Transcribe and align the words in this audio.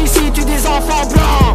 Ici 0.00 0.30
tue 0.32 0.44
des 0.44 0.66
enfants 0.66 1.06
blancs. 1.08 1.47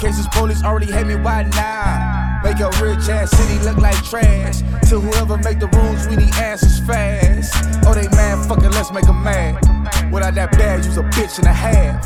cases, 0.00 0.26
police 0.28 0.64
already 0.64 0.90
hate 0.90 1.06
me, 1.06 1.14
why 1.14 1.42
now? 1.42 2.40
Make 2.42 2.58
your 2.58 2.70
rich 2.80 3.06
ass 3.10 3.30
city 3.36 3.62
look 3.64 3.76
like 3.76 4.02
trash. 4.02 4.60
To 4.88 4.98
whoever 4.98 5.36
make 5.36 5.60
the 5.60 5.68
rules, 5.68 6.08
we 6.08 6.16
need 6.16 6.34
answers 6.36 6.80
fast. 6.86 7.52
Oh, 7.86 7.92
they 7.92 8.08
mad, 8.16 8.48
fucking 8.48 8.70
let's 8.70 8.90
make 8.92 9.04
them 9.04 9.22
mad. 9.22 9.60
Without 10.10 10.34
that 10.36 10.52
badge, 10.52 10.86
you's 10.86 10.96
a 10.96 11.02
bitch 11.02 11.38
and 11.38 11.48
a 11.48 11.52
half. 11.52 12.02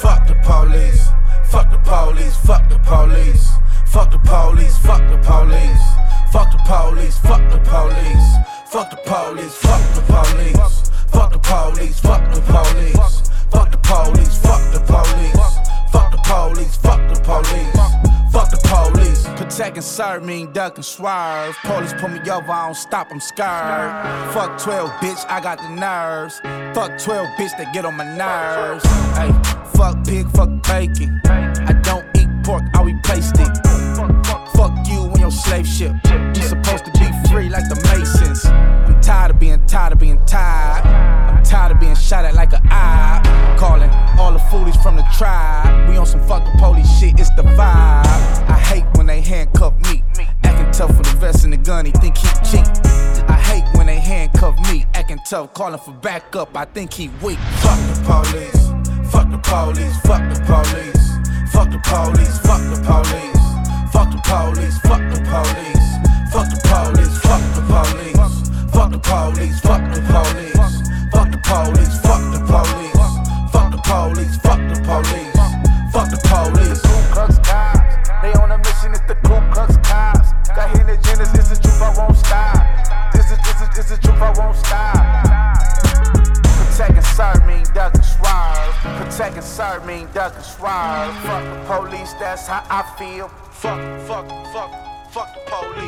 Fuck 0.00 0.26
the 0.26 0.34
police, 0.42 1.06
fuck 1.50 1.70
the 1.70 1.78
police, 1.84 2.36
fuck 2.36 2.68
the 2.70 2.78
police. 2.78 3.46
Fuck 3.92 4.10
the 4.10 4.18
police, 4.18 4.78
fuck 4.78 5.02
the 5.10 5.18
police. 5.18 5.84
Fuck 6.32 6.50
the 6.50 6.58
police, 6.64 7.18
fuck 7.18 7.44
the 7.52 7.60
police. 7.60 8.28
Fuck 8.72 8.90
the 8.90 8.96
police, 9.04 9.54
fuck 9.60 9.84
the 9.94 10.00
police. 10.08 10.90
Fuck 11.12 11.32
the 11.32 11.38
police, 11.38 12.00
fuck 12.00 12.24
the 12.32 12.40
police. 12.40 13.30
Fuck 13.52 13.70
the 13.70 13.78
police, 13.84 14.38
fuck 14.40 14.72
the 14.72 14.80
police 14.80 15.61
fuck 15.92 16.10
the 16.10 16.18
police, 16.24 16.76
fuck 16.76 17.00
the 17.12 17.20
police, 17.20 18.32
fuck 18.32 18.50
the 18.50 18.58
police. 18.64 19.26
Protect 19.36 19.76
and 19.76 19.84
serve 19.84 20.24
mean 20.24 20.52
duck 20.52 20.76
and 20.76 20.84
swerve. 20.84 21.56
Police 21.62 21.92
pull 21.98 22.08
me 22.08 22.18
over, 22.30 22.50
I 22.50 22.66
don't 22.66 22.74
stop, 22.74 23.08
I'm 23.10 23.20
scared. 23.20 24.32
Fuck 24.32 24.58
12, 24.58 24.90
bitch, 25.00 25.24
I 25.28 25.40
got 25.40 25.58
the 25.58 25.68
nerves. 25.68 26.40
Fuck 26.74 26.98
12, 26.98 27.26
bitch, 27.38 27.56
they 27.58 27.70
get 27.72 27.84
on 27.84 27.96
my 27.96 28.04
nerves. 28.16 28.84
Hey, 29.16 29.30
fuck 29.76 30.04
pig, 30.04 30.28
fuck 30.30 30.50
bacon. 30.62 31.20
I 31.24 31.72
don't 31.82 32.06
eat 32.16 32.28
pork, 32.44 32.62
I 32.74 32.82
replaced 32.82 33.36
it. 33.38 33.50
Fuck 34.56 34.86
you 34.88 35.04
and 35.04 35.18
your 35.18 35.30
slave 35.30 35.66
ship. 35.66 35.92
You 36.34 36.42
supposed 36.42 36.84
to 36.86 36.92
be 36.92 37.08
free 37.28 37.48
like 37.48 37.68
the 37.68 37.76
Masons. 37.84 38.44
I'm 38.46 39.00
tired 39.00 39.32
of 39.32 39.38
being 39.38 39.64
tired 39.66 39.92
of 39.92 39.98
being 39.98 40.24
tired. 40.24 40.86
I'm 40.86 41.42
tired 41.42 41.72
of 41.72 41.80
being 41.80 41.96
shot 41.96 42.24
at 42.24 42.34
like 42.34 42.52
an 42.52 42.62
eye. 42.70 43.56
Calling 43.58 43.90
all 44.22 44.32
the 44.32 44.38
foolies 44.50 44.76
from 44.76 44.94
the 44.96 45.04
tribe. 45.18 45.88
We 45.88 45.96
on 45.96 46.06
some 46.06 46.22
fuck 46.28 46.44
the 46.44 46.56
police 46.58 46.88
shit, 46.98 47.18
it's 47.18 47.30
the 47.30 47.42
vibe. 47.42 48.06
I 48.56 48.58
hate 48.70 48.86
when 48.96 49.06
they 49.06 49.20
handcuff 49.20 49.74
me. 49.88 50.04
Acting 50.44 50.70
tough 50.70 50.96
with 50.96 51.10
the 51.10 51.16
vest 51.18 51.44
and 51.44 51.52
the 51.52 51.56
gun, 51.56 51.86
he 51.86 51.92
think 51.92 52.16
he 52.16 52.28
cheap. 52.48 52.66
I 53.28 53.38
hate 53.50 53.66
when 53.76 53.86
they 53.86 53.98
handcuff 53.98 54.56
me. 54.70 54.86
Acting 54.94 55.18
tough, 55.28 55.52
calling 55.54 55.80
for 55.80 55.92
backup, 55.92 56.56
I 56.56 56.64
think 56.66 56.92
he 56.92 57.08
weak. 57.22 57.38
Fuck 57.62 57.80
the 57.88 57.96
police. 58.10 58.62
Fuck 59.12 59.28
the 59.30 59.38
police. 59.38 59.96
Fuck 60.06 60.22
the 60.32 60.38
police. 60.50 61.02
Fuck 61.52 61.68
the 61.70 61.80
police. 61.90 62.38
Fuck 62.46 62.62
the 62.70 62.78
police. 62.78 63.42
Fuck 63.92 64.08
the 64.12 64.20
police. 64.30 64.78
Fuck 64.86 65.02
the 65.10 65.18
police. 65.30 65.98
Fuck 66.32 66.46
the 66.54 66.66
police. 66.70 67.18
Fuck 67.24 67.42
the 67.54 67.62
police. 67.70 68.40
Fuck 68.70 68.92
the 68.92 68.98
police. 68.98 69.60
Fuck 69.60 69.82
the 69.92 70.00
police. 70.12 70.62
Fuck 71.12 71.30
the 71.32 71.38
police. 71.44 72.00
Fuck 72.00 72.22
the 72.32 72.40
police. 72.46 73.01
Fuck 73.92 74.08
the 74.08 74.14
police. 74.14 74.36
Fuck 74.40 74.60
the 74.72 74.80
police. 74.88 75.36
Fuck 75.92 76.08
the 76.08 76.16
police. 76.24 76.80
Ku 76.80 77.12
Klux 77.12 77.38
Cops. 77.44 78.08
They 78.22 78.32
on 78.40 78.50
a 78.50 78.56
mission. 78.56 78.92
It's 78.92 79.04
the 79.04 79.14
Ku 79.16 79.36
Klux 79.52 79.76
Cops. 79.84 80.32
Got 80.48 80.70
hidden 80.70 80.96
agendas. 80.96 81.34
It's 81.36 81.50
the 81.50 81.56
truth. 81.60 81.82
I 81.82 81.92
won't 81.98 82.16
stop. 82.16 82.56
It's 83.14 83.28
the, 83.28 83.36
it's 83.36 83.60
the, 83.60 83.80
it's 83.80 83.90
the 83.90 83.98
truth. 83.98 84.22
I 84.22 84.32
won't 84.38 84.56
stop. 84.56 85.42
Protect 86.72 86.96
and 86.96 87.04
serve 87.04 87.46
mean 87.46 87.64
duck 87.74 87.94
and 87.94 88.04
swerve. 88.04 88.74
Protect 88.96 89.36
and 89.36 89.44
serve 89.44 89.84
mean 89.84 90.08
duck 90.14 90.34
and 90.36 90.44
swerve. 90.44 91.14
Fuck 91.28 91.44
the 91.44 91.60
police, 91.68 92.14
that's 92.14 92.46
how 92.46 92.64
I 92.70 92.82
feel. 92.96 93.28
Fuck, 93.28 93.78
fuck, 94.08 94.26
fuck, 94.54 94.72
fuck 95.12 95.34
the 95.34 95.40
police. 95.50 95.81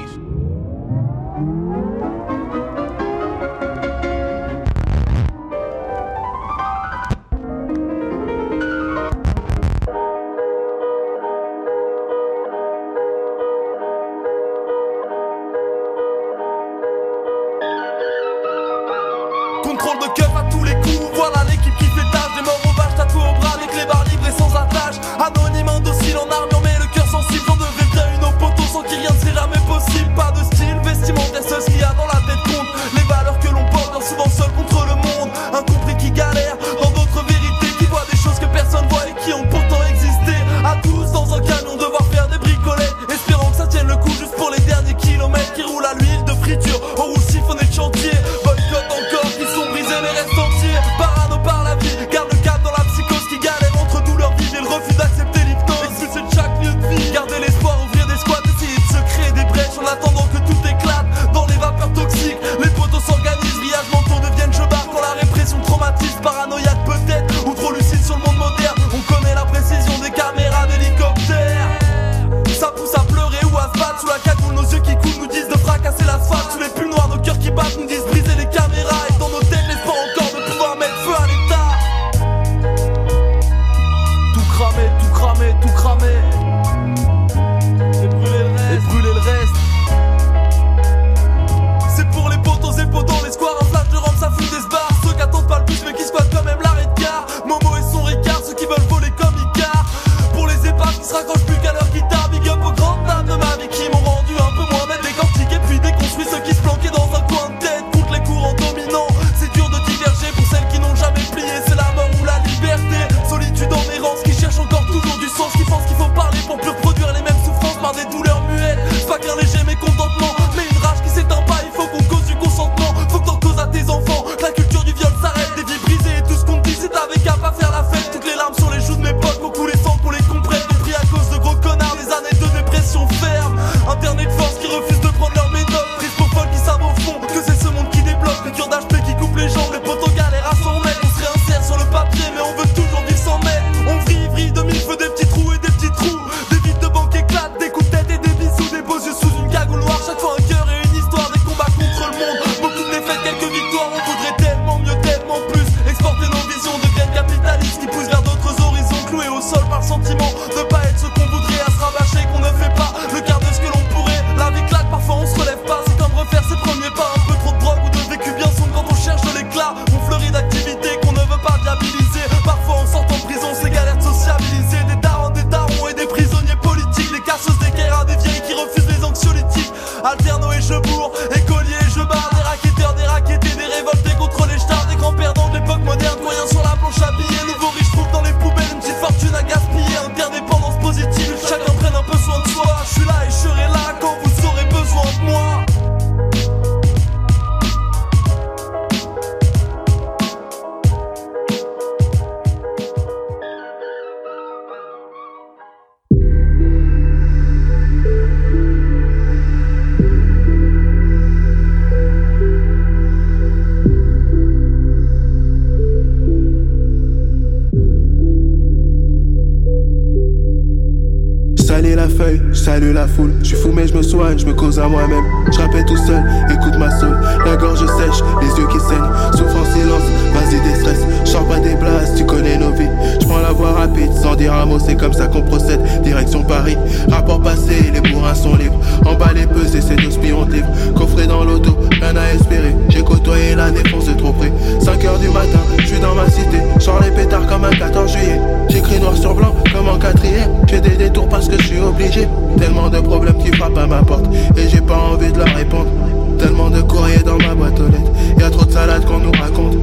Salut 222.64 222.94
la 222.94 223.06
foule, 223.06 223.34
je 223.40 223.48
suis 223.48 223.56
fou 223.56 223.72
mais 223.74 223.86
je 223.86 223.94
me 223.94 224.00
soigne, 224.00 224.38
je 224.38 224.46
me 224.46 224.54
cause 224.54 224.78
à 224.78 224.88
moi-même. 224.88 225.22
Je 225.52 225.58
rappelle 225.58 225.84
tout 225.84 225.98
seul, 225.98 226.24
écoute 226.50 226.78
ma 226.78 226.90
soul. 226.98 227.14
La 227.44 227.56
gorge 227.56 227.80
sèche, 227.80 228.24
les 228.40 228.48
yeux 228.58 228.66
qui 228.68 228.80
saignent. 228.80 229.36
Souffre 229.36 229.58
en 229.60 229.66
silence, 229.66 230.02
vas-y 230.32 230.58
déstresse. 230.62 231.00
J'en 231.30 231.44
pas 231.44 231.60
des 231.60 231.74
blasts, 231.74 232.16
tu 232.16 232.24
connais 232.24 232.56
nos 232.56 232.70
vies. 232.70 232.88
Je 233.20 233.26
prends 233.26 233.40
la 233.40 233.52
voie 233.52 233.72
rapide, 233.72 234.10
sans 234.14 234.34
dire 234.34 234.54
un 234.54 234.64
mot, 234.64 234.78
c'est 234.78 234.96
comme 234.96 235.12
ça 235.12 235.26
qu'on 235.26 235.42
procède. 235.42 235.78
Direction 236.04 236.42
Paris, 236.42 236.78
rapport 237.10 237.42
passé, 237.42 237.92
les 237.92 238.00
bourrins 238.00 238.34
sont 238.34 238.56
libres. 238.56 238.80
Emballés, 239.04 239.46
pesés, 239.46 239.82
c'est 239.82 239.96
deux 239.96 240.10
spions 240.10 240.46
livres. 240.46 240.68
Coffré 240.96 241.26
dans 241.26 241.44
l'auto, 241.44 241.76
rien 242.00 242.16
à 242.16 242.32
espérer. 242.32 242.74
J'ai 242.88 243.02
côtoyé 243.02 243.56
la 243.56 243.70
défense 243.72 244.06
de 244.06 244.14
trop 244.14 244.32
près. 244.32 244.50
5 244.80 245.04
heures 245.04 245.18
du 245.18 245.28
matin, 245.28 245.60
je 245.80 245.86
suis 245.86 246.00
dans 246.00 246.14
ma 246.14 246.30
cité. 246.30 246.56
Sors 246.78 246.98
les 247.02 247.10
pétards 247.10 247.46
comme 247.46 247.66
un 247.66 247.76
14 247.76 248.10
juillet. 248.10 248.40
J'écris 248.70 249.00
noir 249.00 249.14
sur 249.14 249.34
blanc 249.34 249.54
comme 249.70 249.86
en 249.86 249.98
quatrième. 249.98 250.50
J'ai 250.66 250.80
des 250.80 250.96
détours 250.96 251.28
parce 251.28 251.46
que 251.46 251.58
je 251.58 251.66
suis 251.66 251.78
obligé. 251.78 252.26
Tellement 252.58 252.88
de 252.88 253.00
problèmes 253.00 253.38
qui 253.38 253.52
frappent 253.52 253.78
à 253.78 253.86
ma 253.86 254.02
porte. 254.02 254.26
Et 254.56 254.68
j'ai 254.68 254.80
pas 254.80 254.96
envie 254.96 255.32
de 255.32 255.38
leur 255.38 255.54
répondre. 255.54 255.90
Tellement 256.38 256.70
de 256.70 256.80
courriers 256.82 257.22
dans 257.24 257.38
ma 257.38 257.54
boîte 257.54 257.78
aux 257.80 257.86
lettres. 257.86 258.12
Y'a 258.38 258.50
trop 258.50 258.64
de 258.64 258.72
salades 258.72 259.04
qu'on 259.04 259.18
nous 259.18 259.32
raconte. 259.32 259.76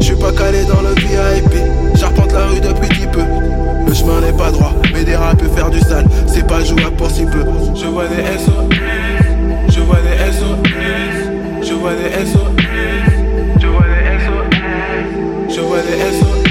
Je 0.00 0.04
suis 0.04 0.16
pas 0.16 0.32
calé 0.32 0.64
dans 0.64 0.82
le 0.82 0.94
VIP. 0.94 1.54
J'arpente 1.94 2.32
la 2.32 2.46
rue 2.46 2.60
depuis 2.60 2.88
petit 2.88 3.06
peu. 3.06 3.22
Le 3.86 3.94
chemin 3.94 4.20
n'est 4.20 4.36
pas 4.36 4.50
droit, 4.50 4.72
mais 4.92 5.04
des 5.04 5.16
rats 5.16 5.34
peut 5.34 5.48
faire 5.48 5.70
du 5.70 5.80
sale. 5.80 6.06
C'est 6.26 6.46
pas 6.46 6.62
jouable 6.64 6.96
pour 6.96 7.10
si 7.10 7.24
peu. 7.24 7.44
Je 7.74 7.86
vois 7.86 8.06
des 8.06 8.38
SO. 8.38 8.52
Je 9.68 9.80
vois 9.80 9.96
des 9.96 10.32
SO. 10.32 10.46
Je 11.62 11.74
vois 11.74 11.90
des 11.94 12.26
SO. 12.26 12.38
Je 13.60 13.66
vois 13.66 13.84
des 13.84 14.24
SO. 14.24 14.34
Je 15.48 15.60
vois 15.60 15.78
des 15.78 16.18
SO. 16.18 16.43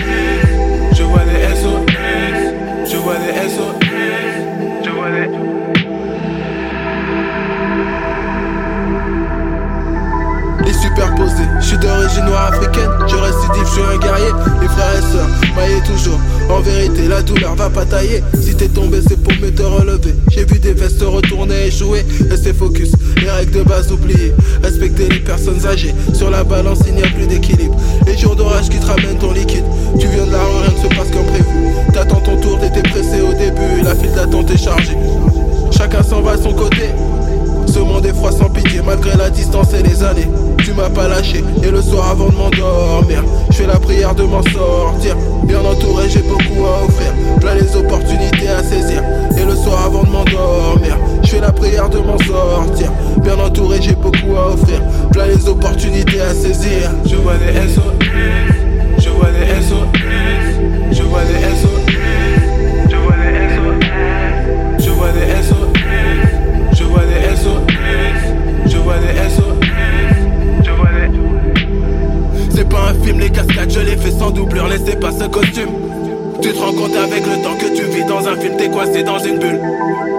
Je 11.60 11.66
suis 11.66 11.78
d'origine 11.78 12.26
noire 12.26 12.52
africaine, 12.54 12.90
je 13.08 13.16
récidive, 13.16 13.66
je 13.66 13.72
suis 13.72 13.82
un 13.82 13.98
guerrier, 13.98 14.32
les 14.62 14.68
frères 14.68 14.98
et 14.98 15.12
sœurs, 15.12 15.28
maillés 15.56 15.82
toujours. 15.86 16.20
En 16.50 16.60
vérité, 16.62 17.08
la 17.08 17.22
douleur 17.22 17.56
va 17.56 17.70
pas 17.70 17.86
tailler. 17.86 18.24
Si 18.40 18.56
t'es 18.56 18.68
tombé, 18.68 19.00
c'est 19.08 19.22
pour 19.22 19.34
me 19.34 19.50
te 19.50 19.64
relever. 19.64 20.14
J'ai 20.32 20.46
vu 20.46 20.60
des 20.60 20.74
vestes 20.74 21.02
retourner, 21.02 21.68
échouer, 21.68 22.06
rester 22.30 22.54
focus. 22.54 22.92
Les 23.22 23.30
règles 23.30 23.60
de 23.60 23.64
base 23.64 23.92
oubliées, 23.92 24.34
respecter 24.62 25.08
les 25.10 25.20
personnes 25.20 25.66
âgées. 25.66 25.94
Sur 26.14 26.30
la 26.30 26.44
balance, 26.44 26.80
il 26.88 26.96
n'y 26.96 27.04
a 27.04 27.08
plus 27.08 27.28
d'équilibre. 27.28 27.76
Les 28.06 28.18
jours 28.18 28.36
d'orage 28.36 28.70
qui 28.70 28.80
te 28.80 28.86
ramènent 28.86 29.18
ton 29.20 29.32
liquide. 29.32 29.64
Tu 30.00 30.08
viens 30.08 30.26
de 30.26 30.32
la 30.32 30.40
rien 30.40 30.72
ne 30.72 30.90
se 30.90 30.96
passe 30.96 31.10
comme 31.12 31.26
prévu. 31.26 31.74
T'attends 31.94 32.22
ton 32.22 32.40
tour, 32.40 32.60
t'étais 32.60 32.88
pressé 32.90 33.13
la 39.24 39.30
distance 39.30 39.74
et 39.74 39.82
les 39.82 40.04
années. 40.04 40.28
Tu 40.58 40.74
m'as 40.74 40.90
pas 40.90 41.08
lâché 41.08 41.42
et 41.64 41.72
le 41.72 41.82
soir 41.82 42.10
avant 42.10 42.28
de 42.28 42.36
m'endormir, 42.36 43.24
je 43.52 43.56
fais 43.56 43.68
la 43.68 43.80
prière 43.80 44.14
de 44.14 44.24
m'en 44.24 44.44
sortir. 44.44 45.16
Bien 45.46 45.62
entouré, 45.62 46.10
j'ai 46.10 46.22
beaucoup 46.22 46.66
à 46.66 46.84
offrir. 46.84 47.14
Plein 47.40 47.56
les 47.56 47.74
opportunités 47.74 48.50
à 48.50 48.62
saisir. 48.62 49.02
Et 49.40 49.46
le 49.46 49.56
soir 49.56 49.86
avant 49.86 50.04
de 50.04 50.10
m'endormir, 50.10 50.98
je 51.24 51.30
fais 51.30 51.40
la 51.40 51.54
prière 51.54 51.90
de 51.90 52.00
m'en 52.00 52.18
sortir. 52.18 52.92
Bien 53.24 53.40
entouré, 53.40 53.78
j'ai 53.82 53.96
beaucoup 53.96 54.36
à 54.36 54.50
offrir. 54.56 54.82
Plein 55.14 55.28
les 55.28 55.48
opportunités 55.48 56.20
à 56.20 56.34
saisir. 56.34 56.92
Je 57.06 57.16
vois 57.16 57.38
des 57.38 57.54
SO. 57.70 57.82
Je 58.98 59.10
vois 59.10 59.30
des 59.32 59.62
SO. 59.64 59.76
Je 60.92 61.04
vois 61.04 61.24
des 61.24 61.40
SO. 61.62 61.70
Je 62.92 62.98
vois 62.98 63.16
des 63.16 63.32
SO. 63.54 63.72
Je 64.80 64.90
vois 64.90 65.12
des. 65.12 65.53
Vois 68.84 68.98
des 68.98 69.30
SO. 69.30 69.44
Je 70.64 70.72
vois 70.72 70.90
des. 70.92 72.56
C'est 72.56 72.70
pas 72.70 72.90
un 72.90 72.94
film, 73.04 73.20
les 73.20 73.30
cascades, 73.30 73.72
je 73.72 73.80
les 73.80 73.98
fais 73.98 74.12
sans 74.12 74.32
doublure, 74.32 74.68
laissez 74.68 74.96
pas 74.96 75.12
ce 75.12 75.26
costume. 75.26 75.70
Tu 76.42 76.52
te 76.52 76.60
rends 76.60 76.74
compte 76.74 76.96
avec 76.96 77.26
le 77.26 77.42
temps 77.44 77.56
que 77.56 77.76
tu 77.76 77.84
vis 77.86 78.06
dans 78.06 78.28
un 78.28 78.36
film, 78.36 78.58
t'es 78.58 78.70
coincé 78.70 79.04
dans 79.04 79.20
une 79.20 79.40
bulle. 79.40 79.60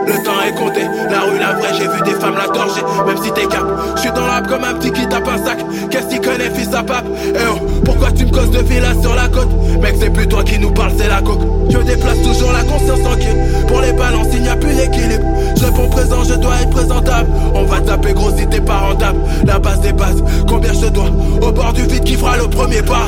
Le 0.06 0.22
temps 0.22 0.40
est 0.46 0.54
compté, 0.54 0.80
la 1.10 1.20
rue 1.20 1.38
la 1.38 1.52
vraie, 1.54 1.74
j'ai 1.78 1.88
vu 1.88 2.02
des 2.04 2.18
femmes 2.20 2.36
la 2.36 2.48
torcher, 2.48 2.82
même 3.06 3.16
si 3.22 3.30
t'es 3.32 3.46
cap. 3.46 3.64
Je 3.96 4.00
suis 4.02 4.10
dans 4.10 4.26
l'âme 4.26 4.46
comme 4.46 4.64
un 4.64 4.74
petit 4.74 4.92
qui 4.92 5.06
tape 5.08 5.26
un 5.28 5.44
sac. 5.44 5.58
Qu'est-ce 5.90 6.08
qu'il 6.08 6.20
connaît, 6.20 6.50
fils 6.50 6.74
à 6.74 6.82
pape? 6.82 7.06
Eh 7.26 7.38
oh, 7.50 7.58
pourquoi 7.84 8.12
tu 8.12 8.26
me 8.26 8.30
causes 8.30 8.50
de 8.50 8.58
villa 8.58 8.92
sur 9.00 9.14
la 9.14 9.28
côte? 9.28 9.48
Mec, 9.80 9.96
c'est 9.98 10.10
plus 10.10 10.26
toi 10.28 10.42
qui 10.42 10.58
nous 10.58 10.70
parle, 10.70 10.92
c'est 10.98 11.08
la 11.08 11.22
coque. 11.22 11.40
Je 11.70 11.78
déplace 11.78 12.20
toujours 12.22 12.52
la 12.52 12.62
conscience 12.62 13.02
tranquille. 13.02 13.36
Pour 13.66 13.80
les 13.80 13.92
balances, 13.92 14.28
il 14.32 14.42
n'y 14.42 14.48
a 14.48 14.56
plus 14.56 14.74
d'équilibre. 14.74 15.24
Je 15.56 15.64
réponds 15.64 15.88
présent, 15.88 16.22
je 16.24 16.34
dois 16.34 16.60
être 16.60 16.70
présentable. 16.70 17.30
On 17.54 17.64
va 17.64 17.80
taper 17.80 18.12
gros 18.12 18.30
si 18.36 18.46
t'es 18.46 18.60
pas 18.60 18.78
rentable. 18.78 19.20
La 19.46 19.58
base 19.58 19.80
des 19.80 19.92
bases, 19.92 20.22
combien 20.48 20.72
je 20.72 20.86
dois? 20.86 21.10
Au 21.40 21.52
bord 21.52 21.72
du 21.72 21.82
vide 21.82 22.04
qui 22.04 22.14
fera 22.14 22.36
le 22.36 22.48
premier 22.48 22.82
pas. 22.82 23.06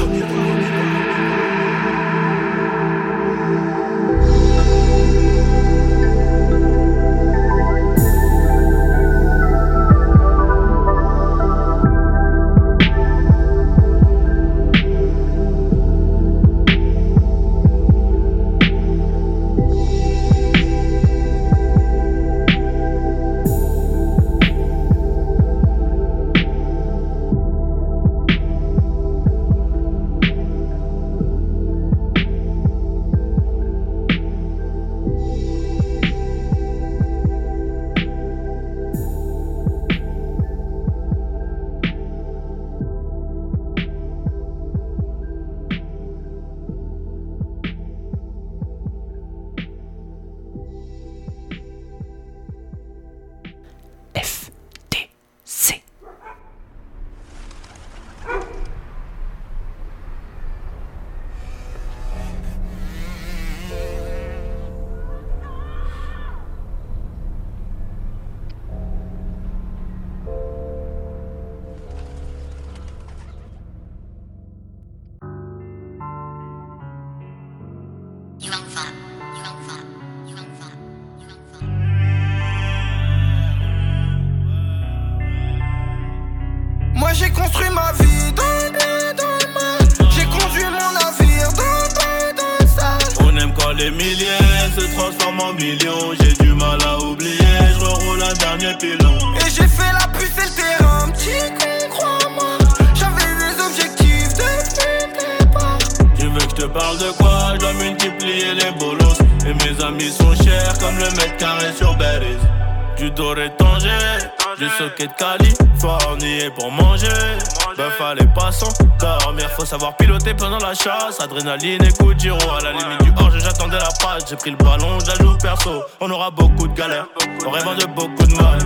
Savoir 119.67 119.97
piloter 119.97 120.33
pendant 120.35 120.59
la 120.59 120.75
chasse. 120.75 121.21
Adrénaline 121.21 121.83
et 121.85 121.93
coup 121.93 122.15
de 122.15 122.21
giro, 122.21 122.39
à 122.53 122.63
la 122.63 122.73
limite 122.73 123.03
du 123.03 123.13
hors 123.19 123.31
j'attendais 123.39 123.79
la 123.79 123.91
passe. 124.01 124.25
J'ai 124.31 124.37
pris 124.37 124.51
le 124.51 124.57
ballon, 124.57 124.99
je 125.01 125.43
perso. 125.43 125.83
On 126.01 126.11
aura 126.11 126.31
beaucoup 126.31 126.69
de 126.69 126.75
galères, 126.75 127.07
en 127.45 127.51
rêvant 127.51 127.75
de 127.75 127.87
beaucoup 127.87 128.25
de 128.25 128.35
mal. 128.35 128.59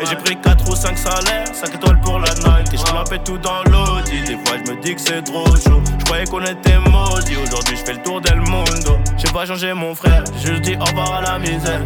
Et 0.00 0.06
j'ai 0.06 0.16
pris 0.16 0.36
4 0.40 0.70
ou 0.70 0.76
5 0.76 0.96
salaires, 0.96 1.46
5 1.52 1.74
étoiles 1.74 2.00
pour 2.00 2.18
la 2.18 2.34
night. 2.34 2.72
Et 2.72 2.76
je 2.76 3.16
tout 3.24 3.38
dans 3.38 3.62
l'audi. 3.64 4.22
Des 4.22 4.36
fois, 4.44 4.58
je 4.64 4.72
me 4.72 4.80
dis 4.80 4.94
que 4.94 5.00
c'est 5.00 5.22
trop 5.22 5.46
chaud. 5.56 5.82
Je 5.98 6.04
croyais 6.04 6.24
qu'on 6.26 6.42
était 6.42 6.78
maudits. 6.78 7.36
Pas 9.42 9.46
changé 9.46 9.74
mon 9.74 9.92
frère, 9.92 10.22
je 10.44 10.52
dis 10.52 10.76
au 10.76 10.84
revoir 10.84 11.14
à 11.14 11.20
la 11.22 11.38
misère. 11.40 11.82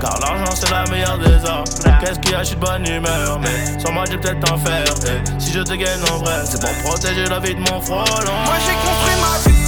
Car 0.00 0.18
l'argent, 0.18 0.52
c'est 0.52 0.70
la 0.70 0.84
meilleure 0.90 1.18
des 1.18 1.48
arts. 1.48 1.62
Qu'est-ce 2.00 2.18
qui 2.18 2.34
achète 2.34 2.58
bonne 2.58 2.84
humeur? 2.84 3.38
Mais 3.40 3.78
sans 3.78 3.92
moi, 3.92 4.02
j'ai 4.10 4.18
peut-être 4.18 4.52
en 4.52 4.58
faire. 4.58 4.84
si 5.38 5.52
je 5.52 5.60
te 5.60 5.74
gagne 5.74 6.02
en 6.12 6.18
vrai, 6.18 6.40
c'est 6.44 6.60
pour 6.60 6.90
protéger 6.90 7.26
la 7.26 7.38
vie 7.38 7.54
de 7.54 7.60
mon 7.60 7.80
frôlant. 7.80 8.04
Moi, 8.04 8.56
j'ai 8.66 8.74
construit 8.74 9.20
ma 9.20 9.50
vie. 9.50 9.62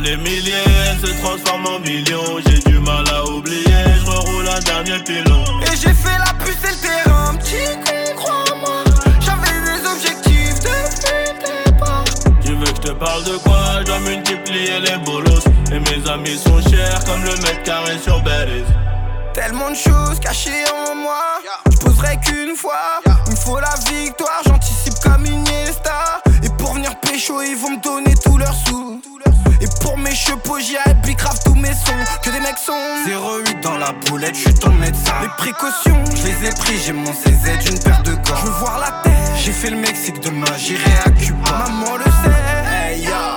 les 0.00 0.16
milliers 0.16 0.98
se 1.00 1.06
transforment 1.22 1.66
en 1.66 1.78
millions. 1.78 2.40
J'ai 2.46 2.58
du 2.70 2.78
mal 2.80 3.04
à 3.14 3.24
oublier, 3.24 3.84
je 4.00 4.10
reroule 4.10 4.48
un 4.48 4.58
dernier 4.58 5.04
pilon. 5.04 5.44
Et 5.62 5.76
j'ai 5.76 5.94
fait 5.94 6.18
la 6.18 6.34
puce 6.42 6.56
et 6.64 6.74
le 6.74 7.04
terrain, 7.04 7.34
petit 7.36 7.91
je 12.82 12.88
te 12.88 12.92
parle 12.92 13.24
de 13.24 13.36
quoi? 13.38 13.80
Je 13.80 13.84
dois 13.84 14.00
multiplier 14.00 14.80
les 14.80 14.98
bolos. 14.98 15.44
Et 15.70 15.78
mes 15.78 16.10
amis 16.10 16.38
sont 16.38 16.60
chers 16.68 17.04
comme 17.04 17.22
le 17.22 17.32
mètre 17.42 17.62
carré 17.62 17.98
sur 17.98 18.20
Berries. 18.22 18.64
Tellement 19.34 19.70
de 19.70 19.76
choses 19.76 20.20
cachées 20.20 20.64
en 20.70 20.94
moi. 20.94 21.40
Je 21.70 21.76
poserai 21.78 22.18
qu'une 22.24 22.56
fois. 22.56 23.00
Il 23.26 23.32
me 23.32 23.36
faut 23.36 23.58
la 23.58 23.74
victoire, 23.90 24.42
j'anticipe 24.46 24.98
comme 25.02 25.24
Iniesta. 25.24 26.22
Et 26.42 26.48
pour 26.58 26.74
venir 26.74 26.98
pécho, 27.00 27.40
ils 27.42 27.56
vont 27.56 27.70
me 27.70 27.82
donner 27.82 28.14
tous 28.22 28.36
leurs 28.36 28.54
sous. 28.54 29.00
Et 29.60 29.68
pour 29.80 29.96
mes 29.96 30.14
chevaux, 30.14 30.58
j'y 30.58 30.76
grave 31.14 31.38
tous 31.44 31.54
mes 31.54 31.72
sons. 31.72 31.92
Que 32.22 32.30
des 32.30 32.40
mecs 32.40 32.58
sont 32.58 32.72
08 33.06 33.60
dans 33.62 33.78
la 33.78 33.92
boulette, 34.06 34.34
je 34.34 34.40
suis 34.40 34.54
ton 34.54 34.72
médecin. 34.72 35.14
Les 35.22 35.28
précautions, 35.38 36.04
je 36.16 36.26
les 36.26 36.48
ai 36.48 36.50
pris, 36.50 36.78
j'ai 36.84 36.92
mon 36.92 37.12
CZ, 37.12 37.70
une 37.70 37.78
paire 37.78 38.02
de 38.02 38.12
gants. 38.14 38.36
Je 38.40 38.46
veux 38.46 38.58
voir 38.58 38.78
la 38.78 38.90
tête, 39.02 39.12
j'ai 39.36 39.52
fait 39.52 39.70
le 39.70 39.76
Mexique 39.76 40.20
demain, 40.20 40.56
j'irai 40.58 40.90
à 41.04 41.10
Cuba. 41.10 41.50
Maman 41.50 41.96
le 41.96 42.04
sait, 42.04 42.51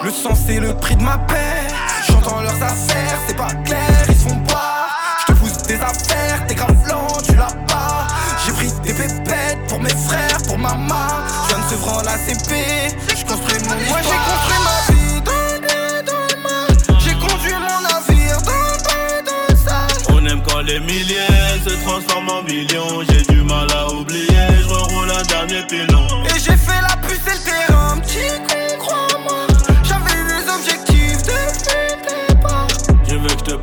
le 0.06 0.12
sang 0.12 0.36
c'est 0.36 0.60
le 0.60 0.74
prix 0.76 0.96
de 0.96 1.02
ma 1.02 1.18
paix. 1.18 1.68
J'entends 2.08 2.42
leurs 2.42 2.62
affaires, 2.62 3.18
c'est 3.28 3.36
pas 3.36 3.54
clair, 3.66 4.06
ils 4.08 4.16
font 4.16 4.40
pas. 4.48 4.88
Je 5.22 5.34
te 5.34 5.40
pousse 5.40 5.64
des 5.64 5.76
affaires, 5.76 6.46
t'es 6.48 6.56
grave 6.56 6.88
lent, 6.88 7.08
tu 7.26 7.36
l'as 7.36 7.56
pas. 7.68 8.08
J'ai 8.46 8.52
pris 8.52 8.72
des 8.84 8.94
pépettes 8.94 9.68
pour 9.68 9.80
mes 9.82 9.90
frères, 9.90 10.38
pour 10.48 10.60
maman. 10.60 11.08
Je 11.50 11.56
viens 11.56 12.02
de 12.02 12.06
la 12.06 12.18
CP, 12.18 12.56
je 13.10 13.26
construis 13.26 13.60
mon 13.68 13.76
histoire. 13.78 13.90
Moi 13.90 14.00
j'ai 14.04 14.18
construit 14.32 14.60
ma 14.64 14.94
vie. 14.94 14.96
les 20.66 20.80
milliers 20.80 21.60
se 21.64 21.70
transforment 21.84 22.30
en 22.30 22.44
millions. 22.44 23.04
J'ai 23.10 23.22
du 23.34 23.42
mal 23.42 23.68
à 23.72 23.92
oublier, 23.94 24.48
je 24.62 24.68
reroule 24.68 25.12
un 25.12 25.24
dernier 25.24 25.66
pilon. 25.68 25.95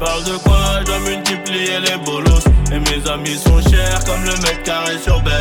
Parle 0.04 0.24
de 0.24 0.36
quoi, 0.38 0.80
je 0.80 0.84
dois 0.84 0.98
multiplier 1.00 1.80
les 1.80 1.96
bolos. 2.04 2.44
Et 2.72 2.78
mes 2.78 3.10
amis 3.10 3.38
sont 3.38 3.60
chers 3.70 4.04
comme 4.04 4.24
le 4.24 4.32
mec 4.42 4.62
carré 4.64 4.98
sur 4.98 5.20
Berries. 5.22 5.31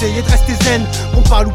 Possible 0.00 0.10
essayer 0.10 0.22
de 0.22 0.29
rester 0.29 0.29
zen 0.29 0.29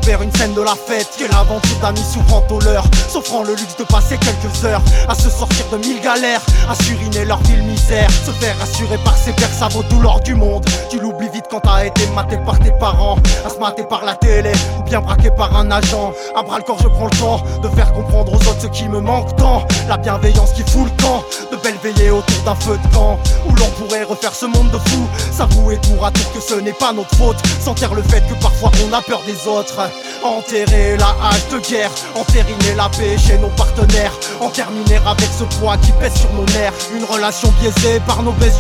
Louper 0.06 0.24
une 0.24 0.32
scène 0.36 0.54
de 0.54 0.62
la 0.62 0.76
fête 0.76 1.10
Quelle 1.18 1.34
aventure 1.34 1.78
d'amis 1.82 2.04
souffrant 2.14 2.44
au 2.50 2.60
leur 2.60 2.84
S'offrant 3.08 3.44
le 3.44 3.52
luxe 3.52 3.76
de 3.78 3.84
passer 3.84 4.18
quelques 4.18 4.64
heures 4.64 4.82
À 5.08 5.16
se 5.16 5.30
sortir 5.30 5.66
de 5.72 5.78
mille 5.78 6.00
galères 6.02 6.42
À 6.70 6.76
suriner 6.76 7.26
leur 7.26 7.40
ville 7.44 7.64
misère 7.64 8.10
Se 8.12 8.32
faire 8.32 8.56
assurer 8.62 8.98
par 9.04 9.16
ses 9.18 9.32
pères 9.34 9.54
ça 9.54 9.68
vaut 9.70 9.84
tout 9.84 10.00
l'or 10.00 10.20
du 10.22 10.36
monde 10.36 10.66
Tu 10.90 11.00
l'oublies 11.00 11.30
vite 11.30 11.46
quand 11.50 11.62
t'as 11.62 11.86
été 11.86 12.06
maté 12.16 12.38
par 12.46 12.60
tes 12.60 12.72
parents 12.72 13.18
À 13.46 13.50
se 13.50 13.58
mater 13.58 13.84
par 13.84 14.06
la 14.06 14.16
télé 14.16 14.52
Ou 14.80 14.84
bien 14.84 15.02
braqué 15.02 15.32
par 15.32 15.56
un 15.56 15.72
agent 15.72 16.14
À 16.36 16.44
bras 16.44 16.58
le 16.58 16.64
corps 16.64 16.80
je 16.82 16.88
prends 16.88 17.06
le 17.06 17.18
temps 17.18 17.44
De 17.64 17.70
faire 17.70 17.92
comprendre 17.94 18.34
aux 18.34 18.48
autres 18.48 18.62
ce 18.62 18.68
qui 18.68 18.88
me 18.88 19.00
manque 19.00 19.36
tant 19.38 19.66
La 19.88 19.98
bienveillance 19.98 20.52
qui 20.54 20.64
fout 20.64 20.86
le 20.86 21.04
camp 21.04 21.24
De 21.52 21.58
belles 21.58 21.80
veillées 21.82 22.12
autour 22.12 22.44
d'un 22.44 22.56
feu 22.56 22.78
de 22.78 22.96
camp 22.96 23.18
où 23.48 23.56
l'on 23.56 23.70
pourrait 23.78 24.04
refaire 24.04 24.34
ce 24.34 24.46
monde 24.46 24.70
de 24.72 24.78
fou. 24.90 25.08
S'avouer 25.32 25.78
tour 25.78 26.06
à 26.06 26.12
que 26.12 26.42
ce 26.42 26.56
n'est 26.56 26.74
pas 26.74 26.92
notre 26.94 27.16
faute. 27.16 27.38
Sentir 27.62 27.94
le 27.94 28.02
fait 28.02 28.22
que 28.28 28.34
parfois 28.42 28.72
on 28.86 28.94
a 28.94 29.02
peur 29.02 29.22
des 29.26 29.48
autres. 29.48 29.80
Enterrer 30.24 30.98
la 30.98 31.16
hache 31.24 31.48
de 31.52 31.60
guerre, 31.60 31.92
entériner 32.16 32.74
la 32.76 32.90
paix 32.90 33.18
chez 33.18 33.38
nos 33.38 33.50
partenaires. 33.50 34.14
En 34.40 34.50
terminer 34.50 35.00
avec 35.06 35.30
ce 35.38 35.44
poids 35.60 35.78
qui 35.78 35.92
pèse 35.94 36.16
sur 36.16 36.34
nos 36.34 36.46
nerfs. 36.46 36.74
Une 36.96 37.04
relation 37.06 37.54
biaisée 37.62 38.00
par 38.08 38.24
nos 38.24 38.32
baisses. 38.34 38.56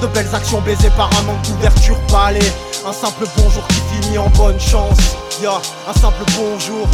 De 0.00 0.06
belles 0.08 0.34
actions 0.34 0.60
baisées 0.60 0.90
par 0.96 1.10
un 1.18 1.22
manque 1.22 1.42
d'ouverture 1.42 1.98
palais. 2.10 2.52
Un 2.86 2.92
simple 2.92 3.24
bonjour 3.36 3.66
qui 3.68 3.80
finit 4.02 4.18
en 4.18 4.28
bonne 4.30 4.60
chance. 4.60 4.98
Ya, 5.42 5.60
un 5.88 5.92
simple 5.92 6.24
bonjour. 6.36 6.88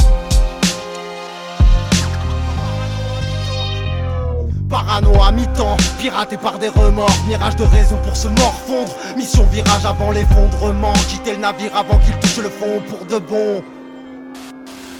Parano 4.69 5.13
à 5.23 5.33
mi-temps, 5.33 5.77
piraté 5.99 6.37
par 6.37 6.59
des 6.59 6.69
remords, 6.69 7.11
mirage 7.27 7.57
de 7.57 7.65
raison 7.65 7.97
pour 8.05 8.17
se 8.17 8.29
morfondre. 8.29 8.95
Mission 9.17 9.45
virage 9.45 9.87
avant 9.87 10.11
l'effondrement, 10.11 10.93
quitter 11.09 11.33
le 11.33 11.39
navire 11.39 11.75
avant 11.75 11.99
qu'il 11.99 12.15
touche 12.19 12.39
le 12.39 12.51
fond 12.51 12.83
pour 12.89 13.07
de 13.07 13.19
bon. 13.19 13.63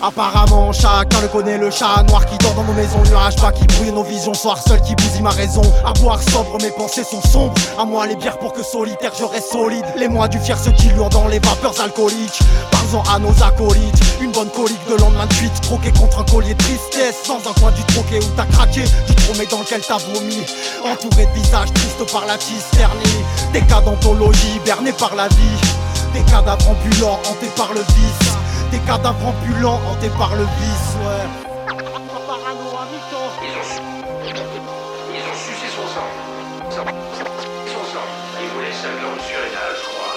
Apparemment 0.01 0.73
chacun 0.73 1.21
le 1.23 1.27
connaît 1.29 1.59
le 1.59 1.73
chat 1.73 2.05
noir 2.09 2.25
qui 2.25 2.39
dort 2.39 2.55
dans 2.55 2.63
nos 2.63 2.73
maisons. 2.73 3.03
Nuages 3.11 3.35
pas 3.37 3.51
qui 3.51 3.67
brouille 3.67 3.91
nos 3.91 4.05
visions. 4.05 4.33
Soir 4.33 4.59
seul 4.65 4.81
qui 4.83 4.95
bousille 4.95 5.23
ma 5.23 5.31
raison. 5.31 5.63
À 5.85 5.93
boire 5.95 6.21
sobre 6.23 6.63
mes 6.63 6.71
pensées 6.71 7.03
sont 7.03 7.21
sombres. 7.23 7.55
À 7.77 7.85
moi 7.85 8.07
les 8.07 8.15
bières 8.15 8.39
pour 8.39 8.53
que 8.53 8.63
solitaire 8.63 9.11
je 9.19 9.25
reste 9.25 9.51
solide. 9.51 9.85
Les 9.97 10.07
mois 10.07 10.29
du 10.29 10.39
fier 10.39 10.57
se 10.57 10.71
diluent 10.71 11.09
dans 11.11 11.27
les 11.27 11.41
vapeurs 11.41 11.81
alcooliques. 11.81 12.41
Parlons 12.71 13.03
à 13.13 13.19
nos 13.19 13.43
acolytes. 13.43 14.01
Une 14.21 14.31
bonne 14.31 14.51
colique 14.51 14.87
de 14.89 14.95
lendemain 14.95 15.27
de 15.27 15.35
suite 15.35 15.61
Troqué 15.63 15.91
contre 15.93 16.21
un 16.21 16.25
collier 16.25 16.55
tristesse. 16.55 17.27
Dans 17.27 17.51
un 17.51 17.55
coin 17.55 17.73
du 17.73 17.83
troquet 17.95 18.21
où 18.21 18.31
t'as 18.37 18.47
craqué 18.47 18.85
Du 19.09 19.15
tromé 19.17 19.47
dans 19.51 19.61
lequel 19.61 19.81
t'as 19.81 19.99
vomi. 19.99 20.45
Entouré 20.85 21.27
de 21.27 21.41
visages 21.41 21.73
tristes 21.75 22.13
par 22.13 22.25
la 22.25 22.39
cisternie 22.39 23.25
Des 23.53 23.63
cas 23.63 23.81
d'anthologie 23.81 24.61
bernés 24.65 24.93
par 24.93 25.17
la 25.17 25.27
vie. 25.27 25.61
Des 26.15 26.23
cadavres 26.31 26.71
ambulants 26.71 27.19
hantés 27.29 27.51
par 27.57 27.73
le 27.75 27.81
vice 27.81 28.28
des 28.71 28.79
cadavres 28.81 29.29
ambulants 29.29 29.81
hantés 29.89 30.11
par 30.19 30.35
le 30.35 30.45
vice, 30.45 30.97
ouais. 31.05 31.27
Ils 35.11 35.25
ont, 35.25 35.35
sucé 35.35 35.69
son 35.75 35.87
sang. 35.95 36.09
Son, 36.71 36.85
sang. 36.85 38.07
Ils 38.43 38.49
voulaient 38.51 38.73
sa 38.73 38.89
glande 39.01 39.21
surrénale, 39.21 39.75
je 39.77 39.85
crois. 39.85 40.15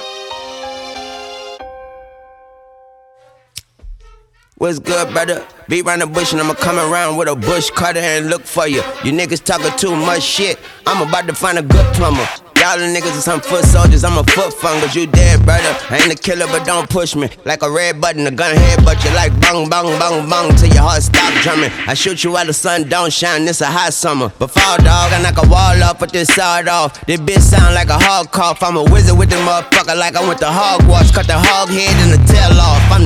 What's 4.57 4.79
good, 4.79 5.13
brother? 5.13 5.43
Be 5.67 5.81
round 5.81 6.01
the 6.01 6.07
bush 6.07 6.33
and 6.33 6.41
I'ma 6.41 6.53
come 6.53 6.77
around 6.77 7.17
with 7.17 7.29
a 7.29 7.35
bush 7.35 7.69
cutter 7.71 7.99
and 7.99 8.29
look 8.29 8.43
for 8.43 8.67
you. 8.67 8.83
You 9.03 9.11
niggas 9.11 9.43
talking 9.43 9.71
too 9.77 9.95
much 9.95 10.23
shit. 10.23 10.59
I'm 10.85 11.07
about 11.07 11.27
to 11.27 11.33
find 11.33 11.57
a 11.57 11.63
good 11.63 11.85
plumber. 11.95 12.27
Y'all 12.61 12.77
the 12.77 12.85
niggas 12.85 13.17
are 13.17 13.25
some 13.25 13.41
foot 13.41 13.65
soldiers, 13.65 14.03
I'm 14.03 14.19
a 14.19 14.23
foot 14.23 14.53
fungus. 14.53 14.93
You 14.93 15.07
dead, 15.07 15.43
brother. 15.43 15.73
I 15.89 15.97
ain't 15.97 16.13
a 16.13 16.15
killer, 16.15 16.45
but 16.45 16.63
don't 16.63 16.87
push 16.87 17.15
me. 17.15 17.27
Like 17.43 17.63
a 17.63 17.71
red 17.71 17.99
button, 17.99 18.27
a 18.27 18.29
gun 18.29 18.55
head, 18.55 18.85
but 18.85 19.03
you 19.03 19.09
like 19.17 19.33
bang, 19.41 19.67
bang, 19.67 19.97
bang, 19.97 20.29
bang 20.29 20.55
till 20.55 20.69
your 20.69 20.85
heart 20.85 21.01
stop 21.01 21.33
drumming. 21.41 21.71
I 21.87 21.95
shoot 21.95 22.23
you 22.23 22.33
while 22.33 22.45
the 22.45 22.53
sun 22.53 22.87
don't 22.87 23.11
shine, 23.11 23.45
this 23.45 23.61
a 23.61 23.65
hot 23.65 23.93
summer. 23.93 24.31
But 24.37 24.51
fall 24.51 24.77
dog, 24.77 25.11
I 25.11 25.23
knock 25.23 25.41
a 25.43 25.49
wall 25.49 25.73
off, 25.81 25.97
put 25.97 26.11
this 26.11 26.27
sawed 26.29 26.67
off. 26.67 27.01
This 27.07 27.19
bitch 27.19 27.41
sound 27.41 27.73
like 27.73 27.89
a 27.89 27.97
hog 27.97 28.29
cough. 28.29 28.61
I'm 28.61 28.77
a 28.77 28.83
wizard 28.83 29.17
with 29.17 29.31
the 29.31 29.37
motherfucker, 29.37 29.97
like 29.97 30.15
I 30.15 30.21
went 30.21 30.37
to 30.41 30.53
Hogwarts. 30.53 31.11
Cut 31.11 31.25
the 31.25 31.41
hog 31.41 31.69
head 31.69 31.97
and 32.05 32.13
the 32.13 32.21
tail 32.31 32.53
off. 32.61 32.91
I'm 32.93 33.00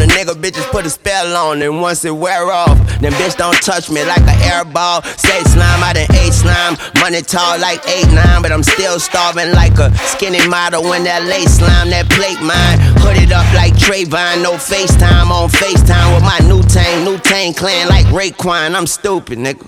bitches 0.46 0.70
put 0.70 0.86
a 0.86 0.90
spell 0.92 1.36
on, 1.36 1.60
and 1.64 1.82
once 1.82 2.06
it 2.06 2.16
wear 2.16 2.52
off, 2.52 2.78
then 3.02 3.12
bitch 3.14 3.36
don't 3.36 3.60
touch 3.64 3.90
me 3.90 4.06
like 4.06 4.22
an 4.22 4.40
air 4.46 4.64
ball. 4.64 5.02
Say 5.18 5.42
slime, 5.44 5.82
I 5.82 5.94
done 5.94 6.06
ate 6.22 6.34
slime. 6.34 6.78
Money 7.02 7.24
tall 7.24 7.58
like 7.60 7.82
8 7.88 8.14
9 8.14 8.42
but 8.44 8.52
I'm 8.52 8.62
still 8.62 9.00
starving 9.00 9.54
like 9.54 9.74
a 9.80 9.90
skinny 10.14 10.46
model 10.48 10.84
when 10.84 11.04
that 11.06 11.24
lace 11.24 11.58
slime, 11.58 11.90
that 11.90 12.06
plate 12.12 12.38
mine. 12.46 12.78
Hooded 13.02 13.32
up 13.32 13.48
like 13.56 13.74
Trayvon, 13.74 14.44
no 14.44 14.54
FaceTime 14.54 15.32
on 15.34 15.50
FaceTime 15.50 16.14
with 16.14 16.24
my 16.24 16.38
new 16.46 16.62
tang, 16.70 17.04
new 17.04 17.18
tang 17.18 17.54
clan 17.54 17.90
like 17.90 18.06
Raekwon. 18.08 18.76
I'm 18.76 18.86
stupid, 18.86 19.40
nigga. 19.40 19.66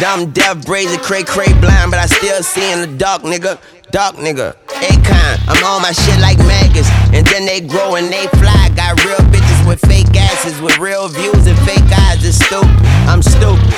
Dumb, 0.00 0.30
deaf, 0.32 0.64
brazen, 0.64 1.00
cray, 1.00 1.24
cray, 1.24 1.52
blind, 1.60 1.90
but 1.90 2.00
I 2.00 2.06
still 2.06 2.42
see 2.42 2.72
in 2.72 2.80
the 2.80 2.96
dark, 2.96 3.22
nigga. 3.22 3.58
Dark 3.92 4.16
nigga, 4.16 4.52
Akon, 4.66 5.38
I'm 5.48 5.64
on 5.64 5.80
my 5.80 5.92
shit 5.92 6.20
like 6.20 6.36
maggots. 6.38 6.90
And 7.14 7.24
then 7.28 7.46
they 7.46 7.60
grow 7.60 7.94
and 7.94 8.12
they 8.12 8.26
fly. 8.36 8.68
Got 8.76 9.02
real 9.04 9.16
bitches 9.32 9.66
with 9.66 9.80
fake 9.88 9.95
asses, 10.18 10.60
with 10.60 10.78
real 10.78 11.08
views 11.08 11.46
and 11.46 11.58
fake 11.60 11.90
eyes. 12.06 12.24
It's 12.24 12.38
stupid, 12.38 12.70
I'm 13.08 13.22
stupid. 13.22 13.74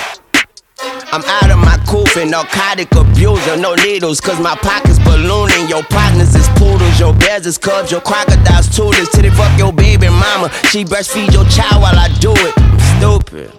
I'm 1.11 1.25
out 1.25 1.51
of 1.51 1.59
my 1.59 1.77
coofin, 1.87 2.31
narcotic 2.31 2.93
abuser, 2.95 3.57
no 3.57 3.75
needles, 3.75 4.21
cause 4.21 4.39
my 4.39 4.55
pockets 4.57 4.99
ballooning. 4.99 5.69
Your 5.69 5.83
partners 5.85 6.35
is 6.35 6.47
poodles, 6.51 7.01
your 7.01 7.15
bears 7.15 7.47
is 7.47 7.57
cubs, 7.59 7.91
your 7.91 8.01
crocodiles. 8.01 8.69
Till 8.69 8.91
they 8.91 9.31
fuck 9.31 9.59
your 9.59 9.73
baby 9.73 10.09
mama, 10.09 10.51
she 10.71 10.85
breastfeed 10.85 11.33
your 11.33 11.47
child 11.47 11.83
while 11.83 11.99
I 11.99 12.09
do 12.21 12.33
it. 12.33 12.55
I'm 12.57 12.79
stupid. 12.99 13.53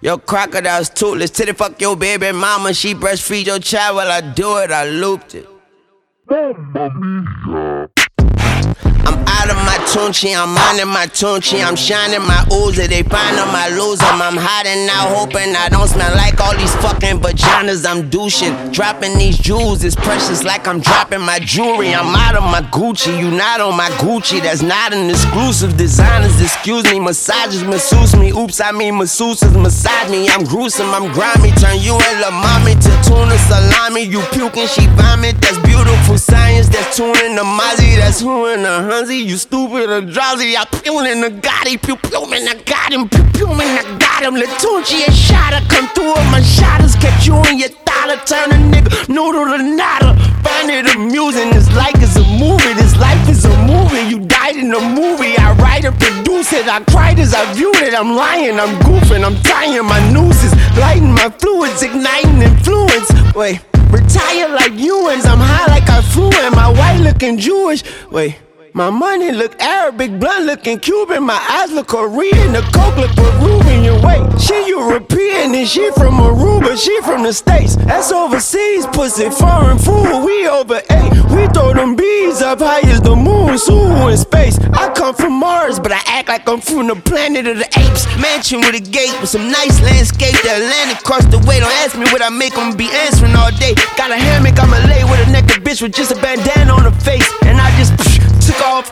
Your 0.00 0.18
crocodile's 0.18 0.88
toothless, 0.88 1.30
till 1.30 1.46
they 1.46 1.52
fuck 1.52 1.78
your 1.80 1.94
baby 1.94 2.32
mama, 2.32 2.72
she 2.72 2.94
breastfeed 2.94 3.46
your 3.46 3.58
child 3.58 3.96
while 3.96 4.10
I 4.10 4.20
do 4.22 4.56
it. 4.58 4.72
I 4.72 4.88
looped 4.88 5.34
it. 5.34 5.46
Out 9.50 9.56
of 9.56 9.66
my 9.66 9.78
tunchi, 9.90 10.30
I'm 10.30 10.54
minding 10.54 10.86
my 10.86 11.06
tunchi, 11.06 11.58
I'm 11.64 11.74
shining 11.74 12.22
my 12.22 12.44
Uzi, 12.50 12.86
they 12.86 13.02
find 13.02 13.36
on 13.36 13.48
my 13.48 13.68
loser. 13.70 14.04
I'm 14.04 14.36
hiding 14.38 14.88
out, 14.88 15.10
hoping 15.10 15.56
I 15.56 15.68
don't 15.68 15.88
smell 15.88 16.14
like 16.14 16.38
all 16.38 16.56
these 16.56 16.72
fucking 16.76 17.18
vaginas. 17.18 17.84
I'm 17.84 18.08
douching, 18.08 18.54
dropping 18.70 19.18
these 19.18 19.36
jewels, 19.36 19.82
it's 19.82 19.96
precious 19.96 20.44
like 20.44 20.68
I'm 20.68 20.78
dropping 20.78 21.22
my 21.22 21.40
jewelry. 21.40 21.92
I'm 21.92 22.14
out 22.14 22.36
of 22.36 22.44
my 22.44 22.62
Gucci, 22.70 23.18
you 23.18 23.32
not 23.32 23.60
on 23.60 23.76
my 23.76 23.88
Gucci, 23.98 24.40
that's 24.40 24.62
not 24.62 24.92
an 24.92 25.10
exclusive. 25.10 25.76
Designers, 25.76 26.40
excuse 26.40 26.84
me, 26.84 27.00
massages, 27.00 27.64
masseuse 27.64 28.14
me. 28.14 28.30
Oops, 28.30 28.60
I 28.60 28.70
mean 28.70 28.94
masseuses, 28.94 29.60
massage 29.60 30.10
me. 30.12 30.28
I'm 30.28 30.44
gruesome, 30.44 30.90
I'm 30.90 31.10
grimy, 31.12 31.50
turn 31.58 31.80
you 31.80 31.98
and 31.98 32.20
La 32.20 32.30
Mommy 32.30 32.76
to 32.76 32.92
tuna 33.02 33.36
salami. 33.50 34.02
You 34.02 34.20
puking, 34.30 34.68
she 34.68 34.86
vomit, 34.94 35.40
that's 35.40 35.58
beautiful 35.58 36.18
science, 36.18 36.68
that's 36.68 36.96
tuning 36.96 37.34
the 37.34 37.42
Mozzie, 37.42 37.96
that's 37.96 38.20
who 38.20 38.46
in 38.46 38.62
the 38.62 38.78
Hunzy. 38.86 39.26
You 39.26 39.39
stupid 39.40 39.88
and 39.88 40.12
drowsy, 40.12 40.56
I 40.56 40.64
pew 40.66 41.00
in 41.00 41.22
the 41.22 41.30
Gotti, 41.30 41.80
pew 41.80 41.96
pew 41.96 42.28
man, 42.28 42.46
I 42.46 42.60
got 42.62 42.92
him, 42.92 43.08
pew 43.08 43.24
pew 43.32 43.48
man, 43.48 43.80
I 43.80 43.98
got 43.98 44.22
him. 44.22 44.36
Latunchi 44.36 45.00
and 45.00 45.16
Shada 45.16 45.64
come 45.72 45.88
through 45.96 46.12
with 46.12 46.28
my 46.30 46.42
shotters, 46.42 46.94
catch 46.96 47.26
you 47.26 47.40
in 47.48 47.58
your 47.58 47.72
dollar, 47.88 48.20
turn 48.28 48.52
a 48.52 48.58
nigga 48.60 49.08
noodle 49.08 49.48
to 49.48 49.62
nada. 49.62 50.12
Find 50.44 50.68
it 50.68 50.94
amusing, 50.94 51.50
this 51.56 51.72
like 51.72 51.96
it's 51.96 52.16
a 52.16 52.24
movie, 52.36 52.74
this 52.76 52.94
life 53.00 53.28
is 53.28 53.44
a 53.46 53.54
movie. 53.64 54.04
You 54.12 54.20
died 54.20 54.56
in 54.56 54.72
a 54.74 54.80
movie, 54.80 55.36
I 55.38 55.56
write 55.56 55.84
it, 55.84 55.98
produce 55.98 56.52
it, 56.52 56.68
I 56.68 56.84
cried 56.84 57.18
as 57.18 57.32
I 57.32 57.50
viewed 57.54 57.80
it. 57.80 57.94
I'm 57.94 58.14
lying, 58.14 58.60
I'm 58.60 58.76
goofing, 58.84 59.24
I'm 59.24 59.40
tying 59.42 59.84
my 59.86 60.00
nooses, 60.12 60.52
lighting 60.76 61.12
my 61.12 61.30
fluids, 61.40 61.82
igniting 61.82 62.42
influence. 62.42 63.08
Wait. 63.34 63.60
Retire 63.90 64.48
like 64.54 64.74
you 64.74 64.94
Ewans, 64.94 65.26
I'm 65.26 65.40
high 65.40 65.66
like 65.66 65.88
I 65.90 66.00
flew 66.00 66.30
in. 66.30 66.52
My 66.52 66.68
white 66.70 66.98
looking 66.98 67.38
Jewish. 67.38 67.82
Wait, 68.12 68.36
my 68.74 68.90
money 68.90 69.32
look 69.32 69.60
Arabic, 69.60 70.18
blunt 70.18 70.46
looking 70.46 70.78
Cuban. 70.78 71.24
My 71.24 71.40
eyes 71.50 71.72
look 71.72 71.88
Korean, 71.88 72.52
the 72.52 72.62
coke 72.72 72.96
look 72.96 73.10
Peruvian. 73.16 74.02
Wait, 74.02 74.40
she 74.40 74.68
European 74.68 75.54
and 75.54 75.68
she 75.68 75.90
from 75.92 76.14
Aruba, 76.14 76.76
she 76.76 77.00
from 77.02 77.22
the 77.22 77.32
States. 77.32 77.76
That's 77.76 78.12
overseas, 78.12 78.86
pussy, 78.88 79.30
foreign 79.30 79.78
food. 79.78 80.24
We 80.24 80.48
over 80.48 80.80
eight, 80.90 81.12
we 81.34 81.46
throw 81.48 81.74
them 81.74 81.96
bees 81.96 82.42
up 82.42 82.60
high 82.60 82.80
as 82.90 83.00
the 83.00 83.16
moon, 83.16 83.58
Sue 83.58 84.08
in 84.08 84.16
space. 84.16 84.58
I 84.72 84.92
come 84.94 85.14
from 85.14 85.34
Mars, 85.34 85.80
but 85.80 85.92
I 85.92 86.00
act 86.06 86.28
like 86.28 86.48
I'm 86.48 86.60
from 86.60 86.86
the 86.88 86.96
planet 86.96 87.46
of 87.46 87.58
the 87.58 87.68
apes. 87.78 88.06
Mansion 88.20 88.60
with 88.60 88.74
a 88.74 88.80
gate 88.80 89.14
with 89.20 89.30
some 89.30 89.50
nice 89.50 89.80
landscape. 89.82 90.34
The 90.42 90.56
Atlantic 90.56 91.00
across 91.00 91.24
the 91.26 91.38
way. 91.46 91.60
Don't 91.60 91.72
ask 91.82 91.96
me 91.96 92.04
what 92.12 92.22
I 92.22 92.28
make, 92.28 92.56
I'ma 92.56 92.76
be 92.76 92.88
answering 92.90 93.34
all 93.34 93.50
day. 93.52 93.74
Got 93.96 94.10
a 94.10 94.16
hammock, 94.16 94.58
I'ma 94.58 94.78
lay 94.86 95.04
with 95.04 95.26
a 95.26 95.30
naked 95.32 95.64
bitch 95.64 95.82
with 95.82 95.94
just 95.94 96.12
a 96.12 96.16
bandana 96.16 96.72
on 96.72 96.82
her 96.82 97.00
face. 97.00 97.28
And 97.42 97.60
I 97.60 97.68
just 97.78 97.92
took 98.40 98.60
off. 98.62 98.88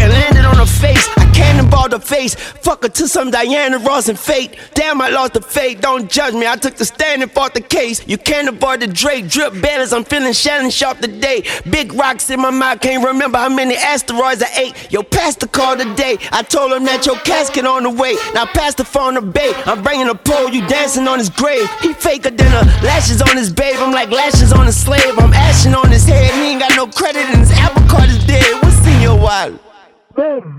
And 0.00 0.31
on 0.52 0.58
her 0.58 0.66
face. 0.66 1.08
I 1.16 1.24
cannonballed 1.32 1.90
the 1.90 2.00
face. 2.00 2.34
Fuck 2.34 2.82
her 2.82 2.88
to 2.88 3.08
some 3.08 3.30
Diana 3.30 3.78
Ross 3.78 4.08
and 4.08 4.18
fate. 4.18 4.56
Damn, 4.74 5.00
I 5.00 5.08
lost 5.08 5.34
the 5.34 5.40
fate. 5.40 5.80
Don't 5.80 6.10
judge 6.10 6.34
me. 6.34 6.46
I 6.46 6.56
took 6.56 6.76
the 6.76 6.84
stand 6.84 7.22
and 7.22 7.32
fought 7.32 7.54
the 7.54 7.60
case. 7.60 8.06
You 8.06 8.18
can't 8.18 8.32
cannonball 8.42 8.78
the 8.78 8.86
Drake. 8.86 9.28
Drip 9.28 9.52
battles. 9.60 9.92
I'm 9.92 10.04
feeling 10.04 10.32
Shannon 10.32 10.70
sharp 10.70 10.98
today. 10.98 11.44
Big 11.70 11.92
rocks 11.92 12.30
in 12.30 12.40
my 12.40 12.50
mouth. 12.50 12.80
Can't 12.80 13.04
remember 13.04 13.38
how 13.38 13.48
many 13.48 13.76
asteroids 13.76 14.42
I 14.42 14.48
ate. 14.56 14.92
Yo, 14.92 15.02
pastor 15.02 15.46
called 15.46 15.78
today. 15.78 16.18
I 16.30 16.42
told 16.42 16.72
him 16.72 16.84
that 16.84 17.06
your 17.06 17.16
casket 17.20 17.66
on 17.66 17.84
the 17.84 17.90
way. 17.90 18.16
Now 18.34 18.46
pass 18.46 18.74
the 18.74 18.84
phone 18.84 19.14
to 19.14 19.22
Bay. 19.22 19.52
I'm 19.66 19.82
bringing 19.82 20.08
a 20.08 20.14
pole. 20.14 20.50
You 20.50 20.66
dancing 20.66 21.06
on 21.08 21.18
his 21.18 21.30
grave. 21.30 21.68
He 21.80 21.92
faker 21.92 22.30
than 22.30 22.52
a 22.52 22.64
lashes 22.84 23.22
on 23.22 23.36
his 23.36 23.52
babe. 23.52 23.76
I'm 23.78 23.92
like 23.92 24.10
lashes 24.10 24.52
on 24.52 24.66
a 24.66 24.72
slave. 24.72 25.18
I'm 25.18 25.32
ashing 25.32 25.74
on 25.74 25.90
his 25.90 26.06
head. 26.06 26.32
He 26.34 26.52
ain't 26.52 26.60
got 26.60 26.74
no 26.76 26.86
credit 26.86 27.22
and 27.22 27.40
his 27.40 27.52
apple 27.52 27.86
card 27.88 28.10
is 28.10 28.24
dead. 28.26 28.62
What's 28.62 28.86
in 28.86 29.00
your 29.00 29.18
wallet? 29.18 29.71
Funeral. 30.14 30.52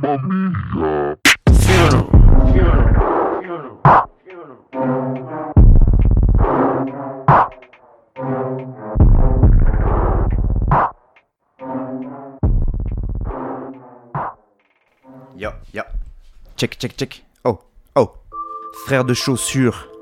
Yo, 15.35 15.51
yo. 15.73 15.83
Check, 16.55 16.77
check, 16.79 16.95
check. 16.97 17.23
Oh, 17.43 17.59
oh. 17.95 18.11
Frère 18.85 19.05
de 19.05 19.13
chaussures. 19.13 19.92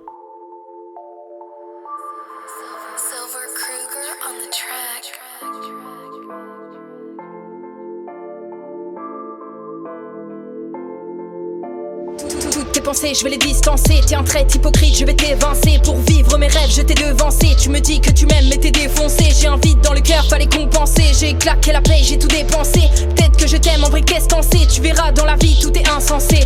Je 12.83 13.23
vais 13.23 13.29
les 13.29 13.37
distancer. 13.37 14.01
T'es 14.07 14.15
un 14.15 14.23
trait 14.23 14.45
hypocrite, 14.53 14.97
je 14.97 15.05
vais 15.05 15.13
t'évincer. 15.13 15.79
Pour 15.83 15.97
vivre 15.97 16.37
mes 16.37 16.47
rêves, 16.47 16.71
je 16.71 16.81
t'ai 16.81 16.95
devancé. 16.95 17.55
Tu 17.59 17.69
me 17.69 17.79
dis 17.79 17.99
que 18.01 18.11
tu 18.11 18.25
m'aimes, 18.25 18.47
mais 18.49 18.57
t'es 18.57 18.71
défoncé. 18.71 19.25
J'ai 19.39 19.47
un 19.47 19.57
vide 19.57 19.81
dans 19.81 19.93
le 19.93 20.01
cœur, 20.01 20.25
fallait 20.25 20.47
compenser. 20.47 21.03
J'ai 21.19 21.33
claqué 21.35 21.71
la 21.71 21.81
paye, 21.81 22.03
j'ai 22.03 22.17
tout 22.17 22.27
dépensé. 22.27 22.81
Peut-être 23.15 23.37
que 23.37 23.47
je 23.47 23.57
t'aime, 23.57 23.83
en 23.83 23.89
vrai, 23.89 24.01
qu'est-ce 24.01 24.27
qu'on 24.27 24.41
sait 24.41 24.65
Tu 24.67 24.81
verras 24.81 25.11
dans 25.11 25.25
la 25.25 25.35
vie, 25.35 25.57
tout 25.61 25.71
est 25.77 25.87
insensé. 25.89 26.39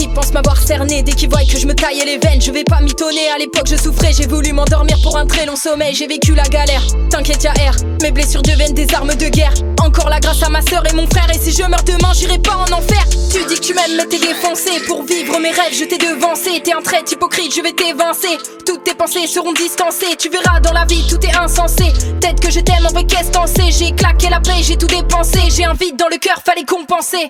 Ils 0.00 0.08
pensent 0.10 0.32
m'avoir 0.32 0.56
cerné 0.56 1.02
dès 1.02 1.10
qu'ils 1.10 1.28
voient 1.28 1.42
que 1.42 1.58
je 1.58 1.66
me 1.66 1.74
taillais 1.74 2.04
les 2.04 2.18
veines. 2.18 2.40
Je 2.40 2.52
vais 2.52 2.62
pas 2.62 2.80
mitonner, 2.80 3.28
à 3.34 3.38
l'époque 3.38 3.66
je 3.68 3.74
souffrais. 3.74 4.12
J'ai 4.12 4.28
voulu 4.28 4.52
m'endormir 4.52 4.96
pour 5.02 5.16
un 5.16 5.26
très 5.26 5.44
long 5.44 5.56
sommeil. 5.56 5.92
J'ai 5.92 6.06
vécu 6.06 6.36
la 6.36 6.44
galère. 6.44 6.82
T'inquiète, 7.10 7.42
y'a 7.42 7.52
air. 7.60 7.74
Mes 8.00 8.12
blessures 8.12 8.42
deviennent 8.42 8.74
des 8.74 8.86
armes 8.94 9.14
de 9.16 9.28
guerre. 9.28 9.52
Encore 9.82 10.08
la 10.08 10.20
grâce 10.20 10.40
à 10.44 10.50
ma 10.50 10.62
soeur 10.62 10.84
et 10.88 10.94
mon 10.94 11.08
frère. 11.08 11.28
Et 11.34 11.38
si 11.38 11.50
je 11.50 11.64
meurs 11.64 11.82
demain, 11.82 12.12
j'irai 12.14 12.38
pas 12.38 12.54
en 12.54 12.72
enfer. 12.72 13.04
Tu 13.32 13.44
dis 13.46 13.56
que 13.56 13.66
tu 13.66 13.74
m'aimes, 13.74 13.96
mais 13.96 14.06
t'es 14.06 14.20
défoncé. 14.20 14.70
Pour 14.86 15.02
vivre 15.02 15.40
mes 15.40 15.50
rêves, 15.50 15.74
je 15.74 15.84
t'ai 15.84 15.98
devancé. 15.98 16.60
T'es 16.62 16.72
un 16.72 16.82
trait 16.82 17.02
hypocrite, 17.10 17.52
je 17.52 17.60
vais 17.60 17.72
t'évincer. 17.72 18.38
Toutes 18.64 18.84
tes 18.84 18.94
pensées 18.94 19.26
seront 19.26 19.52
distancées. 19.52 20.14
Tu 20.16 20.28
verras 20.28 20.60
dans 20.60 20.72
la 20.72 20.84
vie, 20.84 21.04
tout 21.08 21.18
est 21.26 21.36
insensé. 21.36 21.86
Peut-être 22.20 22.40
que 22.40 22.52
je 22.52 22.60
t'aime, 22.60 22.86
en 22.86 22.92
vrai, 22.92 23.04
qu'est-ce 23.04 23.32
J'ai 23.76 23.90
claqué 23.92 24.28
la 24.30 24.38
paix, 24.38 24.62
j'ai 24.62 24.76
tout 24.76 24.86
dépensé. 24.86 25.40
J'ai 25.50 25.64
un 25.64 25.74
vide 25.74 25.96
dans 25.96 26.08
le 26.08 26.18
cœur, 26.18 26.40
fallait 26.44 26.64
compenser. 26.64 27.28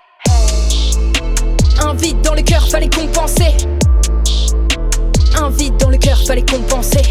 Un 1.98 2.00
vide 2.00 2.20
dans 2.22 2.34
le 2.34 2.42
cœur, 2.42 2.68
fallait 2.68 2.88
compenser. 2.88 3.56
Un 5.36 5.50
vide 5.50 5.76
dans 5.78 5.90
le 5.90 5.96
cœur, 5.96 6.16
fallait 6.24 6.44
compenser. 6.44 7.02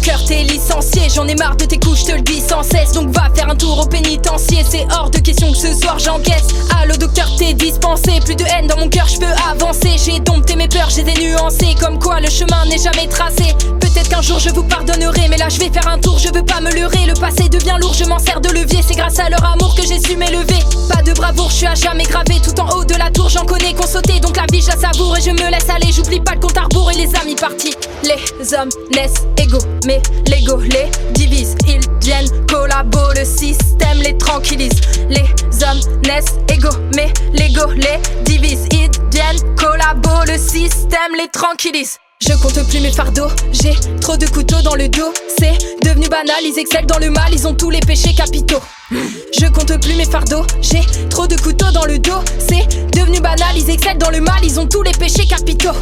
Cœur, 0.00 0.24
t'es 0.24 0.42
licencié. 0.42 1.02
J'en 1.14 1.26
ai 1.26 1.34
marre 1.34 1.56
de 1.56 1.64
tes 1.64 1.78
couches, 1.78 2.00
je 2.00 2.06
te 2.06 2.12
le 2.12 2.22
dis 2.22 2.40
sans 2.40 2.62
cesse. 2.62 2.92
Donc 2.92 3.10
va 3.10 3.28
faire 3.34 3.48
un 3.48 3.56
tour 3.56 3.78
au 3.80 3.86
pénitencier. 3.86 4.64
C'est 4.68 4.86
hors 4.92 5.10
de 5.10 5.18
question 5.18 5.52
que 5.52 5.58
ce 5.58 5.72
soir 5.74 5.98
j'encaisse. 5.98 6.48
Allô 6.80 6.96
docteur, 6.96 7.28
t'es 7.36 7.54
dispensé. 7.54 8.20
Plus 8.24 8.36
de 8.36 8.44
haine 8.44 8.66
dans 8.66 8.78
mon 8.78 8.88
cœur, 8.88 9.06
je 9.08 9.18
peux 9.18 9.34
avancer. 9.50 9.96
J'ai 10.04 10.20
dompté 10.20 10.56
mes 10.56 10.68
peurs, 10.68 10.90
j'ai 10.90 11.02
des 11.02 11.14
nuancées. 11.20 11.74
Comme 11.78 11.98
quoi 11.98 12.20
le 12.20 12.30
chemin 12.30 12.64
n'est 12.66 12.78
jamais 12.78 13.06
tracé. 13.06 13.54
Peut-être 13.80 14.08
qu'un 14.08 14.22
jour 14.22 14.38
je 14.38 14.50
vous 14.50 14.64
pardonnerai, 14.64 15.28
mais 15.28 15.36
là 15.36 15.48
je 15.48 15.58
vais 15.58 15.70
faire 15.70 15.88
un 15.88 15.98
tour, 15.98 16.18
je 16.18 16.32
veux 16.32 16.44
pas 16.44 16.60
me 16.60 16.72
leurrer. 16.72 17.06
Le 17.06 17.14
passé 17.14 17.48
devient 17.48 17.76
lourd, 17.80 17.94
je 17.94 18.04
m'en 18.04 18.18
sers 18.18 18.40
de 18.40 18.48
levier. 18.48 18.80
C'est 18.86 18.96
grâce 18.96 19.18
à 19.18 19.28
leur 19.28 19.44
amour 19.44 19.74
que 19.74 19.82
j'ai 19.82 20.00
su 20.00 20.16
m'élever. 20.16 20.60
Pas 20.88 21.02
de 21.02 21.12
bravoure, 21.12 21.50
je 21.50 21.56
suis 21.56 21.66
à 21.66 21.74
jamais 21.74 22.04
gravé. 22.04 22.36
Tout 22.42 22.58
en 22.60 22.68
haut 22.76 22.84
de 22.84 22.94
la 22.94 23.10
tour, 23.10 23.28
j'en 23.28 23.44
connais 23.44 23.74
qu'on 23.74 23.86
sautait. 23.86 24.20
Donc 24.20 24.36
la 24.36 24.46
vie, 24.50 24.62
je 24.62 24.68
la 24.68 24.76
savoure 24.76 25.16
et 25.18 25.20
je 25.20 25.30
me 25.30 25.50
laisse 25.50 25.68
aller. 25.68 25.92
J'oublie 25.92 26.20
pas 26.20 26.34
le 26.34 26.40
compte 26.40 26.56
à 26.56 26.62
rebours 26.62 26.90
et 26.90 26.94
les 26.94 27.14
amis 27.16 27.34
partis. 27.34 27.74
Les 28.02 28.54
hommes 28.54 28.70
naissent 28.94 29.24
égaux, 29.36 29.62
mais 29.90 30.00
l'ego 30.28 30.58
les 30.60 30.88
divise. 31.14 31.56
Ils 31.66 31.80
viennent 32.00 32.46
collabo, 32.46 33.12
le 33.16 33.24
système 33.24 33.98
les 33.98 34.16
tranquillise. 34.16 34.80
Les 35.08 35.24
hommes 35.64 36.00
naissent 36.06 36.36
égaux, 36.48 36.78
mais 36.94 37.12
l'ego 37.32 37.72
les 37.72 37.98
divise. 38.24 38.66
Ils 38.70 38.90
viennent 39.10 39.56
collabo, 39.56 40.24
le 40.26 40.38
système 40.38 41.14
les 41.18 41.28
tranquillise. 41.28 41.98
Je 42.26 42.34
compte 42.34 42.68
plus 42.68 42.80
mes 42.80 42.92
fardeaux, 42.92 43.28
j'ai 43.50 43.74
trop 44.00 44.16
de 44.16 44.26
couteaux 44.26 44.60
dans 44.62 44.74
le 44.74 44.88
dos. 44.88 45.12
C'est 45.38 45.56
devenu 45.82 46.06
banal, 46.08 46.36
ils 46.44 46.58
excellent 46.58 46.86
dans 46.86 46.98
le 46.98 47.10
mal, 47.10 47.32
ils 47.32 47.48
ont 47.48 47.54
tous 47.54 47.70
les 47.70 47.80
péchés 47.80 48.12
capitaux. 48.12 48.60
Je 48.90 49.46
compte 49.46 49.80
plus 49.80 49.94
mes 49.94 50.04
fardeaux, 50.04 50.44
j'ai 50.60 50.82
trop 51.08 51.26
de 51.26 51.36
couteaux 51.36 51.70
dans 51.72 51.86
le 51.86 51.98
dos. 51.98 52.20
C'est 52.38 52.68
devenu 52.94 53.20
banal, 53.20 53.56
ils 53.56 53.70
excellent 53.70 53.98
dans 53.98 54.10
le 54.10 54.20
mal, 54.20 54.38
ils 54.44 54.60
ont 54.60 54.66
tous 54.66 54.82
les 54.82 54.92
péchés 54.92 55.26
capitaux. 55.26 55.72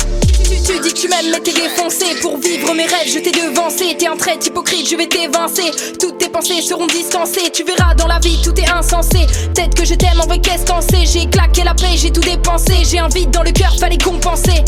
Tu, 0.45 0.79
dis 0.81 0.95
que 0.95 1.01
tu 1.01 1.09
m'aimes, 1.09 1.31
mais 1.33 1.41
t'es 1.41 1.53
défoncé. 1.53 2.07
Pour 2.23 2.39
vivre 2.39 2.73
mes 2.73 2.87
rêves, 2.87 3.09
je 3.09 3.19
t'ai 3.19 3.33
devancé. 3.33 3.97
T'es 3.99 4.07
un 4.07 4.17
trait 4.17 4.39
hypocrite, 4.45 4.89
je 4.89 4.97
vais 4.97 5.09
t'évincer. 5.09 5.71
Toutes 5.99 6.19
tes 6.19 6.29
pensées 6.29 6.63
seront 6.63 6.87
distancées. 6.87 7.51
Tu 7.53 7.65
verras 7.65 7.95
dans 7.95 8.07
la 8.07 8.21
vie, 8.21 8.41
tout 8.43 8.55
est 8.59 8.71
insensé. 8.71 9.27
Peut-être 9.55 9.75
que 9.75 9.85
je 9.85 9.95
t'aime, 9.95 10.21
en 10.21 10.27
vrai, 10.27 10.39
qu'est-ce 10.39 10.65
t'en 10.65 10.81
J'ai 11.05 11.27
claqué 11.27 11.65
la 11.65 11.75
paix, 11.75 11.97
j'ai 11.97 12.11
tout 12.11 12.21
dépensé. 12.21 12.75
J'ai 12.85 13.01
un 13.01 13.09
vide 13.09 13.31
dans 13.31 13.43
le 13.43 13.51
cœur, 13.51 13.75
fallait 13.79 13.99
compenser. 13.99 14.65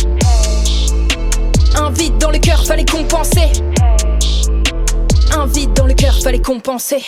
Un 1.76 1.90
vide 1.90 2.18
dans 2.18 2.30
le 2.30 2.38
cœur, 2.38 2.64
fallait 2.64 2.84
compenser. 2.84 3.50
Un 5.32 5.46
vide 5.46 5.72
dans 5.74 5.86
le 5.86 5.94
cœur, 5.94 6.14
fallait 6.22 6.40
compenser. 6.40 7.02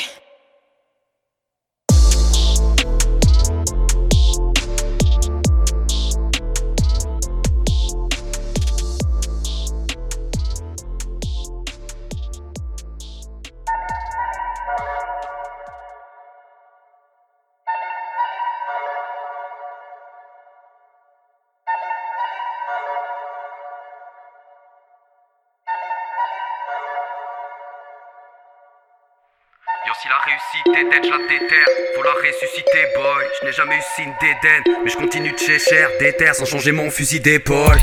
Réussite 30.32 30.90
d'être, 30.90 31.10
la 31.10 31.18
déterre. 31.28 31.68
Faut 31.94 32.02
la 32.02 32.12
ressusciter, 32.12 32.84
boy. 32.96 33.24
Je 33.40 33.46
n'ai 33.46 33.52
jamais 33.52 33.76
eu 33.76 33.82
signe 33.96 34.12
d'Éden, 34.20 34.78
mais 34.84 34.90
je 34.90 34.96
continue 34.96 35.32
de 35.32 35.58
cher 35.58 35.88
déterre 35.98 36.34
sans 36.34 36.44
changer 36.44 36.72
mon 36.72 36.90
fusil 36.90 37.20
d'épaule. 37.20 37.78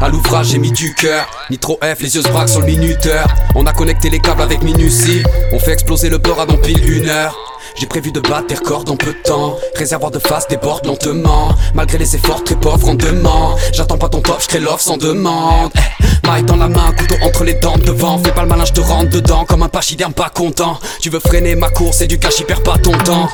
À 0.00 0.08
l'ouvrage 0.08 0.48
j'ai 0.48 0.58
mis 0.58 0.72
du 0.72 0.94
cœur, 0.94 1.28
Nitro 1.50 1.78
F, 1.82 2.00
les 2.00 2.14
yeux 2.14 2.22
se 2.22 2.28
braquent 2.28 2.50
sur 2.50 2.60
le 2.60 2.66
minuteur 2.66 3.26
On 3.54 3.66
a 3.66 3.72
connecté 3.72 4.10
les 4.10 4.20
câbles 4.20 4.42
avec 4.42 4.62
minutie 4.62 5.22
On 5.52 5.58
fait 5.58 5.72
exploser 5.72 6.10
le 6.10 6.18
beurre 6.18 6.40
à 6.40 6.46
pile 6.46 6.90
une 6.90 7.08
heure 7.08 7.49
j'ai 7.76 7.86
prévu 7.86 8.12
de 8.12 8.20
battre 8.20 8.48
des 8.48 8.54
records 8.54 8.84
en 8.88 8.96
peu 8.96 9.12
de 9.12 9.22
temps 9.24 9.56
Réservoir 9.76 10.10
de 10.10 10.18
face 10.18 10.48
déborde 10.48 10.86
lentement 10.86 11.48
Malgré 11.74 11.98
les 11.98 12.16
efforts 12.16 12.42
très 12.44 12.56
pauvres 12.56 12.88
en 12.88 12.94
demande 12.94 13.58
J'attends 13.72 13.98
pas 13.98 14.08
ton 14.08 14.20
top, 14.20 14.40
je 14.40 14.48
crée 14.48 14.60
l'offre 14.60 14.80
sans 14.80 14.96
demande 14.96 15.70
eh, 15.76 16.26
Maille 16.26 16.42
dans 16.44 16.56
la 16.56 16.68
main, 16.68 16.92
couteau 16.98 17.16
entre 17.22 17.44
les 17.44 17.54
dents 17.54 17.78
devant 17.78 18.18
Fais 18.18 18.32
pas 18.32 18.42
le 18.42 18.48
malin, 18.48 18.64
te 18.64 18.80
rentre 18.80 19.10
dedans 19.10 19.44
Comme 19.44 19.62
un 19.62 19.68
pachyderme 19.68 20.12
pas 20.12 20.30
content 20.30 20.78
Tu 21.00 21.10
veux 21.10 21.20
freiner 21.20 21.54
ma 21.54 21.70
course 21.70 22.00
et 22.00 22.06
du 22.06 22.18
cash, 22.18 22.44
perds 22.44 22.62
pas 22.62 22.78
ton 22.78 22.92
temps 22.98 23.28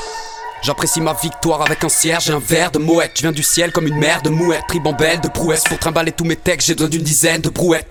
J'apprécie 0.62 1.01
ma 1.01 1.12
victoire 1.12 1.62
avec 1.62 1.85
un 1.85 1.88
cierge 1.88 2.29
et 2.29 2.33
un 2.33 2.40
verre 2.40 2.72
de 2.72 2.79
mouette. 2.79 3.12
Je 3.14 3.22
viens 3.22 3.31
du 3.31 3.42
ciel 3.42 3.70
comme 3.70 3.87
une 3.87 3.99
mère 3.99 4.22
de 4.22 4.31
mouette, 4.31 4.64
ribambelle 4.70 5.20
de 5.20 5.29
prouesse. 5.29 5.62
Pour 5.62 5.79
trimballer 5.79 6.11
tous 6.11 6.25
mes 6.25 6.35
textes, 6.35 6.66
j'ai 6.66 6.75
besoin 6.75 6.88
d'une 6.88 7.03
dizaine 7.03 7.40
de 7.40 7.51
brouettes. 7.51 7.87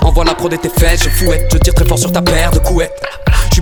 Envoie 0.00 0.24
la 0.24 0.34
prod 0.34 0.52
et 0.52 0.58
tes 0.58 0.68
fesses, 0.68 1.04
je 1.04 1.10
fouette. 1.10 1.48
Je 1.52 1.58
tire 1.58 1.74
très 1.74 1.84
fort 1.84 1.98
sur 1.98 2.10
ta 2.10 2.20
paire 2.20 2.50
de 2.50 2.58
couettes. 2.58 3.00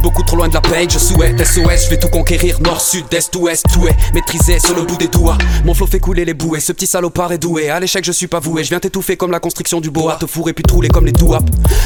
Beaucoup 0.02 0.22
trop 0.22 0.36
loin 0.36 0.48
de 0.48 0.54
la 0.54 0.60
paix, 0.62 0.86
je 0.88 0.98
souhaite 0.98 1.44
SOS, 1.44 1.84
je 1.84 1.90
vais 1.90 1.98
tout 1.98 2.08
conquérir, 2.08 2.60
nord, 2.60 2.80
sud, 2.80 3.04
est, 3.12 3.36
ouest, 3.36 3.66
tout 3.72 3.86
est 3.86 3.96
maîtrisé 4.14 4.58
sur 4.58 4.74
le 4.74 4.82
bout 4.82 4.96
des 4.96 5.08
doigts. 5.08 5.36
Mon 5.64 5.74
flow 5.74 5.86
fait 5.86 6.00
couler 6.00 6.24
les 6.24 6.32
bouées, 6.32 6.60
ce 6.60 6.72
petit 6.72 6.86
salopard 6.86 7.32
est 7.32 7.38
doué. 7.38 7.68
À 7.68 7.80
l'échec, 7.80 8.04
je 8.04 8.12
suis 8.12 8.26
pas 8.26 8.40
voué, 8.40 8.64
je 8.64 8.70
viens 8.70 8.80
t'étouffer 8.80 9.16
comme 9.16 9.30
la 9.30 9.40
construction 9.40 9.80
du 9.80 9.90
bois, 9.90 10.16
te 10.18 10.26
fourrer 10.26 10.54
puis 10.54 10.62
te 10.62 10.72
rouler 10.72 10.88
comme 10.88 11.04
les 11.04 11.12
douap. 11.12 11.44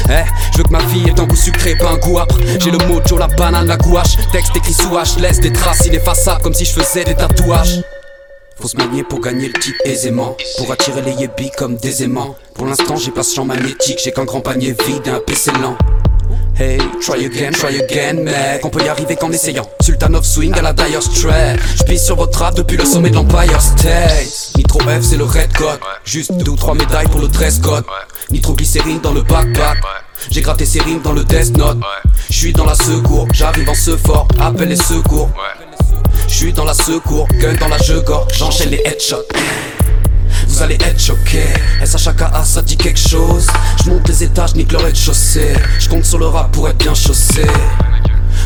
Eh, 0.09 0.23
je 0.53 0.57
veux 0.57 0.63
que 0.63 0.71
ma 0.71 0.83
vie 0.85 1.09
ait 1.09 1.19
un 1.19 1.25
goût 1.25 1.35
sucré, 1.35 1.75
pas 1.75 1.91
un 1.91 1.97
goût 1.97 2.19
âpre. 2.19 2.37
J'ai 2.59 2.71
le 2.71 2.77
mojo, 2.87 3.17
la 3.17 3.27
banane, 3.27 3.67
la 3.67 3.77
gouache. 3.77 4.15
Texte 4.31 4.55
écrit 4.55 4.73
sous 4.73 4.89
H, 4.95 5.19
laisse 5.19 5.41
des 5.41 5.51
traces 5.51 5.85
ineffaçables 5.85 6.41
comme 6.41 6.53
si 6.53 6.63
je 6.63 6.71
faisais 6.71 7.03
des 7.03 7.15
tatouages. 7.15 7.81
Faut 8.61 8.69
se 8.69 8.77
manier 8.77 9.03
pour 9.03 9.19
gagner 9.19 9.47
le 9.47 9.59
titre 9.59 9.77
aisément 9.83 10.37
Pour 10.57 10.71
attirer 10.71 11.01
les 11.01 11.11
yébis 11.11 11.51
comme 11.57 11.75
des 11.75 12.03
aimants 12.03 12.35
Pour 12.53 12.65
l'instant 12.65 12.95
j'ai 12.95 13.11
pas 13.11 13.21
ce 13.21 13.35
champ 13.35 13.43
magnétique 13.43 13.99
J'ai 14.01 14.13
qu'un 14.13 14.23
grand 14.23 14.39
panier 14.39 14.73
vide 14.87 15.07
et 15.07 15.09
un 15.09 15.19
PC 15.19 15.51
lent 15.61 15.75
Hey, 16.57 16.77
try 17.01 17.25
again, 17.25 17.51
try 17.51 17.75
again, 17.81 18.23
mec. 18.23 18.63
On 18.63 18.69
peut 18.69 18.81
y 18.81 18.87
arriver 18.87 19.17
qu'en 19.17 19.29
essayant. 19.29 19.69
Sultan 19.81 20.13
of 20.13 20.25
Swing 20.25 20.53
à 20.53 20.61
la 20.61 20.71
Dire 20.71 21.03
Straits. 21.03 21.59
J'pisse 21.75 22.05
sur 22.05 22.15
votre 22.15 22.39
rap 22.39 22.55
depuis 22.55 22.77
le 22.77 22.85
sommet 22.85 23.09
de 23.09 23.15
l'Empire 23.15 23.61
State. 23.61 24.53
Nitro 24.55 24.79
F, 24.79 25.01
c'est 25.01 25.17
le 25.17 25.25
red 25.25 25.51
code. 25.51 25.79
Juste 26.05 26.31
deux 26.31 26.51
ou 26.51 26.55
trois 26.55 26.73
médailles 26.73 27.09
pour 27.09 27.19
le 27.19 27.27
dress 27.27 27.59
code. 27.59 27.83
Nitro 28.31 28.53
glycérine 28.53 29.01
dans 29.01 29.11
le 29.11 29.21
backpack. 29.23 29.79
J'ai 30.31 30.39
gratté 30.39 30.65
ses 30.65 30.79
rimes 30.79 31.01
dans 31.01 31.11
le 31.11 31.25
Death 31.25 31.57
Note. 31.57 31.79
J'suis 32.29 32.53
dans 32.53 32.65
la 32.65 32.75
secours, 32.75 33.27
j'arrive 33.33 33.69
en 33.69 33.75
ce 33.75 33.97
fort. 33.97 34.27
Appelle 34.39 34.69
les 34.69 34.77
secours. 34.77 35.29
J'suis 36.29 36.53
dans 36.53 36.65
la 36.65 36.73
secours, 36.73 37.27
gun 37.33 37.53
dans 37.59 37.67
la 37.67 37.77
jeu 37.79 38.01
J'enchaîne 38.33 38.69
les 38.69 38.81
headshots. 38.85 39.27
Vous 40.55 40.63
allez 40.63 40.75
être 40.75 41.01
choqués. 41.01 41.49
SHKA, 41.83 42.45
ça 42.45 42.61
dit 42.61 42.77
quelque 42.77 42.97
chose. 42.97 43.45
Je 43.83 43.89
monte 43.89 44.07
les 44.07 44.23
étages, 44.23 44.55
nique 44.55 44.71
le 44.71 44.77
rez-de-chaussée. 44.77 45.53
Je 45.79 45.89
compte 45.89 46.05
sur 46.05 46.17
le 46.17 46.27
rap 46.27 46.49
pour 46.53 46.69
être 46.69 46.77
bien 46.77 46.93
chaussé. 46.93 47.45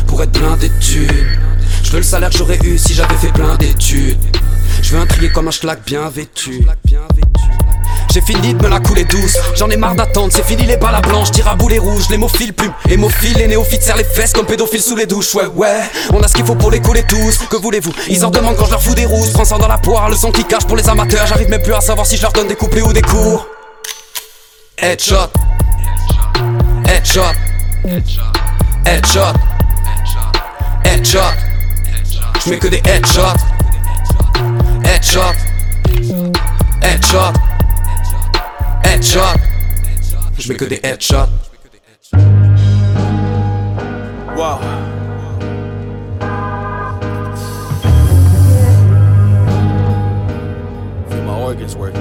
Pour 0.08 0.20
être 0.20 0.32
plein 0.32 0.56
d'études. 0.56 1.38
Je 1.84 1.90
veux 1.92 1.98
le 1.98 2.02
salaire 2.02 2.30
que 2.30 2.36
j'aurais 2.36 2.58
eu 2.64 2.78
si 2.78 2.94
j'avais 2.94 3.14
fait 3.14 3.32
plein 3.32 3.54
d'études. 3.58 4.18
Je 4.82 4.90
veux 4.90 5.00
un 5.00 5.06
trier 5.06 5.30
comme 5.30 5.46
un 5.46 5.52
schlag 5.52 5.78
bien 5.86 6.08
vêtu. 6.08 6.66
J'ai 8.12 8.20
fini 8.20 8.54
de 8.54 8.62
me 8.62 8.68
la 8.68 8.80
couler 8.80 9.04
douce, 9.04 9.36
j'en 9.54 9.70
ai 9.70 9.76
marre 9.76 9.94
d'attendre, 9.94 10.32
c'est 10.32 10.44
fini 10.44 10.64
les 10.64 10.76
balles 10.76 10.96
à 10.96 11.00
blanche, 11.00 11.30
tire 11.30 11.46
à 11.46 11.54
boulet 11.54 11.78
rouge, 11.78 12.08
les 12.10 12.16
mots-files 12.16 12.52
plumes, 12.52 12.72
hémophiles, 12.88 13.36
les 13.36 13.46
néophytes 13.46 13.82
serrent 13.82 13.98
les 13.98 14.04
fesses 14.04 14.32
comme 14.32 14.46
pédophiles 14.46 14.82
sous 14.82 14.96
les 14.96 15.06
douches, 15.06 15.32
ouais 15.36 15.46
ouais, 15.46 15.80
on 16.12 16.20
a 16.20 16.26
ce 16.26 16.34
qu'il 16.34 16.44
faut 16.44 16.56
pour 16.56 16.72
les 16.72 16.80
couler 16.80 17.04
tous, 17.04 17.38
que 17.48 17.56
voulez-vous? 17.56 17.92
Ils 18.08 18.24
en 18.24 18.30
demandent 18.30 18.56
quand 18.56 18.66
je 18.66 18.72
leur 18.72 18.82
fous 18.82 18.96
des 18.96 19.06
rousses, 19.06 19.30
prends 19.30 19.44
ça 19.44 19.58
dans 19.58 19.68
la 19.68 19.78
poire, 19.78 20.08
le 20.08 20.16
son 20.16 20.32
qui 20.32 20.42
cache 20.42 20.64
pour 20.64 20.76
les 20.76 20.88
amateurs, 20.88 21.24
j'arrive 21.28 21.48
même 21.50 21.62
plus 21.62 21.72
à 21.72 21.80
savoir 21.80 22.04
si 22.04 22.16
je 22.16 22.22
leur 22.22 22.32
donne 22.32 22.48
des 22.48 22.56
couplets 22.56 22.82
ou 22.82 22.92
des 22.92 23.02
cours. 23.02 23.46
Headshot, 24.76 25.30
headshot, 26.88 27.20
headshot, 28.86 29.34
headshot, 30.84 31.20
je 32.44 32.50
mets 32.50 32.58
que 32.58 32.68
des 32.68 32.82
headshots, 32.84 33.38
headshot, 34.84 35.20
headshot. 35.88 36.32
Headshot. 36.82 37.49
Mets 40.50 40.58
que 40.58 40.66
des 40.66 40.80
headshots. 40.82 41.30
Wow. 44.36 44.58
Feel 51.08 51.22
my 51.22 51.40
organs 51.40 51.76
working. 51.76 52.00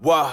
Wow. 0.00 0.32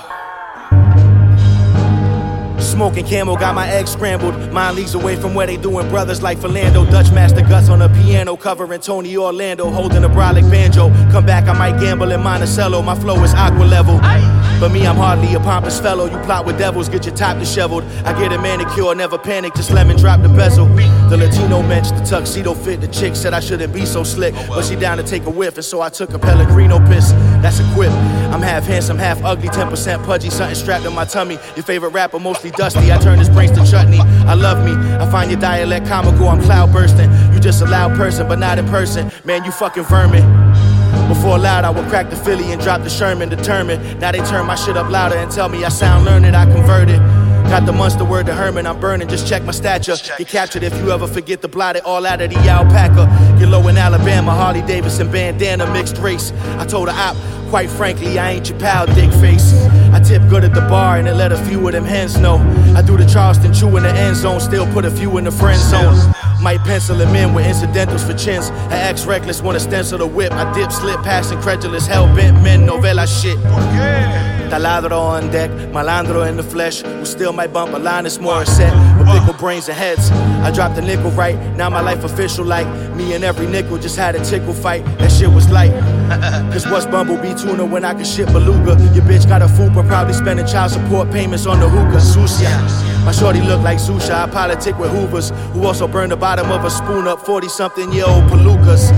Smoking 2.60 3.06
camel, 3.06 3.36
got 3.36 3.54
my 3.54 3.70
eggs 3.70 3.92
scrambled. 3.92 4.52
Mind 4.52 4.76
leagues 4.76 4.96
away 4.96 5.16
from 5.16 5.36
where 5.36 5.46
they 5.46 5.58
doing 5.58 5.88
brothers 5.90 6.24
like 6.24 6.40
Philando. 6.40 6.90
Dutch 6.90 7.12
master 7.12 7.42
guts 7.42 7.70
on 7.70 7.82
a 7.82 7.90
piano, 7.90 8.36
covering 8.36 8.82
Tony 8.82 9.16
Orlando, 9.16 9.70
holding 9.70 10.04
a 10.04 10.10
brolic 10.10 10.50
banjo. 10.50 10.90
Come 11.12 11.26
back, 11.26 11.48
I 11.48 11.54
might 11.58 11.80
gamble 11.80 12.12
in 12.12 12.22
Monticello. 12.22 12.82
My 12.82 12.96
flow 12.96 13.24
is 13.24 13.34
aqua 13.34 13.64
level. 13.64 14.00
But 14.64 14.72
me, 14.72 14.88
I'm 14.88 14.96
hardly 14.96 15.34
a 15.34 15.42
pompous 15.42 15.78
fellow. 15.78 16.06
You 16.06 16.18
plot 16.20 16.46
with 16.46 16.58
devils, 16.58 16.88
get 16.88 17.06
your 17.06 17.14
top 17.14 17.38
disheveled. 17.38 17.84
I 18.06 18.18
get 18.18 18.32
a 18.32 18.38
manicure, 18.38 18.96
never 18.96 19.18
panic, 19.18 19.56
just 19.56 19.72
lemon 19.72 19.98
drop 19.98 20.22
the 20.22 20.30
bezel. 20.30 20.68
The 20.68 21.18
Latino 21.18 21.62
mensch, 21.62 21.90
the 21.90 22.00
tuxedo 22.00 22.54
fit. 22.54 22.80
The 22.80 22.88
chick 22.88 23.18
said 23.18 23.34
I 23.34 23.42
shouldn't 23.42 23.74
be 23.74 23.86
so 23.86 24.06
slick, 24.06 24.34
oh, 24.38 24.56
but 24.56 24.64
she 24.64 24.78
down 24.78 24.96
to 25.00 25.04
take 25.04 25.26
a 25.26 25.30
whiff, 25.30 25.56
and 25.56 25.66
so 25.66 25.82
I 25.82 25.90
took 25.90 26.14
a 26.14 26.18
Pellegrino 26.18 26.80
piss. 26.88 27.12
That's 27.42 27.60
a 27.60 27.74
quip. 27.74 27.92
I'm 28.32 28.42
half 28.42 28.64
handsome, 28.64 28.98
half 28.98 29.22
ugly, 29.26 29.50
10% 29.50 30.06
pudgy, 30.06 30.30
something 30.30 30.56
strapped 30.56 30.86
on 30.86 30.96
my 30.96 31.04
tummy. 31.04 31.38
Your 31.58 31.66
favorite 31.66 31.90
rapper, 31.90 32.20
mostly 32.20 32.52
dusty. 32.52 32.90
I 32.90 32.98
turn 33.00 33.20
his 33.20 33.30
brains 33.30 33.52
to 33.58 33.70
chutney. 33.70 34.00
I 34.00 34.34
love 34.34 34.64
me. 34.64 34.72
I 34.72 35.12
find 35.12 35.30
your 35.30 35.42
dialect 35.42 35.88
comical. 35.88 36.30
I'm 36.30 36.42
cloud 36.42 36.72
bursting. 36.72 37.12
You 37.34 37.42
just 37.42 37.62
a 37.62 37.66
loud 37.66 37.98
person, 37.98 38.30
but 38.30 38.40
not 38.40 38.60
in 38.60 38.66
person. 38.68 39.12
Man, 39.26 39.44
you 39.44 39.52
fucking 39.52 39.84
vermin. 39.84 40.43
Before 41.24 41.40
loud, 41.40 41.64
I 41.64 41.70
would 41.70 41.88
crack 41.88 42.10
the 42.10 42.18
Philly 42.18 42.52
and 42.52 42.62
drop 42.62 42.82
the 42.82 42.90
Sherman, 42.90 43.30
determined. 43.30 43.98
Now 44.02 44.12
they 44.12 44.18
turn 44.26 44.46
my 44.46 44.56
shit 44.56 44.76
up 44.76 44.92
louder 44.92 45.16
and 45.16 45.32
tell 45.32 45.48
me 45.48 45.64
I 45.64 45.70
sound 45.70 46.04
learned, 46.04 46.26
I 46.36 46.44
converted. 46.44 46.98
Got 47.48 47.66
the 47.66 47.72
monster 47.72 48.04
word 48.04 48.26
to 48.26 48.34
Herman, 48.34 48.68
I'm 48.68 48.78
burning, 48.78 49.08
just 49.08 49.26
check 49.26 49.42
my 49.44 49.54
stature. 49.54 49.96
Get 50.18 50.28
captured 50.28 50.64
if 50.64 50.76
you 50.80 50.92
ever 50.92 51.08
forget 51.08 51.42
to 51.44 51.48
blot 51.48 51.78
it 51.78 51.86
all 51.86 52.06
out 52.06 52.20
of 52.20 52.30
the 52.30 52.36
alpaca. 52.36 53.06
Get 53.40 53.48
low 53.48 53.66
in 53.70 53.78
Alabama, 53.78 54.32
Harley 54.32 54.64
Davidson 54.64 55.10
bandana, 55.10 55.66
mixed 55.72 55.98
race. 56.00 56.34
I 56.60 56.66
told 56.66 56.90
her 56.90 56.94
op, 56.94 57.16
quite 57.50 57.70
frankly, 57.70 58.20
I 58.20 58.32
ain't 58.32 58.50
your 58.50 58.60
pal, 58.60 58.86
dick 58.88 59.10
face. 59.14 59.54
I 59.94 60.02
tip 60.02 60.28
good 60.28 60.44
at 60.44 60.54
the 60.54 60.68
bar 60.68 60.98
and 60.98 61.08
it 61.08 61.14
let 61.14 61.32
a 61.32 61.38
few 61.46 61.66
of 61.66 61.72
them 61.72 61.86
hens 61.86 62.18
know. 62.18 62.36
I 62.76 62.82
do 62.82 62.98
the 62.98 63.06
Charleston 63.06 63.54
chew 63.54 63.78
in 63.78 63.84
the 63.84 63.92
end 63.92 64.18
zone, 64.18 64.42
still 64.42 64.66
put 64.74 64.84
a 64.84 64.92
few 64.92 65.18
in 65.18 65.24
the 65.24 65.32
friend 65.32 65.58
zone. 65.58 65.96
Might 66.44 66.60
pencil 66.66 67.00
him 67.00 67.16
in 67.16 67.34
with 67.34 67.48
incidentals 67.48 68.04
for 68.04 68.14
chins. 68.14 68.50
An 68.50 68.74
ex 68.74 69.06
reckless 69.06 69.42
wanna 69.42 69.62
stencil 69.62 69.98
the 69.98 70.06
whip. 70.06 70.34
I 70.34 70.52
dip, 70.54 70.74
slip 70.74 71.02
past 71.02 71.32
incredulous, 71.32 71.88
hell 71.88 72.14
bent 72.14 72.44
men, 72.44 72.66
novella 72.66 73.08
shit. 73.08 73.40
Taladro 74.54 75.00
on 75.00 75.32
deck, 75.32 75.50
malandro 75.74 76.30
in 76.30 76.38
the 76.38 76.44
flesh. 76.44 76.84
Who 76.84 77.06
still 77.06 77.34
might 77.34 77.52
bump 77.52 77.74
a 77.74 77.80
line 77.80 78.04
that's 78.04 78.20
more 78.20 78.36
uh, 78.36 78.46
set 78.46 78.72
with 79.00 79.08
uh. 79.08 79.20
pickle 79.20 79.34
brains 79.34 79.68
and 79.68 79.76
heads. 79.76 80.12
I 80.46 80.52
dropped 80.52 80.78
a 80.78 80.82
nickel 80.84 81.10
right, 81.10 81.36
now 81.58 81.72
my 81.72 81.82
life 81.82 82.04
official 82.04 82.46
like 82.46 82.68
me 82.96 83.16
and 83.16 83.24
every 83.24 83.48
nickel 83.48 83.80
just 83.80 83.96
had 83.96 84.14
a 84.14 84.24
tickle 84.24 84.54
fight. 84.54 84.86
That 85.00 85.12
shit 85.12 85.30
was 85.30 85.50
light. 85.50 85.72
Cause 86.54 86.68
what's 86.68 86.86
Bumblebee 86.86 87.34
tuna 87.34 87.66
when 87.66 87.84
I 87.84 87.96
can 87.96 88.06
ship 88.06 88.28
beluga? 88.28 88.78
Your 88.94 89.04
bitch 89.06 89.28
got 89.28 89.42
a 89.42 89.48
fupa, 89.48 89.88
probably 89.88 90.14
spending 90.14 90.46
child 90.46 90.70
support 90.70 91.10
payments 91.10 91.48
on 91.48 91.60
the 91.60 91.68
hookah. 91.68 92.00
Sucia. 92.00 92.54
My 93.06 93.12
shorty 93.12 93.42
look 93.42 93.64
like 93.64 93.80
Zusha. 93.80 94.12
I 94.12 94.30
politic 94.30 94.78
with 94.78 94.92
Hoovers, 94.92 95.32
who 95.54 95.66
also 95.66 95.88
burn 95.88 96.12
the 96.12 96.16
bottom 96.16 96.52
of 96.52 96.64
a 96.64 96.70
spoon 96.70 97.08
up 97.08 97.26
40 97.26 97.50
something 97.50 97.92
year 97.92 98.06
old 98.08 98.26
palookas. 98.26 98.92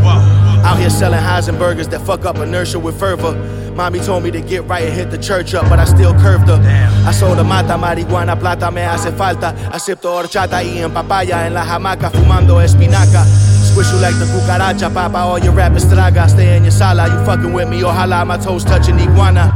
Out 0.65 0.79
here 0.79 0.89
selling 0.89 1.19
Heisenbergers 1.19 1.91
that 1.91 2.01
fuck 2.01 2.25
up 2.25 2.37
inertia 2.37 2.79
with 2.79 2.99
fervor. 2.99 3.33
Mommy 3.75 3.99
told 3.99 4.23
me 4.23 4.31
to 4.31 4.41
get 4.41 4.63
right 4.63 4.83
and 4.83 4.93
hit 4.93 5.11
the 5.11 5.17
church 5.17 5.53
up, 5.53 5.69
but 5.69 5.77
I 5.77 5.85
still 5.85 6.13
curved 6.13 6.47
her. 6.47 6.59
I 7.05 7.11
sold 7.11 7.37
a 7.37 7.43
mata, 7.43 7.77
marihuana, 7.77 8.39
plata, 8.39 8.71
me 8.71 8.81
hace 8.81 9.11
falta. 9.15 9.53
Acepto 9.71 10.11
horchata 10.11 10.63
y 10.63 10.79
en 10.79 10.91
papaya 10.91 11.45
en 11.45 11.53
la 11.53 11.63
hamaca, 11.63 12.09
fumando 12.09 12.59
espinaca. 12.61 13.23
Squish 13.63 13.91
you 13.91 13.99
like 13.99 14.15
the 14.17 14.25
cucaracha, 14.25 14.91
papa, 14.91 15.17
all 15.19 15.37
your 15.37 15.53
rappers 15.53 15.85
traga. 15.85 16.27
Stay 16.27 16.57
in 16.57 16.63
your 16.63 16.71
sala, 16.71 17.09
you 17.09 17.25
fucking 17.25 17.53
with 17.53 17.69
me, 17.69 17.81
ojalá 17.83 18.25
my 18.25 18.37
toes 18.37 18.63
touching 18.63 18.97
iguana. 18.97 19.53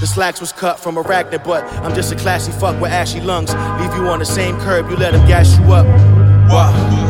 The 0.00 0.06
slacks 0.06 0.40
was 0.40 0.52
cut 0.52 0.80
from 0.80 0.96
arachnid, 0.96 1.44
but 1.44 1.64
I'm 1.84 1.94
just 1.94 2.12
a 2.12 2.16
classy 2.16 2.52
fuck 2.52 2.80
with 2.80 2.92
ashy 2.92 3.20
lungs. 3.20 3.52
Leave 3.78 3.94
you 3.94 4.08
on 4.08 4.20
the 4.20 4.24
same 4.24 4.56
curb, 4.60 4.88
you 4.88 4.96
let 4.96 5.12
him 5.12 5.26
gas 5.26 5.58
you 5.58 5.64
up. 5.74 5.86
Wow. 6.48 7.05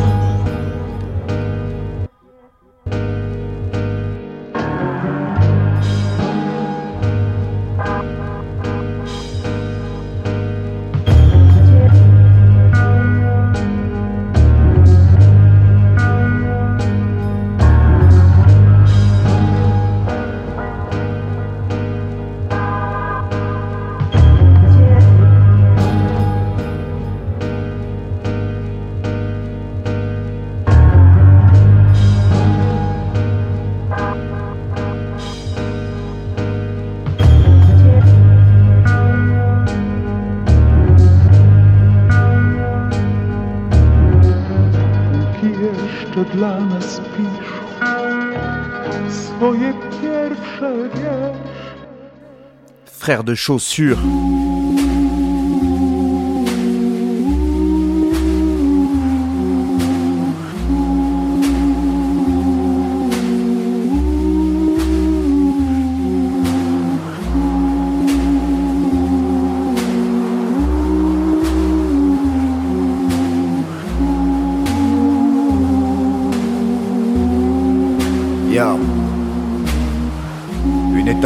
De 53.07 53.37
chaussures. 53.37 54.01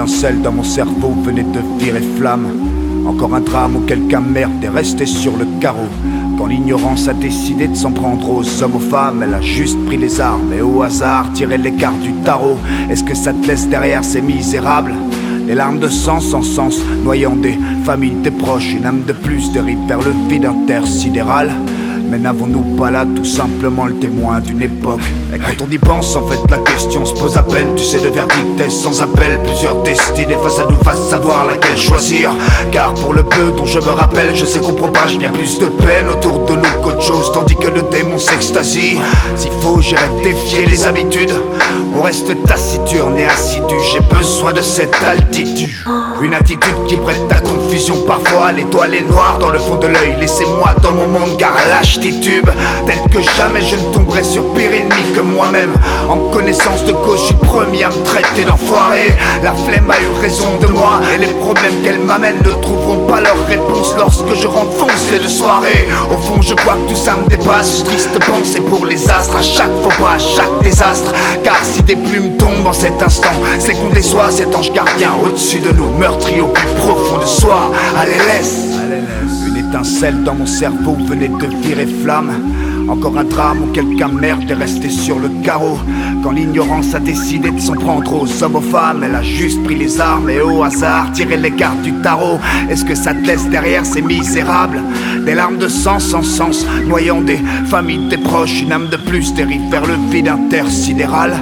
Étincelle 0.00 0.40
dans 0.40 0.52
mon 0.52 0.62
cerveau 0.62 1.12
venait 1.22 1.42
de 1.42 1.60
virer 1.78 2.00
flamme. 2.16 2.46
Encore 3.06 3.34
un 3.34 3.40
drame 3.40 3.76
où 3.76 3.80
quelqu'un 3.80 4.20
merde 4.20 4.64
est 4.64 4.70
resté 4.70 5.04
sur 5.04 5.36
le 5.36 5.44
carreau. 5.60 5.88
Quand 6.38 6.46
l'ignorance 6.46 7.06
a 7.06 7.12
décidé 7.12 7.68
de 7.68 7.74
s'en 7.74 7.92
prendre 7.92 8.30
aux 8.30 8.62
hommes, 8.62 8.76
aux 8.76 8.78
femmes, 8.78 9.22
elle 9.22 9.34
a 9.34 9.42
juste 9.42 9.78
pris 9.84 9.98
les 9.98 10.18
armes 10.18 10.54
et 10.56 10.62
au 10.62 10.80
hasard 10.80 11.30
tiré 11.34 11.58
les 11.58 11.72
cartes 11.72 12.00
du 12.00 12.14
tarot. 12.24 12.56
Est-ce 12.88 13.04
que 13.04 13.14
ça 13.14 13.34
te 13.34 13.46
laisse 13.46 13.68
derrière 13.68 14.02
ces 14.02 14.22
misérables? 14.22 14.94
Les 15.46 15.54
larmes 15.54 15.80
de 15.80 15.88
sang 15.88 16.20
sans 16.20 16.42
sens, 16.42 16.80
noyant 17.04 17.36
des 17.36 17.58
familles, 17.84 18.22
des 18.22 18.30
proches, 18.30 18.72
une 18.72 18.86
âme 18.86 19.02
de 19.06 19.12
plus 19.12 19.52
dérive 19.52 19.80
vers 19.86 20.00
le 20.00 20.14
vide 20.30 20.46
intersidéral. 20.46 21.50
Mais 22.10 22.18
n'avons-nous 22.18 22.76
pas 22.76 22.90
là 22.90 23.04
tout 23.14 23.24
simplement 23.24 23.86
le 23.86 23.94
témoin 23.94 24.40
d'une 24.40 24.60
époque? 24.62 25.00
Et 25.32 25.38
quand 25.38 25.64
on 25.64 25.70
y 25.70 25.78
pense, 25.78 26.16
en 26.16 26.26
fait, 26.26 26.40
la 26.50 26.58
question 26.58 27.04
se 27.04 27.14
pose 27.14 27.36
à 27.36 27.44
peine. 27.44 27.68
Tu 27.76 27.84
sais, 27.84 28.00
le 28.00 28.10
verdict 28.10 28.60
est 28.60 28.68
sans 28.68 29.00
appel. 29.00 29.38
Plusieurs 29.44 29.80
destinées 29.84 30.36
face 30.42 30.58
à 30.58 30.66
nous, 30.68 30.76
face 30.82 31.08
savoir 31.08 31.46
laquelle 31.46 31.76
choisir. 31.78 32.32
Car 32.72 32.94
pour 32.94 33.14
le 33.14 33.22
peu 33.22 33.52
dont 33.56 33.64
je 33.64 33.78
me 33.78 33.90
rappelle, 33.90 34.34
je 34.34 34.44
sais 34.44 34.58
qu'on 34.58 34.72
propage 34.72 35.18
bien 35.18 35.30
plus 35.30 35.60
de 35.60 35.66
peine 35.66 36.08
autour 36.08 36.46
de 36.46 36.56
nous 36.56 36.82
qu'autre 36.82 37.02
chose, 37.02 37.30
tandis 37.32 37.54
que 37.54 37.68
le 37.68 37.82
démon 37.92 38.18
s'extasie. 38.18 38.98
S'il 39.36 39.52
faut, 39.60 39.80
j'irai 39.80 40.08
défier 40.24 40.66
les 40.66 40.84
habitudes. 40.88 41.32
On 41.96 42.02
reste 42.02 42.34
taciturne 42.44 43.16
et 43.18 43.26
assidu. 43.26 43.76
J'ai 43.92 44.00
besoin 44.16 44.52
de 44.52 44.62
cette 44.62 44.96
altitude. 45.04 45.70
Une 46.22 46.34
attitude 46.34 46.84
qui 46.86 46.96
prête 46.96 47.30
à 47.30 47.40
confusion 47.40 47.96
parfois. 48.06 48.52
L'étoile 48.52 48.94
est 48.94 49.08
noire 49.08 49.38
dans 49.38 49.48
le 49.48 49.58
fond 49.58 49.76
de 49.76 49.86
l'œil. 49.86 50.16
Laissez-moi 50.20 50.74
dans 50.82 50.92
mon 50.92 51.08
monde, 51.08 51.38
car 51.38 51.54
lâche 51.70 51.98
titube. 51.98 52.48
Tel 52.86 52.98
que 53.10 53.22
jamais 53.22 53.62
je 53.62 53.76
ne 53.76 53.92
tomberai 53.92 54.22
sur 54.22 54.44
pire 54.52 54.70
ennemi 54.70 55.14
que 55.16 55.22
moi-même. 55.22 55.72
En 56.10 56.18
connaissance 56.30 56.84
de 56.84 56.92
cause, 56.92 57.20
je 57.20 57.26
suis 57.26 57.34
premier 57.36 57.84
à 57.84 57.88
me 57.88 58.02
traiter 58.04 58.44
d'enfoiré. 58.44 59.14
La 59.42 59.52
flemme 59.52 59.90
a 59.90 59.98
eu 59.98 60.20
raison 60.20 60.58
de 60.60 60.66
moi. 60.66 61.00
Et 61.14 61.18
les 61.18 61.32
problèmes 61.32 61.82
qu'elle 61.82 62.00
m'amène 62.00 62.36
ne 62.44 62.50
trouveront 62.60 63.06
pas 63.06 63.22
leur 63.22 63.46
réponse 63.46 63.94
lorsque 63.96 64.34
je 64.34 64.46
rentre 64.46 64.72
foncé 64.72 65.18
de 65.22 65.28
soirée. 65.28 65.88
Au 66.10 66.18
fond, 66.18 66.42
je 66.42 66.54
crois 66.54 66.74
que 66.74 66.90
tout 66.90 67.00
ça 67.00 67.16
me 67.16 67.28
dépasse. 67.30 67.82
Triste 67.84 68.18
pensée 68.26 68.60
pour 68.60 68.84
les 68.84 69.08
astres 69.08 69.36
à 69.36 69.42
chaque 69.42 69.72
faux 69.82 70.02
pas, 70.02 70.16
à 70.16 70.18
chaque 70.18 70.62
désastre. 70.62 71.14
Car 71.42 71.56
si 71.64 71.82
des 71.82 71.96
plumes 71.96 72.36
tombent 72.36 72.66
en 72.66 72.74
cet 72.74 73.02
instant, 73.02 73.28
c'est 73.58 73.72
qu'on 73.72 73.88
déçoit 73.88 74.30
cet 74.30 74.54
ange 74.54 74.70
gardien 74.72 75.12
au-dessus 75.24 75.60
de 75.60 75.72
nous, 75.72 75.88
meurtri 76.10 76.40
au 76.40 76.48
plus 76.48 76.66
profond 76.76 77.18
de 77.18 77.26
soi. 77.26 77.70
Allez, 77.96 78.18
laisse. 78.26 78.66
Une 79.46 79.56
étincelle 79.56 80.22
dans 80.24 80.34
mon 80.34 80.46
cerveau 80.46 80.96
venait 81.06 81.28
de 81.28 81.46
virer 81.62 81.86
flamme. 81.86 82.32
Encore 82.88 83.16
un 83.18 83.24
drame 83.24 83.62
où 83.62 83.66
quelqu'un 83.72 84.08
merde 84.08 84.50
est 84.50 84.54
resté 84.54 84.90
sur 84.90 85.20
le 85.20 85.28
carreau. 85.44 85.78
Quand 86.22 86.32
l'ignorance 86.32 86.94
a 86.94 86.98
décidé 86.98 87.50
de 87.50 87.60
s'en 87.60 87.74
prendre 87.74 88.12
aux 88.12 88.42
hommes, 88.42 88.56
aux 88.56 88.60
femmes, 88.60 89.04
elle 89.04 89.14
a 89.14 89.22
juste 89.22 89.62
pris 89.62 89.76
les 89.76 90.00
armes 90.00 90.28
et 90.28 90.40
au 90.40 90.64
hasard 90.64 91.12
tiré 91.12 91.36
les 91.36 91.52
cartes 91.52 91.82
du 91.82 91.92
tarot. 92.02 92.40
Est-ce 92.68 92.84
que 92.84 92.96
ça 92.96 93.14
te 93.14 93.24
laisse 93.24 93.48
derrière 93.48 93.86
ces 93.86 94.02
misérables? 94.02 94.82
Des 95.24 95.34
larmes 95.34 95.58
de 95.58 95.68
sang 95.68 96.00
sans 96.00 96.24
sens, 96.24 96.66
noyant 96.88 97.20
des 97.20 97.38
familles, 97.66 98.08
des 98.08 98.18
proches, 98.18 98.62
une 98.62 98.72
âme 98.72 98.88
de 98.88 98.96
plus 98.96 99.32
dérive 99.34 99.70
vers 99.70 99.86
le 99.86 99.94
vide 100.10 100.28
intersidéral. 100.28 101.32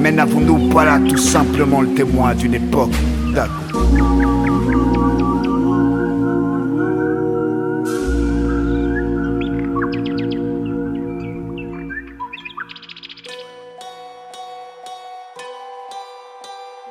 Mais 0.00 0.10
n'avons-nous 0.10 0.68
pas 0.70 0.84
là 0.84 0.98
tout 1.08 1.16
simplement 1.16 1.82
le 1.82 1.88
témoin 1.88 2.34
d'une 2.34 2.54
époque 2.54 2.94
D'accord. 3.34 3.67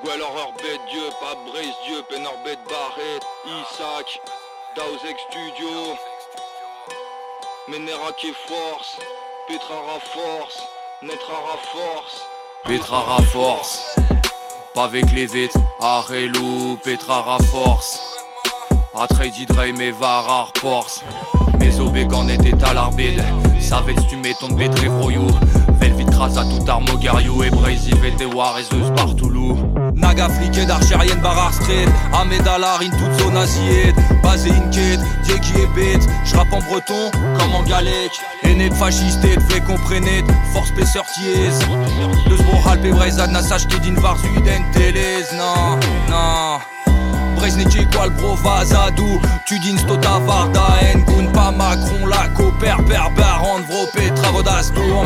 Ou 0.03 0.09
alors 0.09 0.37
Dieu, 0.37 0.79
Dieu, 0.89 1.09
brise 1.51 1.75
Dieu, 1.85 2.01
Pénorbète 2.09 2.59
Barret, 2.69 3.19
Isaac, 3.45 4.19
Dausek 4.75 5.17
Studio. 5.29 5.97
Ménera 7.67 8.11
qui 8.13 8.29
est 8.29 8.33
force, 8.33 8.97
Petra 9.47 9.99
Force, 9.99 10.63
Petra 11.01 11.35
Rafors. 11.35 12.27
Petra 12.63 12.99
Rafors 13.01 13.86
avec 14.79 15.11
les 15.11 15.25
vitres, 15.25 15.57
Arelou, 15.79 16.77
Petrara 16.83 17.37
force. 17.51 17.99
Atrey 18.95 19.31
Dre, 19.47 19.73
mes 19.77 19.91
varar 19.91 20.51
force. 20.59 21.03
Mes 21.59 21.79
obégan 21.79 22.27
étaient 22.27 22.63
à 22.63 22.73
l'arbide, 22.73 23.23
savais 23.59 23.95
tu 24.09 24.17
m'étonnes 24.17 24.55
bétré 24.55 24.89
Velvit 26.17 26.33
crasa 26.33 26.43
tout 26.43 26.69
armo 26.69 26.97
gariou 26.97 27.43
et 27.43 27.49
Brazy 27.49 27.93
War 28.33 28.57
et 28.59 28.63
Zeus 28.63 28.91
Bartoulou. 28.95 29.57
Naga 29.95 30.29
fliqué 30.29 30.65
d'archérienne 30.65 31.19
Barar 31.21 31.53
Street, 31.53 31.87
Ahmed 32.13 32.47
Alarine 32.47 32.91
toute 32.91 33.19
zone 33.21 33.37
asiette, 33.37 33.95
basé 34.23 34.51
Inket, 34.51 34.99
Dieki 35.23 35.53
et 35.61 35.67
bête, 35.75 36.07
j'rappe 36.25 36.51
en 36.53 36.59
breton 36.59 37.11
comme 37.39 37.55
en 37.55 37.63
galec, 37.63 38.11
aîné 38.43 38.69
de 38.69 38.73
fasciste 38.73 39.23
et 39.25 39.35
de 39.35 39.41
fait 39.41 39.61
comprenez, 39.61 40.23
force 40.53 40.69
spesseur 40.69 41.05
tièse. 41.13 41.59
De 42.29 42.35
Smoral, 42.35 42.79
Pébrezad, 42.81 43.31
Nassage, 43.31 43.67
Kedin, 43.67 43.99
Varzuiden, 43.99 44.63
Télez, 44.73 45.25
non, 45.37 45.79
non. 46.09 46.59
Brezniki 47.35 47.85
quoi 47.93 48.07
le 48.07 48.13
provazadou 48.13 49.21
Tu 49.45 49.59
dis 49.59 49.77
stota 49.77 50.19
varda 50.25 50.67
Ngun 50.95 51.31
pas 51.31 51.51
Macron 51.51 52.07
la 52.07 52.27
coper 52.29 52.75
berber 52.87 53.37
Vro 53.69 53.85
Petra 53.93 54.31
Vodasturm 54.31 55.05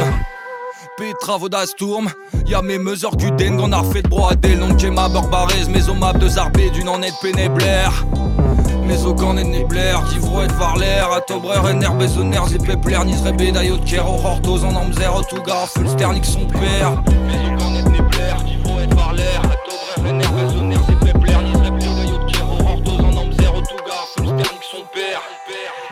Petra 1.02 1.36
Vodasturm 1.36 2.12
Y'a 2.46 2.62
mes 2.62 2.78
mesures 2.78 3.18
Guden 3.18 3.58
qu'on 3.58 3.72
a 3.72 3.80
refait 3.80 4.04
de 4.04 4.08
broadel 4.08 4.60
Non 4.60 4.68
ma 4.94 5.10
barbarez 5.10 5.66
Mes 5.68 5.90
omab 5.90 6.20
de 6.20 6.28
zarbé 6.28 6.70
d'une 6.70 6.88
honnête 6.90 7.16
pénéblaire. 7.24 8.06
Mes 8.86 9.04
aucun 9.04 9.36
est 9.38 9.44
nebler, 9.44 9.96
d'ivro 10.12 10.44
et 10.44 10.48
de 10.48 10.54
varler, 10.54 11.02
à 11.16 11.22
tobrer, 11.22 11.58
ener, 11.58 11.88
besoner, 11.98 12.40
zipepler, 12.48 13.00
nisre, 13.06 13.32
bédaillot, 13.34 13.78
kero, 13.86 14.20
hortos, 14.24 14.64
en 14.64 14.76
amzer, 14.76 15.12
tout 15.30 15.42
gars, 15.42 15.66
fulsternik 15.66 16.26
son 16.26 16.46
père. 16.46 17.02
Mes 17.26 17.54
aucun 17.54 17.76
est 17.76 17.90
nebler, 17.90 18.34
d'ivro 18.46 18.80
et 18.80 18.88
de 18.88 18.94
varler, 18.94 19.24
à 19.38 19.48
tobrer, 19.48 20.10
ener, 20.10 20.28
besoner, 20.28 20.61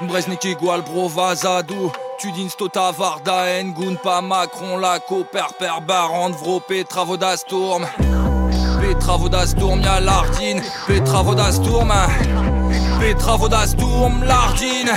Breznik 0.10 0.43
igual 0.45 0.82
brovazadou 0.82 1.91
Tudin 2.22 2.50
stota 2.50 2.91
varda 2.91 3.45
engun 3.60 3.95
pas 3.98 4.22
Macron 4.22 4.82
la 4.82 5.00
coper 5.00 5.54
per 5.60 5.82
barand 5.82 6.36
vro 6.36 6.60
Petra 6.60 7.04
Vodasturm 7.04 7.86
Petra 8.82 9.17
Vodasturm 9.17 9.82
y'a 9.82 10.00
Lardine. 10.00 10.62
Petra 10.88 11.22
Vodasturm 11.22 11.91
Petra 13.00 13.36
Vodasturm 13.38 14.24
Lardine. 14.24 14.95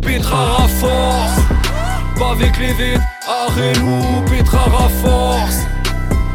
Petra 0.00 0.36
Raforce. 0.58 1.40
Les 2.40 2.50
vides 2.50 3.00
Arelou 3.28 4.24
Petra 4.28 4.64
Raforce. 4.64 5.66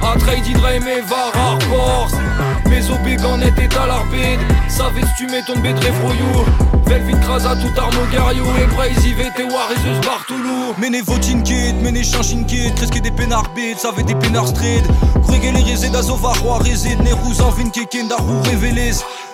Atrey 0.02 0.42
Dre 0.54 0.80
mes 0.80 1.02
varar 1.02 1.60
force 1.70 2.51
Mes 2.72 2.90
obégan 2.90 3.38
étaient 3.42 3.78
à 3.78 3.86
l'arbide 3.86 4.40
Savais 4.70 5.02
tu 5.18 5.28
m'étonnes 5.28 5.62
bédré 5.62 5.92
froyou 5.92 6.46
Velvit 6.86 7.20
crasa 7.20 7.54
tout 7.58 7.80
armo 7.80 8.02
gariou 8.14 8.46
Et 8.64 8.66
Brazy 8.74 9.14
VT 9.14 9.44
War 9.44 9.70
et 9.72 9.76
Zeus 9.76 10.00
Bartoulou 10.06 10.74
Mene 10.78 11.02
votin 11.04 11.42
kid, 11.42 11.76
mene 11.84 12.02
chanchin 12.02 12.44
kid 12.44 12.74
Kreske 12.76 13.02
des 13.02 13.12
pénards 13.12 13.52
bid, 13.54 13.78
savait 13.78 14.04
des 14.04 14.16
pénards 14.16 14.48
street. 14.48 14.84
Grégé 15.28 15.52
les 15.52 15.64
rézés 15.64 15.90
d'Azova 15.90 16.30
roi 16.42 16.60
rézé 16.60 16.96
Nerous 16.96 17.42
en 17.42 17.50
vin 17.50 17.70
keken 17.70 18.08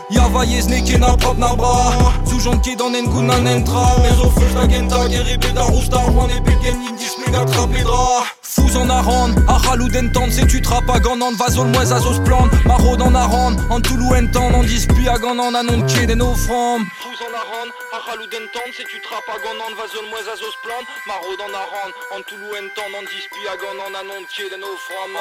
d'Arou 0.09 0.37
révélés 0.37 0.45
Yava 0.45 0.45
yezne 0.45 0.99
na 0.99 1.17
prop 1.17 1.37
na 1.37 1.55
bra 1.55 1.93
Zujan 2.25 2.59
ke 2.61 2.75
dan 2.75 2.95
en 2.95 3.05
kun 3.05 3.29
an 3.29 3.45
entra 3.45 3.97
Mezo 4.01 4.29
feu 4.31 4.47
la 4.55 4.67
genta 4.67 5.09
Geribé 5.09 5.51
da 5.53 5.63
rousta 5.63 5.97
Juan 5.97 6.29
e 6.29 6.39
begen 6.41 6.81
indis 6.89 7.17
mega 7.17 7.45
trapedra 7.45 8.23
Fous 8.41 8.75
en 8.75 8.89
aran, 8.89 9.35
a 9.47 9.57
halou 9.69 9.89
d'entendre 9.89 10.31
C'est 10.31 10.47
tu 10.47 10.61
trappes 10.61 10.89
à 10.89 10.99
ganant, 10.99 11.31
vazol 11.33 11.67
moise 11.67 11.91
à 11.91 11.99
zos 11.99 12.19
plan 12.21 12.47
Maro 12.65 12.95
dans 12.95 13.13
aran, 13.13 13.55
en 13.69 13.81
toulou 13.81 14.15
entan 14.15 14.53
En 14.53 14.63
dispi 14.63 15.07
à 15.07 15.17
ganant, 15.17 15.53
anon 15.53 15.81
ke 15.85 16.05
den 16.05 16.21
offram 16.21 16.85
Fous 16.99 17.21
en 17.21 17.33
aran, 17.35 17.69
a 17.93 18.11
halou 18.11 18.25
d'entendre 18.25 18.73
C'est 18.75 18.87
tu 18.87 18.99
trappes 19.01 19.29
à 19.29 19.37
ganant, 19.43 19.75
vazol 19.77 20.09
moise 20.09 20.27
à 20.31 20.35
zos 20.35 20.57
plan 20.63 20.81
Maro 21.05 21.35
dans 21.37 21.53
aran, 21.53 21.91
en 22.15 22.21
toulou 22.23 22.55
entan 22.55 22.87
En 22.97 23.03
dispi 23.03 23.41
à 23.47 23.55
ganant, 23.59 23.93
anon 23.93 24.23
ke 24.31 24.49
den 24.49 24.63
offram 24.63 25.11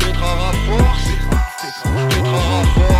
Petra 0.00 0.34
ra 0.34 0.52
force. 0.66 1.08
Petra 2.10 2.38
ra 2.38 2.64
force 2.74 2.99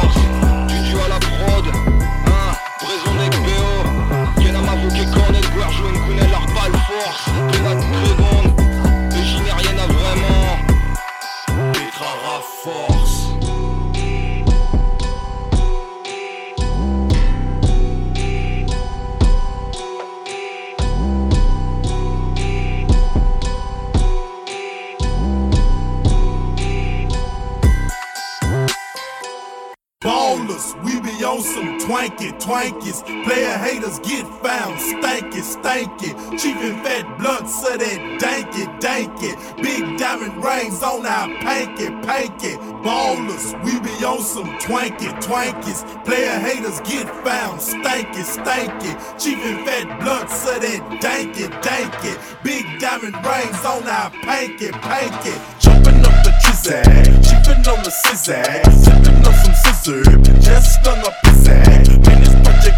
Twank 32.00 32.22
it, 32.22 32.40
twank 32.40 32.86
it. 32.86 33.26
Player 33.26 33.58
haters 33.58 33.98
get 33.98 34.26
found, 34.42 34.80
stank 34.80 35.36
it, 35.36 35.44
stank 35.44 36.02
it. 36.02 36.16
Chief 36.38 36.56
and 36.56 36.82
fat 36.82 37.18
blunts 37.18 37.62
of 37.68 37.78
that 37.78 38.18
dank 38.18 38.48
it, 38.56 38.80
dank 38.80 39.12
it. 39.20 39.36
Big 39.62 39.98
diamond 39.98 40.42
rings 40.42 40.82
on 40.82 41.04
our 41.04 41.28
pank 41.44 41.78
it, 41.78 41.92
pank 42.02 42.42
it. 42.42 42.58
Ballers, 42.80 43.52
we 43.64 43.78
be 43.80 43.92
on 44.02 44.22
some 44.22 44.48
twank 44.60 44.96
it, 45.02 45.20
twank 45.20 45.58
it. 45.68 45.76
Player 46.06 46.38
haters 46.40 46.80
get 46.88 47.06
found, 47.22 47.60
stank 47.60 48.08
it, 48.16 48.24
stank 48.24 48.72
it. 48.82 48.96
Chief 49.20 49.36
and 49.36 49.66
fat 49.66 50.00
blunts 50.00 50.48
of 50.48 50.62
that 50.62 51.02
dank 51.02 51.38
it, 51.38 51.50
dank 51.60 51.92
it. 52.02 52.18
Big 52.42 52.64
diamond 52.80 53.14
rings 53.16 53.62
on 53.62 53.86
our 53.86 54.08
pank 54.24 54.62
it, 54.62 54.72
pank 54.72 55.26
it. 55.26 55.38
Chopping 55.60 56.00
up 56.00 56.24
the 56.24 56.32
trizag, 56.40 57.04
chipping 57.20 57.60
on 57.68 57.84
the 57.84 57.90
scissor, 57.90 58.42
sipping 58.72 59.20
on 59.20 59.34
some 59.44 59.54
scissor, 59.54 60.02
just 60.40 60.80
stung 60.80 60.98
up 61.00 61.12
his 61.26 61.46
ass 61.46 61.89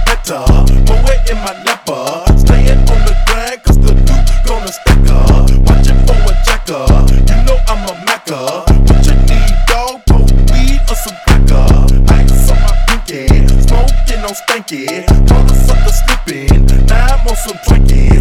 better. 0.06 0.44
But 0.86 0.98
we're 1.04 1.22
in 1.30 1.38
my 1.42 1.54
napper. 1.64 2.24
Staying 2.38 2.78
on 2.78 3.00
the 3.06 3.14
grind, 3.26 3.62
cause 3.62 3.78
the 3.78 3.92
loot 3.94 4.28
gonna 4.46 4.72
stack 4.72 5.08
up. 5.10 5.50
Watching 5.66 6.00
for 6.06 6.18
a 6.22 6.34
jacker. 6.46 6.86
You 7.28 7.38
know 7.46 7.58
I'm 7.68 7.82
a 7.88 7.94
macker. 8.04 8.64
What 8.86 9.06
you 9.06 9.14
need, 9.26 9.54
dog? 9.66 10.02
Poke 10.06 10.30
weed 10.50 10.80
or 10.88 10.96
some 10.96 11.16
cracker. 11.24 11.66
Ice 12.14 12.50
on 12.50 12.58
my 12.62 12.72
pinky. 12.86 13.26
Smoking 13.66 14.22
on 14.24 14.34
stanky. 14.34 14.86
Mother 15.30 15.54
sucker 15.54 15.92
slipping. 15.92 16.86
Now 16.86 17.16
I'm 17.16 17.26
on 17.26 17.36
some 17.36 17.58
twinkies. 17.66 18.11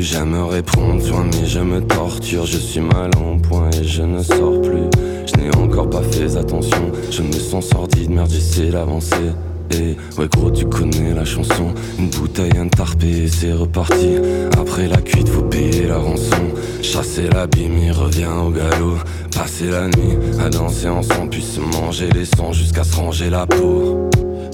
plus 0.00 0.06
jamais 0.06 0.42
répondre, 0.48 1.02
soin 1.02 1.26
mais 1.26 1.46
je 1.46 1.60
me 1.60 1.80
torture, 1.80 2.46
je 2.46 2.56
suis 2.56 2.80
mal 2.80 3.10
en 3.18 3.38
point 3.38 3.68
et 3.70 3.84
je 3.84 4.02
ne 4.02 4.22
sors 4.22 4.60
plus. 4.62 4.88
Je 5.26 5.36
n'ai 5.36 5.54
encore 5.56 5.90
pas 5.90 6.02
fait 6.02 6.36
attention, 6.36 6.90
je 7.10 7.22
me 7.22 7.32
sens 7.32 7.66
sordide, 7.66 8.10
merde 8.10 8.30
j'essaie 8.30 8.70
d'avancer. 8.70 9.32
Hey, 9.70 9.96
ouais 10.16 10.26
gros 10.28 10.50
tu 10.50 10.64
connais 10.64 11.12
la 11.14 11.26
chanson. 11.26 11.74
Une 11.98 12.08
bouteille, 12.08 12.56
un 12.58 12.68
tarpé 12.68 13.28
c'est 13.28 13.52
reparti. 13.52 14.16
Après 14.58 14.88
la 14.88 15.02
cuite 15.02 15.28
faut 15.28 15.42
payer 15.42 15.86
la 15.86 15.98
rançon. 15.98 16.46
Chasser 16.82 17.28
l'abîme, 17.28 17.78
il 17.78 17.92
revient 17.92 18.34
au 18.46 18.50
galop. 18.50 18.96
Passer 19.36 19.68
la 19.70 19.86
nuit 19.86 20.16
à 20.44 20.48
danser 20.48 20.88
ensemble 20.88 21.30
Puis 21.30 21.42
se 21.42 21.60
manger 21.60 22.08
les 22.10 22.24
sangs 22.24 22.52
jusqu'à 22.52 22.84
se 22.84 22.96
ranger 22.96 23.28
la 23.28 23.46
peau. 23.46 23.99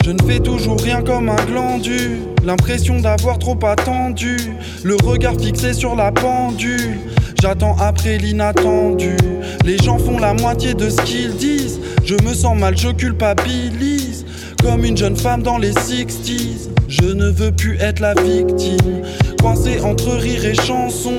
Je 0.07 0.13
ne 0.13 0.23
fais 0.23 0.39
toujours 0.39 0.81
rien 0.81 1.03
comme 1.03 1.29
un 1.29 1.45
glandu. 1.47 2.21
L'impression 2.45 3.01
d'avoir 3.01 3.41
trop 3.41 3.59
attendu. 3.67 4.37
Le 4.85 4.95
regard 4.95 5.35
fixé 5.35 5.73
sur 5.73 5.97
la 5.97 6.13
pendule. 6.13 7.01
J'attends 7.43 7.75
après 7.81 8.17
l'inattendu. 8.17 9.17
Les 9.65 9.79
gens 9.79 9.99
font 9.99 10.19
la 10.19 10.33
moitié 10.33 10.75
de 10.75 10.91
ce 10.91 11.03
qu'ils 11.03 11.37
disent. 11.37 11.81
Je 12.05 12.15
me 12.23 12.35
sens 12.35 12.57
mal, 12.57 12.79
je 12.79 12.91
culpabilise. 12.91 14.25
Comme 14.63 14.85
une 14.85 14.97
jeune 14.97 15.17
femme 15.17 15.43
dans 15.43 15.59
les 15.59 15.73
60s. 15.73 16.69
Je 16.89 17.07
ne 17.07 17.29
veux 17.29 17.51
plus 17.51 17.77
être 17.81 17.99
la 17.99 18.15
victime. 18.15 19.03
Coincé 19.41 19.81
entre 19.81 20.11
rire 20.13 20.45
et 20.45 20.55
chanson. 20.55 21.17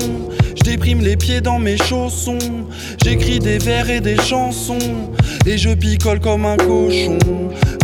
Je 0.56 0.62
déprime 0.62 1.02
les 1.02 1.18
pieds 1.18 1.42
dans 1.42 1.58
mes 1.58 1.76
chaussons. 1.76 2.38
J'écris 3.04 3.38
des 3.38 3.58
vers 3.58 3.90
et 3.90 4.00
des 4.00 4.16
chansons. 4.16 4.78
Et 5.44 5.58
je 5.58 5.74
picole 5.74 6.20
comme 6.20 6.46
un 6.46 6.56
cochon 6.56 7.18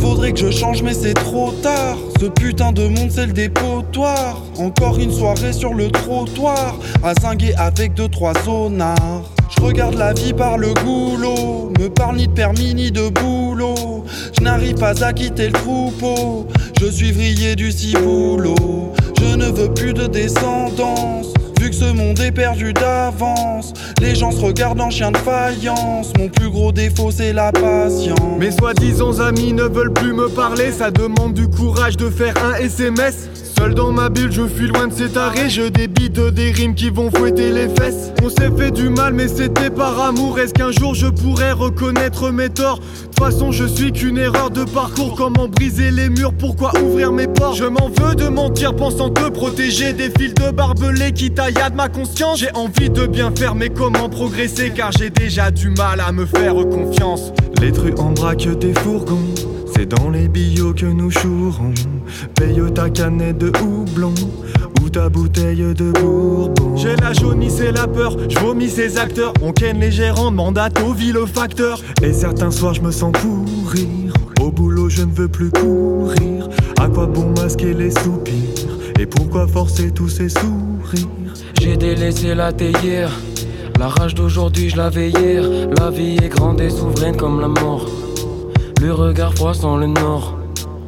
faudrait 0.04 0.32
que 0.32 0.38
je 0.38 0.50
change, 0.50 0.82
mais 0.82 0.92
c'est 0.92 1.14
trop 1.14 1.50
tard. 1.62 1.96
Ce 2.20 2.26
putain 2.26 2.72
de 2.72 2.86
monde, 2.86 3.10
c'est 3.10 3.26
le 3.26 3.32
dépotoir. 3.32 4.42
Encore 4.58 4.98
une 4.98 5.10
soirée 5.10 5.52
sur 5.54 5.72
le 5.72 5.90
trottoir, 5.90 6.76
à 7.02 7.14
zinguer 7.14 7.54
avec 7.54 7.94
deux, 7.94 8.08
trois 8.08 8.34
zonards. 8.44 9.24
Je 9.56 9.62
regarde 9.62 9.94
la 9.94 10.12
vie 10.12 10.34
par 10.34 10.58
le 10.58 10.74
goulot, 10.84 11.72
me 11.78 11.88
parle 11.88 12.16
ni 12.16 12.26
de 12.26 12.32
permis 12.32 12.74
ni 12.74 12.90
de 12.90 13.08
boulot. 13.08 14.04
Je 14.36 14.44
n'arrive 14.44 14.74
pas 14.74 15.02
à 15.02 15.12
quitter 15.12 15.46
le 15.46 15.52
troupeau, 15.52 16.46
je 16.80 16.86
suis 16.86 17.12
vrillé 17.12 17.56
du 17.56 17.72
ciboulot. 17.72 18.92
Je 19.18 19.36
ne 19.36 19.46
veux 19.46 19.72
plus 19.72 19.94
de 19.94 20.06
descendance 20.06 21.32
Vu 21.64 21.70
que 21.70 21.76
ce 21.76 21.92
monde 21.94 22.20
est 22.20 22.30
perdu 22.30 22.74
d'avance, 22.74 23.72
les 23.98 24.14
gens 24.14 24.30
se 24.30 24.38
regardent 24.38 24.82
en 24.82 24.90
chien 24.90 25.10
de 25.10 25.16
faïence. 25.16 26.12
Mon 26.18 26.28
plus 26.28 26.50
gros 26.50 26.72
défaut, 26.72 27.10
c'est 27.10 27.32
la 27.32 27.52
patience. 27.52 28.18
Mes 28.38 28.50
soi-disant 28.50 29.18
amis 29.20 29.54
ne 29.54 29.62
veulent 29.62 29.94
plus 29.94 30.12
me 30.12 30.28
parler, 30.28 30.72
ça 30.72 30.90
demande 30.90 31.32
du 31.32 31.48
courage 31.48 31.96
de 31.96 32.10
faire 32.10 32.34
un 32.44 32.56
SMS. 32.56 33.30
Seul 33.58 33.74
dans 33.74 33.92
ma 33.92 34.08
bulle, 34.08 34.32
je 34.32 34.46
fuis 34.46 34.66
loin 34.66 34.88
de 34.88 34.92
ces 34.92 35.08
tarés. 35.10 35.48
Je 35.48 35.62
débite 35.62 36.18
des 36.18 36.50
rimes 36.50 36.74
qui 36.74 36.90
vont 36.90 37.10
fouetter 37.10 37.50
les 37.50 37.68
fesses. 37.68 38.12
On 38.22 38.28
s'est 38.28 38.50
fait 38.56 38.70
du 38.70 38.88
mal, 38.88 39.14
mais 39.14 39.28
c'était 39.28 39.70
par 39.70 40.00
amour. 40.00 40.38
Est-ce 40.38 40.52
qu'un 40.52 40.72
jour 40.72 40.94
je 40.94 41.06
pourrais 41.06 41.52
reconnaître 41.52 42.30
mes 42.30 42.48
torts? 42.48 42.78
De 42.78 43.04
toute 43.04 43.18
façon, 43.18 43.52
je 43.52 43.64
suis 43.64 43.92
qu'une 43.92 44.18
erreur 44.18 44.50
de 44.50 44.64
parcours. 44.64 45.14
Comment 45.16 45.46
briser 45.46 45.90
les 45.90 46.08
murs? 46.08 46.32
Pourquoi 46.32 46.72
ouvrir 46.80 47.12
mes 47.12 47.28
portes? 47.28 47.56
Je 47.56 47.64
m'en 47.64 47.88
veux 47.88 48.14
de 48.14 48.28
mentir, 48.28 48.74
pensant 48.74 49.10
te 49.10 49.28
protéger 49.30 49.92
des 49.92 50.10
fils 50.10 50.34
de 50.34 50.50
barbelés 50.50 51.12
qui 51.12 51.30
tailladent 51.30 51.76
ma 51.76 51.88
conscience. 51.88 52.40
J'ai 52.40 52.52
envie 52.54 52.90
de 52.90 53.06
bien 53.06 53.32
faire, 53.36 53.54
mais 53.54 53.68
comment 53.68 54.08
progresser? 54.08 54.70
Car 54.70 54.90
j'ai 54.92 55.10
déjà 55.10 55.50
du 55.50 55.70
mal 55.70 56.00
à 56.00 56.10
me 56.12 56.26
faire 56.26 56.54
confiance. 56.54 57.32
Les 57.60 57.72
trucs 57.72 57.98
en 58.00 58.10
braque 58.10 58.48
des 58.58 58.74
fourgons. 58.74 59.53
C'est 59.76 59.86
dans 59.86 60.08
les 60.08 60.28
billots 60.28 60.72
que 60.72 60.86
nous 60.86 61.10
chourons. 61.10 61.74
Paye 62.36 62.62
ta 62.72 62.88
canette 62.90 63.38
de 63.38 63.52
houblon 63.60 64.14
ou 64.80 64.88
ta 64.88 65.08
bouteille 65.08 65.74
de 65.74 65.90
bourbon. 65.90 66.76
J'ai 66.76 66.94
la 66.96 67.12
jaunisse 67.12 67.58
et 67.60 67.72
la 67.72 67.88
peur, 67.88 68.16
je 68.28 68.38
vomis 68.38 68.70
ces 68.70 68.98
acteurs. 68.98 69.32
On 69.42 69.52
ken 69.52 69.80
les 69.80 69.90
gérants, 69.90 70.30
mandate 70.30 70.80
au 70.80 71.26
facteur. 71.26 71.80
Et 72.02 72.12
certains 72.12 72.52
soirs, 72.52 72.74
je 72.74 72.82
me 72.82 72.92
sens 72.92 73.12
pourrir. 73.12 74.12
Au 74.40 74.52
boulot, 74.52 74.88
je 74.88 75.02
ne 75.02 75.12
veux 75.12 75.28
plus 75.28 75.50
courir. 75.50 76.48
À 76.78 76.88
quoi 76.88 77.06
bon 77.06 77.34
masquer 77.36 77.74
les 77.74 77.90
soupirs? 77.90 78.78
Et 79.00 79.06
pourquoi 79.06 79.48
forcer 79.48 79.90
tous 79.90 80.08
ces 80.08 80.28
sourires? 80.28 81.08
J'ai 81.60 81.76
délaissé 81.76 82.34
la 82.34 82.52
théière. 82.52 83.10
La 83.80 83.88
rage 83.88 84.14
d'aujourd'hui, 84.14 84.70
je 84.70 84.76
l'avais 84.76 85.10
hier. 85.10 85.42
La 85.78 85.90
vie 85.90 86.16
est 86.22 86.28
grande 86.28 86.60
et 86.60 86.70
souveraine 86.70 87.16
comme 87.16 87.40
la 87.40 87.48
mort. 87.48 87.86
Le 88.80 88.92
regard 88.92 89.34
froid 89.34 89.54
sans 89.54 89.76
le 89.76 89.86
nord. 89.86 90.38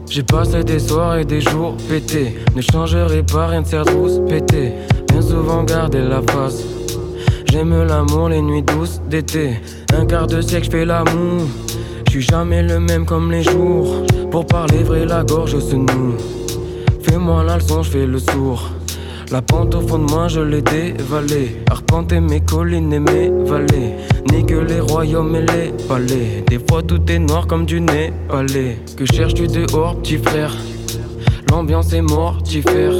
J'ai 0.08 0.22
passé 0.22 0.62
des 0.62 0.78
soirs 0.78 1.16
et 1.16 1.24
des 1.24 1.40
jours 1.40 1.76
pétés. 1.88 2.36
Ne 2.54 2.60
changerai 2.60 3.22
pas 3.22 3.48
rien 3.48 3.62
de 3.62 3.66
cette 3.66 3.90
rousse 3.90 4.20
pété. 4.28 4.72
Bien 5.08 5.22
souvent 5.22 5.64
garder 5.64 6.02
la 6.02 6.20
face. 6.22 6.62
J'aime 7.46 7.84
l'amour, 7.84 8.28
les 8.28 8.42
nuits 8.42 8.62
douces 8.62 9.00
d'été. 9.08 9.60
Un 9.94 10.06
quart 10.06 10.26
de 10.26 10.40
siècle, 10.40 10.68
fais 10.70 10.84
l'amour. 10.84 11.42
J'suis 12.06 12.22
jamais 12.22 12.62
le 12.62 12.80
même 12.80 13.06
comme 13.06 13.30
les 13.30 13.42
jours. 13.42 14.04
Pour 14.30 14.46
parler 14.46 14.82
vrai, 14.82 15.06
la 15.06 15.24
gorge 15.24 15.58
se 15.58 15.76
noue. 15.76 16.14
Fais-moi 17.02 17.44
la 17.44 17.56
leçon, 17.56 17.82
j'fais 17.82 18.06
le 18.06 18.18
sourd. 18.18 18.70
La 19.32 19.42
pente 19.42 19.74
au 19.74 19.80
fond 19.80 19.98
de 19.98 20.08
moi, 20.08 20.28
je 20.28 20.40
l'ai 20.40 20.62
dévalée. 20.62 21.56
Arpenter 21.68 22.20
mes 22.20 22.40
collines 22.40 22.92
et 22.92 23.00
mes 23.00 23.28
vallées. 23.44 23.94
Ni 24.30 24.46
que 24.46 24.54
les 24.54 24.78
royaumes 24.78 25.34
et 25.34 25.40
les 25.40 25.72
palais. 25.88 26.44
Des 26.48 26.60
fois, 26.60 26.82
tout 26.82 27.00
est 27.10 27.18
noir 27.18 27.48
comme 27.48 27.66
du 27.66 27.80
nez 27.80 28.12
palais. 28.28 28.78
Que 28.96 29.04
cherches-tu 29.04 29.48
dehors, 29.48 29.96
petit 29.96 30.18
frère? 30.18 30.54
L'ambiance 31.50 31.92
est 31.92 32.02
mortifère. 32.02 32.92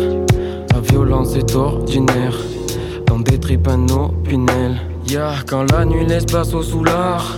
La 0.72 0.80
violence 0.80 1.36
est 1.36 1.54
ordinaire. 1.54 2.36
Dans 3.06 3.20
des 3.20 3.38
tripes 3.38 3.68
pinel. 4.24 4.80
Ya, 5.08 5.34
quand 5.46 5.70
la 5.70 5.84
nuit 5.84 6.04
laisse 6.04 6.26
place 6.26 6.52
au 6.54 6.62
soulard. 6.62 7.36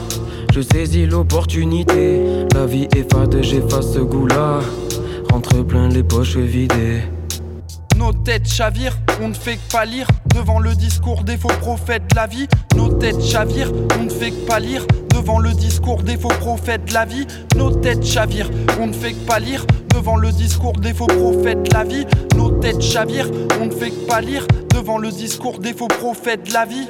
Je 0.55 0.62
saisis 0.62 1.05
l'opportunité. 1.05 2.22
La 2.55 2.64
vie 2.64 2.89
est 2.97 3.12
fade, 3.12 3.36
j'efface 3.43 3.93
ce 3.93 4.01
goût-là. 4.01 4.61
Rentre 5.30 5.62
plein 5.62 5.91
les 5.91 6.03
poches 6.03 6.39
vidées. 6.39 7.03
Nos 7.99 8.12
têtes 8.12 8.49
chavirent, 8.49 8.96
on 9.20 9.28
ne 9.28 9.34
fait 9.34 9.57
que 9.57 9.72
pâlir 9.72 10.07
devant 10.32 10.61
le 10.61 10.76
discours 10.76 11.24
des 11.24 11.36
faux 11.36 11.49
prophètes 11.49 12.09
de 12.09 12.14
la 12.14 12.28
vie. 12.28 12.46
Nos 12.76 12.90
têtes 12.90 13.20
chavirent, 13.20 13.72
on 13.99 14.05
ne 14.05 14.09
fait 14.09 14.30
que 14.30 14.46
pâlir 14.46 14.86
devant 15.12 15.40
le 15.40 15.51
discours 15.51 16.05
des 16.05 16.16
faux 16.16 16.28
prophètes 16.28 16.84
de 16.84 16.94
la 16.94 17.05
vie. 17.05 17.26
Nos 17.57 17.72
têtes 17.72 18.05
chavirent, 18.05 18.51
on 18.78 18.86
ne 18.86 18.92
fait 18.92 19.14
que 19.14 19.26
pâlir 19.26 19.66
devant 19.92 20.16
le 20.16 20.30
discours 20.30 20.74
des 20.74 20.94
faux 20.94 21.09
prophètes 21.09 21.64
de 21.64 21.74
la 21.74 21.82
vie. 21.82 22.07
Nos 22.36 22.51
têtes 22.61 22.82
chavirent, 22.82 23.32
on 23.61 23.66
ne 23.66 23.72
fait 23.72 23.90
que 23.90 24.07
pâlir 24.07 24.46
devant 24.72 24.99
le 24.99 25.11
discours 25.11 25.59
des 25.59 25.74
faux 25.74 25.88
prophètes 25.88 26.46
de 26.46 26.53
la 26.53 26.66
vie. 26.66 26.86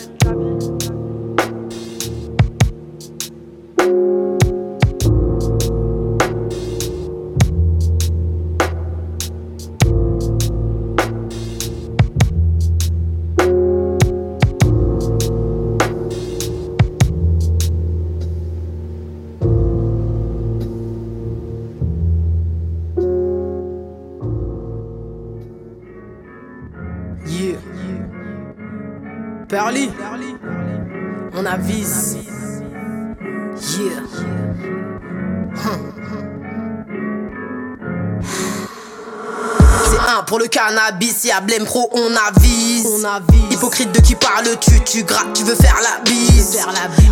Cannabis, 40.68 41.24
y'a 41.24 41.40
Blême 41.40 41.64
Pro, 41.64 41.88
on 41.92 42.10
avise. 42.28 43.06
Hypocrite 43.50 43.92
de 43.92 44.00
qui 44.00 44.14
parles-tu, 44.14 44.80
tu 44.84 45.02
grattes, 45.02 45.32
tu 45.34 45.44
veux 45.44 45.54
faire 45.54 45.78
la 45.82 46.02
bise. 46.04 46.58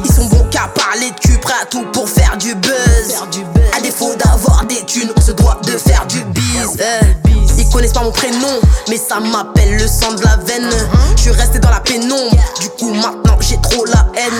Ils 0.05 0.13
sont 0.13 0.27
bons 0.27 0.45
qu'à 0.51 0.69
parler 0.69 1.11
de 1.11 1.21
cul, 1.21 1.39
prêts 1.39 1.55
à 1.63 1.67
tout 1.67 1.85
pour 1.93 2.09
faire 2.09 2.37
du 2.37 2.55
buzz. 2.55 3.15
À 3.77 3.81
défaut 3.81 4.15
d'avoir 4.17 4.65
des 4.67 4.85
thunes, 4.85 5.11
on 5.17 5.21
se 5.21 5.33
doit 5.33 5.59
de 5.65 5.73
faire 5.73 6.07
du 6.07 6.23
bise. 6.25 6.79
Eh. 6.79 7.06
Ils 7.87 7.93
connaissent 7.93 7.93
pas 7.93 8.05
mon 8.05 8.11
prénom, 8.11 8.61
mais 8.89 8.97
ça 8.97 9.21
m'appelle 9.21 9.77
le 9.77 9.87
sang 9.87 10.13
de 10.15 10.23
la 10.25 10.37
veine. 10.39 10.73
Je 11.17 11.23
suis 11.23 11.31
resté 11.31 11.61
dans 11.61 11.71
la 11.71 11.79
pénombre, 11.79 12.37
du 12.61 12.69
coup 12.71 12.93
maintenant 12.93 13.37
j'ai 13.39 13.61
trop 13.61 13.85
la 13.85 14.07
haine. 14.17 14.33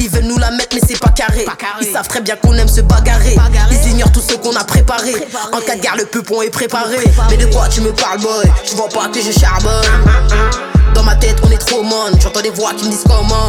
Ils 0.00 0.08
veulent 0.10 0.24
nous 0.24 0.38
la 0.38 0.50
mettre, 0.50 0.74
mais 0.74 0.80
c'est 0.88 0.98
pas 0.98 1.10
carré. 1.10 1.46
Ils 1.80 1.92
savent 1.92 2.08
très 2.08 2.20
bien 2.20 2.34
qu'on 2.34 2.52
aime 2.54 2.66
se 2.66 2.80
bagarrer. 2.80 3.36
Ils 3.70 3.90
ignorent 3.92 4.10
tout 4.10 4.20
ce 4.20 4.34
qu'on 4.34 4.56
a 4.56 4.64
préparé. 4.64 5.14
En 5.52 5.60
cas 5.60 5.76
de 5.76 5.80
guerre, 5.80 5.96
le 5.96 6.06
peupon 6.06 6.42
est 6.42 6.50
préparé. 6.50 6.96
Mais 7.30 7.36
de 7.36 7.46
quoi 7.46 7.68
tu 7.68 7.80
me 7.80 7.92
parles, 7.92 8.18
boy? 8.20 8.50
Tu 8.64 8.74
vois 8.74 8.88
pas 8.88 9.06
que 9.08 9.20
je 9.20 9.30
charbonne. 9.38 9.86
Dans 11.00 11.06
ma 11.06 11.16
tête, 11.16 11.38
on 11.42 11.50
est 11.50 11.56
trop 11.56 11.82
mon. 11.82 12.12
J'entends 12.20 12.42
des 12.42 12.50
voix 12.50 12.74
qui 12.76 12.84
me 12.84 12.90
disent 12.90 13.04
comment. 13.08 13.48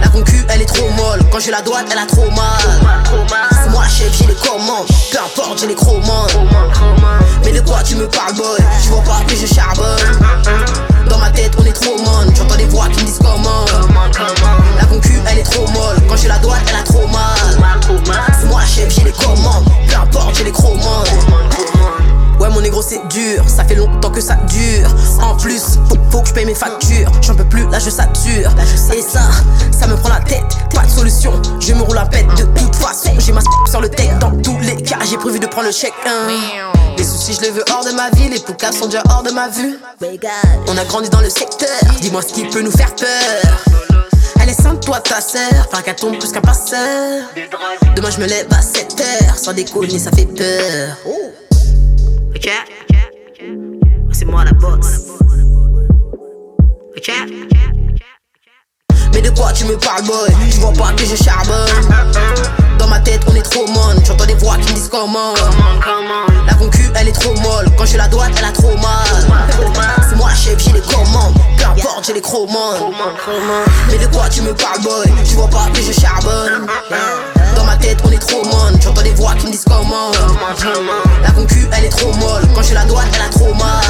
La 0.00 0.06
concu, 0.06 0.46
elle 0.48 0.62
est 0.62 0.66
trop 0.66 0.88
molle. 0.90 1.18
Quand 1.32 1.40
je 1.40 1.50
la 1.50 1.62
dois, 1.62 1.80
elle 1.90 1.98
a 1.98 2.06
trop 2.06 2.30
mal. 2.30 3.18
C'est 3.50 3.70
moi 3.70 3.82
la 3.82 3.88
chef, 3.88 4.16
j'ai 4.16 4.26
les 4.26 4.36
commandes. 4.36 4.86
Peu 5.10 5.18
importe, 5.18 5.58
j'ai 5.58 5.66
les 5.66 5.74
chromandes. 5.74 6.30
Mais 7.44 7.50
de 7.50 7.60
quoi 7.60 7.82
tu 7.82 7.96
me 7.96 8.06
parles, 8.06 8.34
boy? 8.34 8.56
Tu 8.80 8.88
vois 8.88 9.02
pas 9.02 9.20
que 9.26 9.34
je 9.34 9.52
charbonne. 9.52 9.98
Dans 11.08 11.18
ma 11.18 11.30
tête, 11.30 11.54
on 11.58 11.64
est 11.64 11.72
trop 11.72 11.98
mon. 11.98 12.32
J'entends 12.32 12.56
des 12.56 12.66
voix 12.66 12.86
qui 12.86 13.00
me 13.00 13.06
disent 13.06 13.18
comment. 13.18 13.64
La 14.78 14.84
concu, 14.86 15.20
elle 15.28 15.38
est 15.38 15.42
trop 15.42 15.66
molle. 15.66 15.96
Quand 16.08 16.16
je 16.16 16.28
la 16.28 16.38
dois, 16.38 16.54
elle 16.68 16.76
a 16.76 16.84
trop 16.84 17.08
mal. 17.08 17.82
C'est 18.40 18.46
moi 18.46 18.60
la 18.60 18.66
chef, 18.68 18.94
j'ai 18.94 19.02
les 19.02 19.10
commandes. 19.10 19.64
Peu 19.88 19.96
importe, 19.96 20.36
j'ai 20.36 20.44
les 20.44 20.52
chromandes. 20.52 21.08
Ouais 22.40 22.48
mon 22.50 22.60
négro 22.60 22.82
c'est 22.82 23.00
dur, 23.08 23.44
ça 23.48 23.64
fait 23.64 23.74
longtemps 23.74 24.10
que 24.10 24.20
ça 24.20 24.34
dure. 24.34 24.88
En 25.20 25.36
plus, 25.36 25.78
faut, 25.88 25.96
faut 26.10 26.20
que 26.22 26.28
je 26.28 26.34
paye 26.34 26.46
mes 26.46 26.54
factures. 26.54 27.10
J'en 27.22 27.34
peux 27.34 27.44
plus, 27.44 27.68
là 27.68 27.78
je 27.78 27.90
sature. 27.90 28.50
Et 28.94 29.02
ça, 29.02 29.22
ça 29.76 29.86
me 29.86 29.96
prend 29.96 30.10
la 30.10 30.20
tête, 30.20 30.44
pas 30.74 30.82
de 30.82 30.90
solution. 30.90 31.32
Je 31.60 31.72
me 31.74 31.82
roule 31.82 31.98
à 31.98 32.06
pète 32.06 32.28
de 32.36 32.44
toute 32.58 32.74
façon. 32.76 33.10
J'ai 33.18 33.32
ma 33.32 33.40
sur 33.68 33.80
le 33.80 33.88
tech 33.88 34.10
dans 34.20 34.30
tous 34.42 34.58
les 34.60 34.76
cas. 34.82 34.98
J'ai 35.04 35.16
prévu 35.16 35.40
de 35.40 35.46
prendre 35.46 35.66
le 35.66 35.72
chèque 35.72 35.92
hein. 36.06 36.28
Les 36.96 37.04
soucis 37.04 37.34
je 37.34 37.40
les 37.42 37.50
veux 37.50 37.64
hors 37.70 37.84
de 37.84 37.92
ma 37.92 38.10
vie 38.10 38.28
Les 38.28 38.40
poucaves 38.40 38.76
sont 38.76 38.86
déjà 38.86 39.02
hors 39.10 39.22
de 39.22 39.30
ma 39.30 39.48
vue. 39.48 39.78
On 40.66 40.76
a 40.76 40.84
grandi 40.84 41.08
dans 41.10 41.20
le 41.20 41.30
secteur. 41.30 41.68
Dis-moi 42.00 42.22
ce 42.22 42.32
qui 42.32 42.44
peut 42.44 42.62
nous 42.62 42.72
faire 42.72 42.94
peur. 42.94 43.08
Elle 44.40 44.48
est 44.50 44.60
sainte, 44.62 44.84
toi 44.84 45.00
ta 45.00 45.20
sœur. 45.20 45.68
Faire 45.70 45.82
qu'elle 45.82 45.96
tombe 45.96 46.18
plus 46.18 46.32
qu'un 46.32 46.40
passeur. 46.40 47.24
Demain, 47.96 48.10
je 48.10 48.20
me 48.20 48.26
lève 48.26 48.46
à 48.50 48.62
7 48.62 49.00
heures. 49.00 49.36
Sans 49.36 49.52
déconner, 49.52 49.98
ça 49.98 50.10
fait 50.10 50.26
peur. 50.26 50.96
C'est 54.12 54.24
moi 54.24 54.44
la 54.44 54.52
boss. 54.52 55.18
Ok? 56.96 57.12
Mais 59.14 59.20
de 59.22 59.30
quoi 59.30 59.52
tu 59.52 59.64
me 59.64 59.76
parles, 59.76 60.04
boy? 60.04 60.28
Tu 60.50 60.60
vois 60.60 60.72
pas 60.72 60.92
que 60.92 61.04
je 61.04 61.16
charbonne. 61.16 61.68
Dans 62.78 62.88
ma 62.88 63.00
tête, 63.00 63.22
on 63.28 63.34
est 63.34 63.42
trop 63.42 63.66
mon. 63.66 64.04
J'entends 64.04 64.26
des 64.26 64.34
voix 64.34 64.56
qui 64.56 64.70
me 64.70 64.74
disent 64.74 64.88
comment. 64.88 65.34
La 66.46 66.54
concu, 66.54 66.82
elle 66.94 67.08
est 67.08 67.12
trop 67.12 67.34
molle. 67.34 67.66
Quand 67.76 67.86
je 67.86 67.96
la 67.96 68.08
dois, 68.08 68.26
elle 68.36 68.44
a 68.44 68.52
trop 68.52 68.76
mal. 68.76 69.06
C'est 70.08 70.16
moi 70.16 70.30
chef, 70.34 70.58
j'ai 70.58 70.72
les 70.72 70.80
commandes. 70.80 71.34
Peu 71.56 71.64
importe, 71.64 72.06
j'ai 72.06 72.14
les 72.14 72.20
chromandes. 72.20 72.92
Mais 73.88 73.98
de 73.98 74.06
quoi 74.06 74.28
tu 74.28 74.42
me 74.42 74.52
parles, 74.54 74.82
boy? 74.82 75.12
Tu 75.24 75.34
vois 75.34 75.48
pas 75.48 75.68
que 75.72 75.80
je 75.80 75.92
charbonne. 75.92 76.66
Dans 77.56 77.64
ma 77.64 77.76
tête, 77.76 77.98
on 78.04 78.10
est 78.10 78.18
trop 78.18 78.44
mon. 78.44 78.78
J'entends 78.80 79.02
des 79.02 79.14
comment 79.66 80.10
La 80.12 80.26
concu 80.26 80.66
elle 80.66 81.07
est 81.88 81.96
trop 81.96 82.12
molle. 82.14 82.42
Quand 82.54 82.62
j'ai 82.62 82.74
la 82.74 82.84
douane 82.84 83.08
elle 83.14 83.22
a 83.22 83.28
trop 83.28 83.54
mal. 83.54 83.82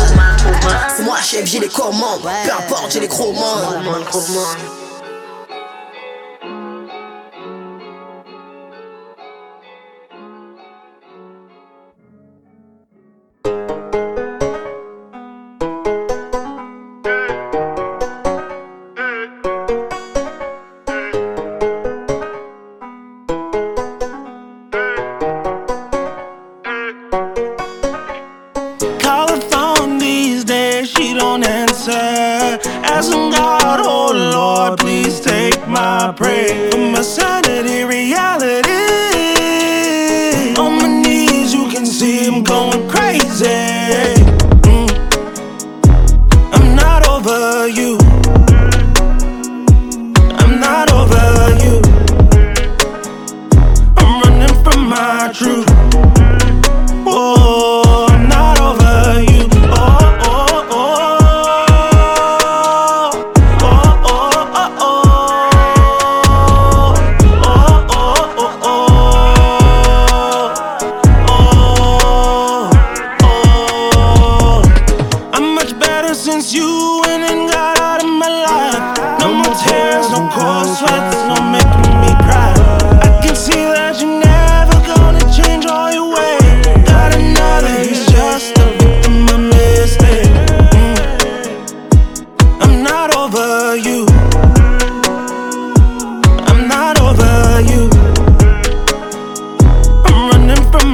C'est 0.97 1.03
moi 1.03 1.19
chef 1.23 1.47
j'ai 1.47 1.61
les 1.61 1.69
commandes. 1.69 2.23
Peu 2.23 2.53
importe 2.53 2.93
j'ai 2.93 3.01
les 3.01 3.09
commandes 3.09 3.77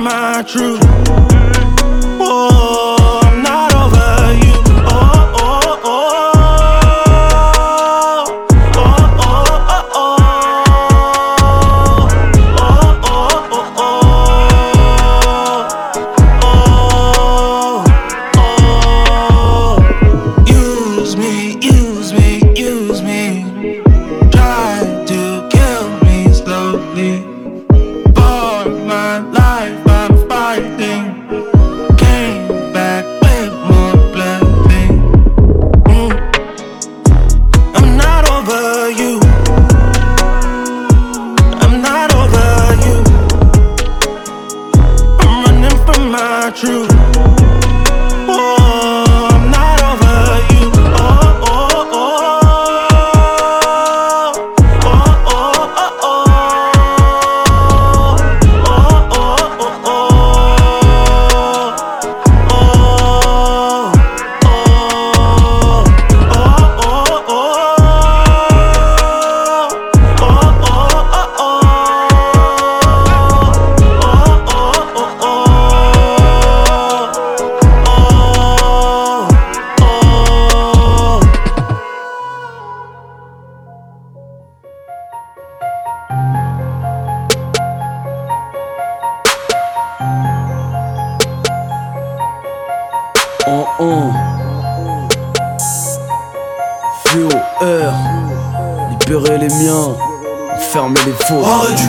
my 0.05 0.43
truth. 0.43 1.34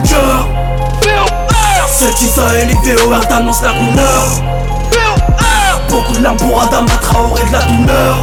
Cœur 0.07 0.47
Cette 1.87 2.21
Israël 2.21 2.69
et 2.69 2.95
VOR 2.95 3.27
t'annonce 3.27 3.61
la 3.61 3.69
couleur. 3.69 4.23
Beaucoup 5.89 6.13
de 6.13 6.23
larmes 6.23 6.37
pour 6.37 6.61
Adam 6.61 6.85
Traoré 7.01 7.43
de 7.43 7.51
la 7.51 7.61
douleur. 7.61 8.17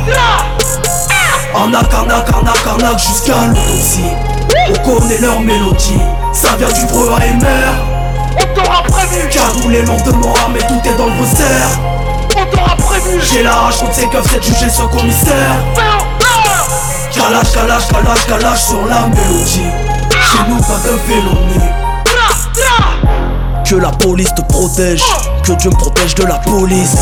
Arnaque, 1.54 1.92
arnaque, 1.92 2.28
arnaque, 2.32 2.66
arnaque 2.66 2.98
jusqu'à 2.98 3.34
l'autopsie. 3.48 4.12
On 4.68 4.98
connaît 4.98 5.18
leur 5.18 5.40
mélodie. 5.40 6.00
Ça 6.32 6.56
vient 6.58 6.68
du 6.68 6.86
breu 6.86 7.10
AMR 7.16 7.74
On 8.40 8.54
t'aura 8.54 8.82
prévu. 8.82 9.28
Cagoulé 9.28 9.82
lourdement 9.82 10.34
armé 10.42 10.60
tout 10.60 10.88
est 10.88 10.96
dans 10.96 11.06
le 11.06 11.12
booster 11.12 11.44
On 12.36 12.44
t'aura 12.56 12.76
prévu. 12.76 13.20
J'ai 13.20 13.42
la 13.42 13.52
rage 13.52 13.78
contre 13.78 13.94
ces 13.94 14.06
keufs, 14.06 14.26
c'est 14.30 14.42
juger 14.42 14.70
ce 14.70 14.82
commissaire. 14.82 15.56
Calage, 17.14 17.52
calage, 17.52 17.86
calage, 17.88 18.26
calage 18.26 18.62
sur 18.62 18.86
la 18.86 19.06
mélodie 19.08 19.70
Chez 20.32 20.48
nous 20.48 20.56
pas 20.58 20.80
de 20.84 20.96
Que 23.68 23.74
la 23.76 23.90
police 23.90 24.34
te 24.34 24.40
protège, 24.42 25.02
que 25.42 25.52
Dieu 25.52 25.70
me 25.70 25.76
protège 25.76 26.14
de 26.14 26.24
la 26.24 26.36
police. 26.36 26.94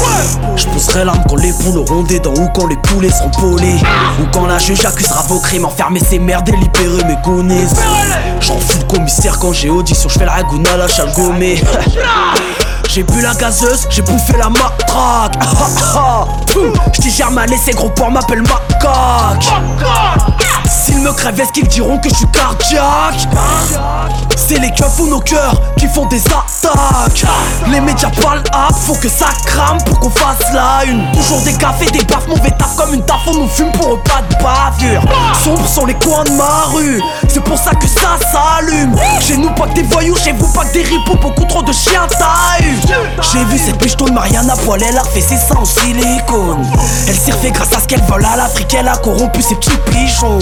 Je 0.56 0.66
pousserai 0.66 1.04
l'arme 1.04 1.22
quand 1.28 1.36
les 1.36 1.52
poules 1.52 1.78
auront 1.78 2.02
des 2.02 2.18
dents 2.18 2.34
ou 2.34 2.48
quand 2.54 2.66
les 2.66 2.76
poulets 2.76 3.10
seront 3.10 3.30
polis. 3.30 3.80
Ou 4.20 4.26
quand 4.32 4.46
la 4.46 4.58
juge 4.58 4.84
accusera 4.84 5.22
vos 5.28 5.38
crimes, 5.38 5.64
enfermer 5.64 6.00
ces 6.00 6.18
merdes 6.18 6.48
et 6.48 6.56
libérer 6.56 7.04
mes 7.04 7.16
goonies. 7.22 7.68
J'en 8.40 8.58
fous 8.58 8.78
le 8.78 8.84
commissaire 8.86 9.38
quand 9.38 9.52
j'ai 9.52 9.70
audition, 9.70 10.08
je 10.08 10.18
fais 10.18 10.24
la 10.24 10.32
ragouna, 10.32 10.76
la 10.76 10.88
chalgomée. 10.88 11.62
J'ai 12.92 13.04
bu 13.04 13.20
la 13.20 13.34
gazeuse, 13.34 13.86
j'ai 13.88 14.02
bouffé 14.02 14.36
la 14.36 14.48
matraque. 14.48 15.38
Je 16.92 17.00
digère 17.00 17.30
mal 17.30 17.52
et 17.52 17.56
ces 17.56 17.70
gros 17.70 17.88
porcs 17.90 18.10
m'appellent 18.10 18.42
macaque. 18.42 19.46
S'ils 20.80 21.00
me 21.00 21.12
crèvent, 21.12 21.38
est-ce 21.38 21.52
qu'ils 21.52 21.68
diront 21.68 21.98
que 21.98 22.08
je 22.08 22.14
suis 22.14 22.30
cardiaque 22.32 23.28
C'est 24.34 24.58
les 24.58 24.70
keufs 24.70 24.98
ou 24.98 25.08
nos 25.08 25.20
cœurs 25.20 25.60
qui 25.76 25.86
font 25.86 26.06
des 26.06 26.22
attaques. 26.26 27.24
Les 27.70 27.80
médias 27.80 28.10
parlent 28.22 28.38
up, 28.38 28.74
faut 28.74 28.94
que 28.94 29.08
ça 29.08 29.26
crame 29.44 29.78
pour 29.84 30.00
qu'on 30.00 30.10
fasse 30.10 30.52
la 30.54 30.84
une. 30.86 31.12
Toujours 31.12 31.42
des 31.42 31.52
cafés, 31.52 31.90
des 31.90 32.02
baffes, 32.04 32.26
mauvais 32.28 32.50
taf 32.52 32.76
comme 32.76 32.94
une 32.94 33.04
taf, 33.04 33.20
on 33.26 33.34
nous 33.34 33.48
fume 33.48 33.70
pour 33.72 33.94
eux, 33.94 34.00
pas 34.04 34.22
de 34.22 34.42
bavure. 34.42 35.02
Sombres 35.44 35.68
sont 35.68 35.84
les 35.84 35.94
coins 35.94 36.24
de 36.24 36.30
ma 36.30 36.64
rue, 36.72 37.02
c'est 37.28 37.44
pour 37.44 37.58
ça 37.58 37.72
que 37.74 37.86
ça 37.86 38.16
s'allume. 38.32 38.96
Chez 39.20 39.36
nous, 39.36 39.50
pas 39.50 39.66
que 39.66 39.74
des 39.74 39.82
voyous, 39.82 40.16
chez 40.16 40.32
vous, 40.32 40.50
pas 40.52 40.64
que 40.64 40.72
des 40.72 40.82
ripoux, 40.82 41.16
beaucoup 41.20 41.44
trop 41.44 41.62
de 41.62 41.72
chiens 41.72 42.06
taillent. 42.08 42.74
J'ai 43.32 43.44
vu 43.44 43.58
cette 43.58 43.76
biche 43.78 43.96
de 43.96 44.10
Mariana 44.10 44.54
poil, 44.64 44.82
elle 44.82 44.96
a 44.96 45.04
fait 45.04 45.20
ses 45.20 45.36
seins 45.36 45.56
en 45.56 45.64
silicone. 45.66 46.66
Elle 47.06 47.18
s'est 47.18 47.32
refait 47.32 47.50
grâce 47.50 47.72
à 47.74 47.80
ce 47.80 47.86
qu'elle 47.86 48.02
vole 48.02 48.24
à 48.24 48.36
l'Afrique, 48.36 48.74
elle 48.78 48.88
a 48.88 48.96
corrompu 48.96 49.42
ses 49.42 49.56
petits 49.56 49.76
pigeons. 49.90 50.38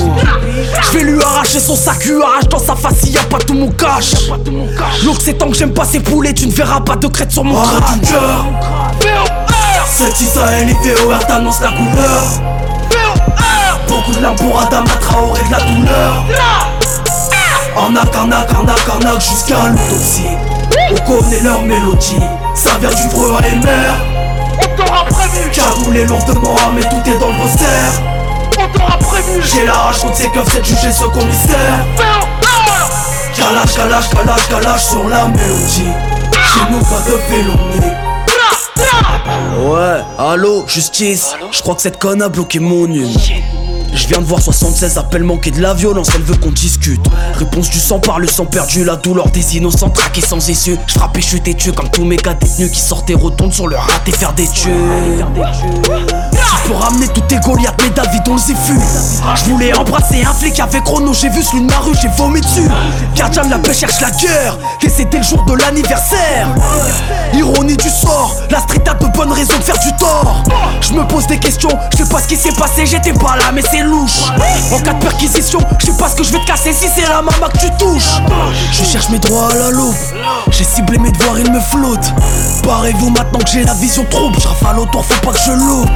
Je 0.82 0.98
vais 0.98 1.04
lui 1.04 1.22
arracher 1.22 1.60
son 1.60 1.76
sac, 1.76 2.04
lui 2.04 2.22
arrache 2.22 2.48
dans 2.48 2.58
sa 2.58 2.74
face, 2.74 3.04
y 3.06 3.18
a 3.18 3.22
pas 3.22 3.38
tout 3.38 3.54
mon 3.54 3.70
cash. 3.70 4.12
Donc 5.04 5.16
c'est 5.22 5.34
tant 5.34 5.48
que 5.50 5.56
j'aime 5.56 5.72
pas 5.72 5.84
ces 5.84 6.00
poulets, 6.00 6.34
tu 6.34 6.46
ne 6.46 6.52
verras 6.52 6.80
pas 6.80 6.96
de 6.96 7.06
traite 7.06 7.30
sur 7.30 7.44
mon 7.44 7.60
crâne. 7.60 8.00
Cœur 8.00 8.46
C'est 9.86 10.20
Isaël 10.20 10.68
et 10.68 10.94
VOR 10.94 11.18
t'annonce 11.26 11.60
la 11.60 11.68
couleur. 11.68 12.22
Beaucoup 13.88 14.12
de 14.12 14.20
larmes 14.20 14.36
pour 14.36 14.60
Adama 14.60 14.90
Traoré 15.00 15.40
de 15.46 15.50
la 15.50 15.60
douleur. 15.60 16.24
Arnaque, 17.76 18.14
arnaque, 18.14 18.50
arnaque, 18.52 18.88
arnaque 18.88 19.20
jusqu'à 19.20 19.68
l'autopsie. 19.68 20.36
On 20.90 20.94
connaît 21.06 21.40
leur 21.42 21.62
mélodie. 21.62 22.16
Ça 22.54 22.70
vient 22.80 22.90
du 22.90 23.08
vrai 23.14 23.36
AMR 23.38 23.94
On 24.60 24.76
t'aura 24.76 25.04
prévu 25.04 25.48
Cagoulé 25.50 26.04
lourdement 26.06 26.56
mais 26.74 26.82
tout 26.82 27.08
est 27.08 27.18
dans 27.18 27.28
le 27.28 27.40
poster 27.40 27.66
On 28.58 28.68
t'aura 28.76 28.98
J'ai 29.42 29.66
la 29.66 29.72
rage 29.72 29.98
contre 30.00 30.16
ces 30.16 30.28
keufs, 30.28 30.48
c'est 30.50 30.64
juger 30.64 30.92
ce 30.92 31.04
commissaire 31.04 31.86
Calage, 33.36 33.74
calage, 33.74 34.08
calage, 34.10 34.48
calage 34.48 34.84
sur 34.86 35.08
la 35.08 35.26
mélodie. 35.28 35.92
Chez 36.32 36.70
nous 36.70 36.80
pas 36.80 37.00
de 37.06 37.16
félonné 37.28 37.92
Ouais, 39.60 40.00
allô, 40.18 40.64
justice. 40.66 41.34
Je 41.50 41.60
crois 41.62 41.74
que 41.74 41.82
cette 41.82 41.98
conne 41.98 42.22
a 42.22 42.28
bloqué 42.28 42.58
mon 42.58 42.86
nume 42.86 43.10
je 43.92 44.06
viens 44.06 44.18
de 44.18 44.26
voir 44.26 44.40
76 44.40 44.98
appels 44.98 45.24
manqués 45.24 45.50
de 45.50 45.60
la 45.60 45.74
violence, 45.74 46.08
elle 46.14 46.22
veut 46.22 46.36
qu'on 46.36 46.50
discute. 46.50 47.00
Réponse 47.34 47.70
du 47.70 47.78
sang 47.78 47.98
par 47.98 48.18
le 48.18 48.26
sang 48.26 48.46
perdu, 48.46 48.84
la 48.84 48.96
douleur 48.96 49.30
des 49.30 49.56
innocents 49.56 49.90
traqués 49.90 50.20
sans 50.20 50.48
issue. 50.48 50.76
Je 50.86 51.20
chute 51.20 51.48
et 51.48 51.54
tue 51.54 51.72
comme 51.72 51.90
tous 51.90 52.04
mes 52.04 52.16
gars 52.16 52.34
détenus 52.34 52.70
qui 52.70 52.80
sortaient 52.80 53.14
retournent 53.14 53.52
sur 53.52 53.66
le 53.66 53.76
rat 53.76 53.86
et 54.06 54.12
faire 54.12 54.32
des 54.32 54.46
tues. 54.46 54.70
Tu 56.62 56.68
peux 56.68 56.74
ramener 56.74 57.08
tous 57.08 57.20
tes 57.22 57.38
Goliaths, 57.38 57.80
mais 57.82 57.90
David 57.90 58.22
on 58.28 58.34
le 58.34 58.40
fut. 58.40 58.80
Je 59.34 59.44
voulais 59.50 59.74
embrasser 59.74 60.22
un 60.24 60.32
flic 60.32 60.58
avec 60.60 60.84
Chrono, 60.84 61.12
j'ai 61.12 61.28
vu 61.28 61.42
celui 61.42 61.62
de 61.62 61.66
ma 61.66 61.78
rue, 61.78 61.94
j'ai 62.00 62.08
vomi 62.16 62.40
dessus. 62.40 62.68
Gardien 63.14 63.44
de 63.44 63.50
la 63.50 63.58
paix 63.58 63.74
cherche 63.74 64.00
la 64.00 64.10
guerre, 64.10 64.58
et 64.84 64.88
c'était 64.88 65.18
le 65.18 65.24
jour 65.24 65.44
de 65.44 65.54
l'anniversaire. 65.54 66.48
Ironie 67.34 67.76
du 67.76 67.88
sort, 67.88 68.36
la 68.50 68.60
street 68.60 68.84
a 68.88 68.94
de 68.94 69.06
bonnes 69.08 69.32
raisons 69.32 69.58
de 69.58 69.64
faire 69.64 69.78
du 69.78 69.92
tort. 69.98 70.42
Je 70.80 70.92
me 70.92 71.06
pose 71.06 71.26
des 71.26 71.38
questions, 71.38 71.70
je 71.92 72.04
sais 72.04 72.08
pas 72.08 72.20
ce 72.20 72.28
qui 72.28 72.36
s'est 72.36 72.52
passé, 72.52 72.86
j'étais 72.86 73.12
pas 73.12 73.36
là, 73.36 73.50
mais 73.52 73.62
c'est 73.62 73.77
louche. 73.82 74.30
En 74.72 74.78
cas 74.80 74.92
de 74.92 75.00
perquisition, 75.00 75.60
je 75.78 75.86
sais 75.86 75.92
pas 75.92 76.08
ce 76.08 76.16
que 76.16 76.24
je 76.24 76.32
vais 76.32 76.38
te 76.40 76.46
casser 76.46 76.72
si 76.72 76.88
c'est 76.88 77.08
la 77.08 77.22
maman 77.22 77.48
que 77.52 77.58
tu 77.58 77.70
touches. 77.78 78.20
Je 78.72 78.84
cherche 78.84 79.08
mes 79.10 79.18
droits 79.18 79.50
à 79.50 79.54
la 79.54 79.70
loupe, 79.70 79.96
j'ai 80.50 80.64
ciblé 80.64 80.98
mes 80.98 81.10
devoirs, 81.10 81.38
ils 81.38 81.50
me 81.50 81.60
flottent. 81.60 82.12
Parez-vous 82.64 83.10
maintenant 83.10 83.38
que 83.38 83.48
j'ai 83.48 83.64
la 83.64 83.74
vision 83.74 84.04
trouble, 84.10 84.36
je 84.40 84.48
rafale 84.48 84.78
autour, 84.78 85.04
faut 85.04 85.20
pas 85.26 85.32
que 85.32 85.40
je 85.40 85.52
loupe. 85.52 85.88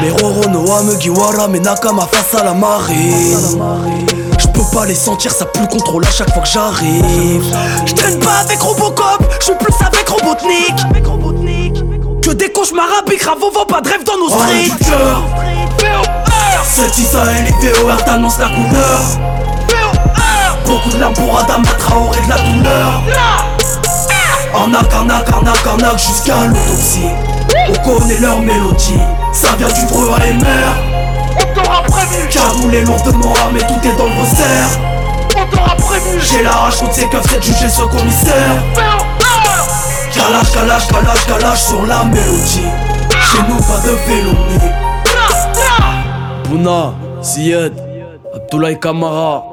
Mais 0.00 0.10
Roro, 0.10 0.48
Noah, 0.48 0.82
Mugiwara, 0.82 1.48
mais 1.48 1.60
Nakama 1.60 2.06
face 2.10 2.40
à 2.40 2.44
la 2.44 2.54
marée. 2.54 3.36
Je 4.38 4.46
peux 4.48 4.64
pas 4.72 4.86
les 4.86 4.94
sentir, 4.94 5.32
ça 5.32 5.46
plus 5.46 5.66
contrôle 5.68 6.04
à 6.06 6.10
chaque 6.10 6.32
fois 6.32 6.42
que 6.42 6.48
j'arrive. 6.48 7.44
Je 7.86 7.94
traîne 7.94 8.18
pas 8.18 8.38
avec 8.44 8.60
Robocop, 8.60 9.22
je 9.38 9.44
suis 9.46 9.54
plus 9.54 9.74
avec 9.86 10.08
Robotnik. 10.08 10.74
Que 12.22 12.30
des 12.30 12.52
cauchemars 12.52 12.84
à 12.98 13.02
Bravo, 13.02 13.50
vend 13.52 13.64
pas 13.64 13.80
de 13.80 13.88
rêve 13.88 14.04
dans 14.04 14.18
nos 14.18 14.28
streets. 14.28 14.70
C'est 16.64 16.98
Isaël 16.98 17.46
et 17.46 17.72
VOR 17.80 18.04
t'annonce 18.04 18.38
la 18.38 18.46
couleur. 18.46 19.00
Beaucoup 20.66 20.90
de 20.90 20.98
larmes 20.98 21.14
pour 21.14 21.38
Adam 21.38 21.62
Traoré 21.78 22.20
de 22.20 22.28
la 22.28 22.38
douleur. 22.38 23.02
Arnaque, 24.54 24.92
arnaque, 24.92 25.28
arnaque, 25.30 25.66
arnaque 25.66 25.98
jusqu'à 25.98 26.34
l'autopsie. 26.46 27.10
On 27.68 27.98
connaît 27.98 28.18
leur 28.18 28.40
mélodie, 28.40 28.98
ça 29.32 29.48
vient 29.58 29.68
du 29.68 29.86
vrai 29.86 30.30
AMR. 30.30 30.74
On 31.40 31.54
t'aura 31.54 31.82
prévu. 31.82 32.28
Cagoulé 32.28 32.82
lourdement 32.82 33.34
mais 33.52 33.60
tout 33.60 33.80
est 33.84 33.96
dans 33.96 34.06
le 34.06 34.20
roster. 34.20 34.44
On 35.36 35.46
t'aura 35.46 35.76
prévu. 35.76 36.20
J'ai 36.20 36.42
la 36.42 36.52
rage 36.52 36.76
contre 36.78 36.94
ces 36.94 37.08
keufs, 37.08 37.24
c'est 37.28 37.42
juger 37.42 37.68
ce 37.68 37.82
commissaire. 37.82 38.62
Calage, 40.14 40.52
calage, 40.52 40.86
calage, 40.88 41.26
calage 41.26 41.62
sur 41.62 41.86
la 41.86 42.04
mélodie. 42.04 42.66
Chez 43.10 43.42
nous, 43.48 43.56
pas 43.56 43.78
de 43.84 43.96
vélomé. 44.06 44.89
Bouna, 46.50 46.94
Ziyed, 47.22 47.72
Abdoulaye 48.34 48.76
Kamara, 48.80 49.44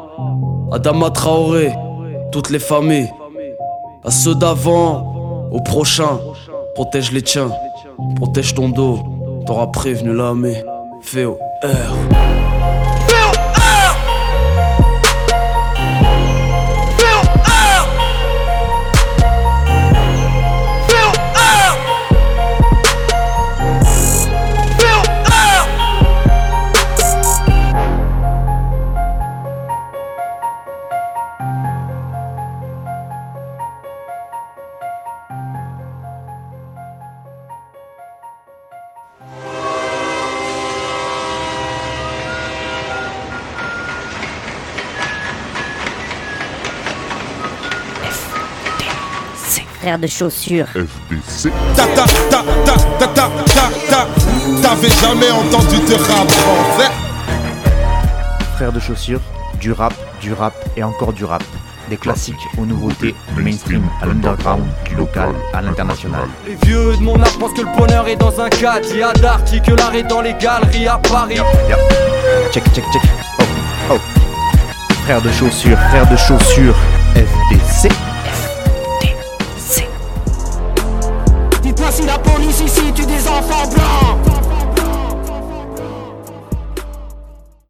Adama 0.72 1.12
Traoré, 1.12 1.72
toutes 2.32 2.50
les 2.50 2.58
familles. 2.58 3.12
À 4.04 4.10
ceux 4.10 4.34
d'avant, 4.34 5.50
au 5.52 5.62
prochain, 5.62 6.18
protège 6.74 7.12
les 7.12 7.22
tiens, 7.22 7.52
protège 8.16 8.56
ton 8.56 8.70
dos, 8.70 8.98
t'auras 9.46 9.68
prévenu 9.68 10.12
l'armée. 10.16 10.64
VOR. 11.14 11.38
Frère 49.88 50.00
de 50.00 50.08
chaussures. 50.08 50.68
FDC. 50.68 51.50
Ta 51.74 51.86
ta 51.86 52.04
ta 52.30 52.44
ta 52.66 52.76
ta 53.00 53.08
ta 53.08 53.30
ta 53.46 53.70
ta. 53.90 54.08
T'avais 54.62 54.90
jamais 54.90 55.32
entendu 55.32 55.78
de 55.78 55.94
rap 55.94 56.30
français 56.30 56.92
Frères 58.58 58.74
de 58.74 58.82
chaussures, 58.82 59.22
du 59.62 59.72
rap, 59.72 59.94
du 60.20 60.34
rap 60.34 60.54
et 60.76 60.84
encore 60.84 61.14
du 61.14 61.24
rap. 61.24 61.42
Des 61.90 61.96
classiques 61.96 62.36
aux 62.58 62.66
nouveautés, 62.66 63.16
du 63.38 63.42
mainstream 63.42 63.84
à 64.02 64.08
l'underground, 64.08 64.66
du 64.84 64.96
local 64.96 65.30
à 65.54 65.62
l'international. 65.62 66.28
Les 66.46 66.56
vieux 66.68 66.98
de 66.98 67.04
mon 67.04 67.16
âge 67.22 67.38
pensent 67.40 67.54
que 67.54 67.62
le 67.62 67.78
bonheur 67.78 68.10
est 68.10 68.18
dans 68.18 68.42
un 68.42 68.50
cadre. 68.50 68.86
Il 68.92 68.98
y 68.98 69.04
a 69.04 69.14
d'arty 69.14 69.62
que 69.62 69.72
l'art 69.72 69.96
est 69.96 70.04
dans 70.04 70.20
les 70.20 70.34
galeries 70.34 70.90
à 70.90 70.98
Paris. 70.98 71.38
Check, 72.52 72.66
check, 72.74 72.84
check. 72.92 73.04
Oh, 73.40 73.44
oh. 73.92 74.00
Frères 75.06 75.22
de 75.22 75.32
chaussures, 75.32 75.80
frères 75.80 76.10
de 76.10 76.18
chaussures, 76.18 76.76
FDC. 77.16 77.90
si 81.98 82.06
la 82.06 82.20
police 82.20 82.62
ici 82.64 82.94
tue 82.94 83.06
des 83.06 83.28
enfants 83.28 83.68
blancs. 83.72 84.47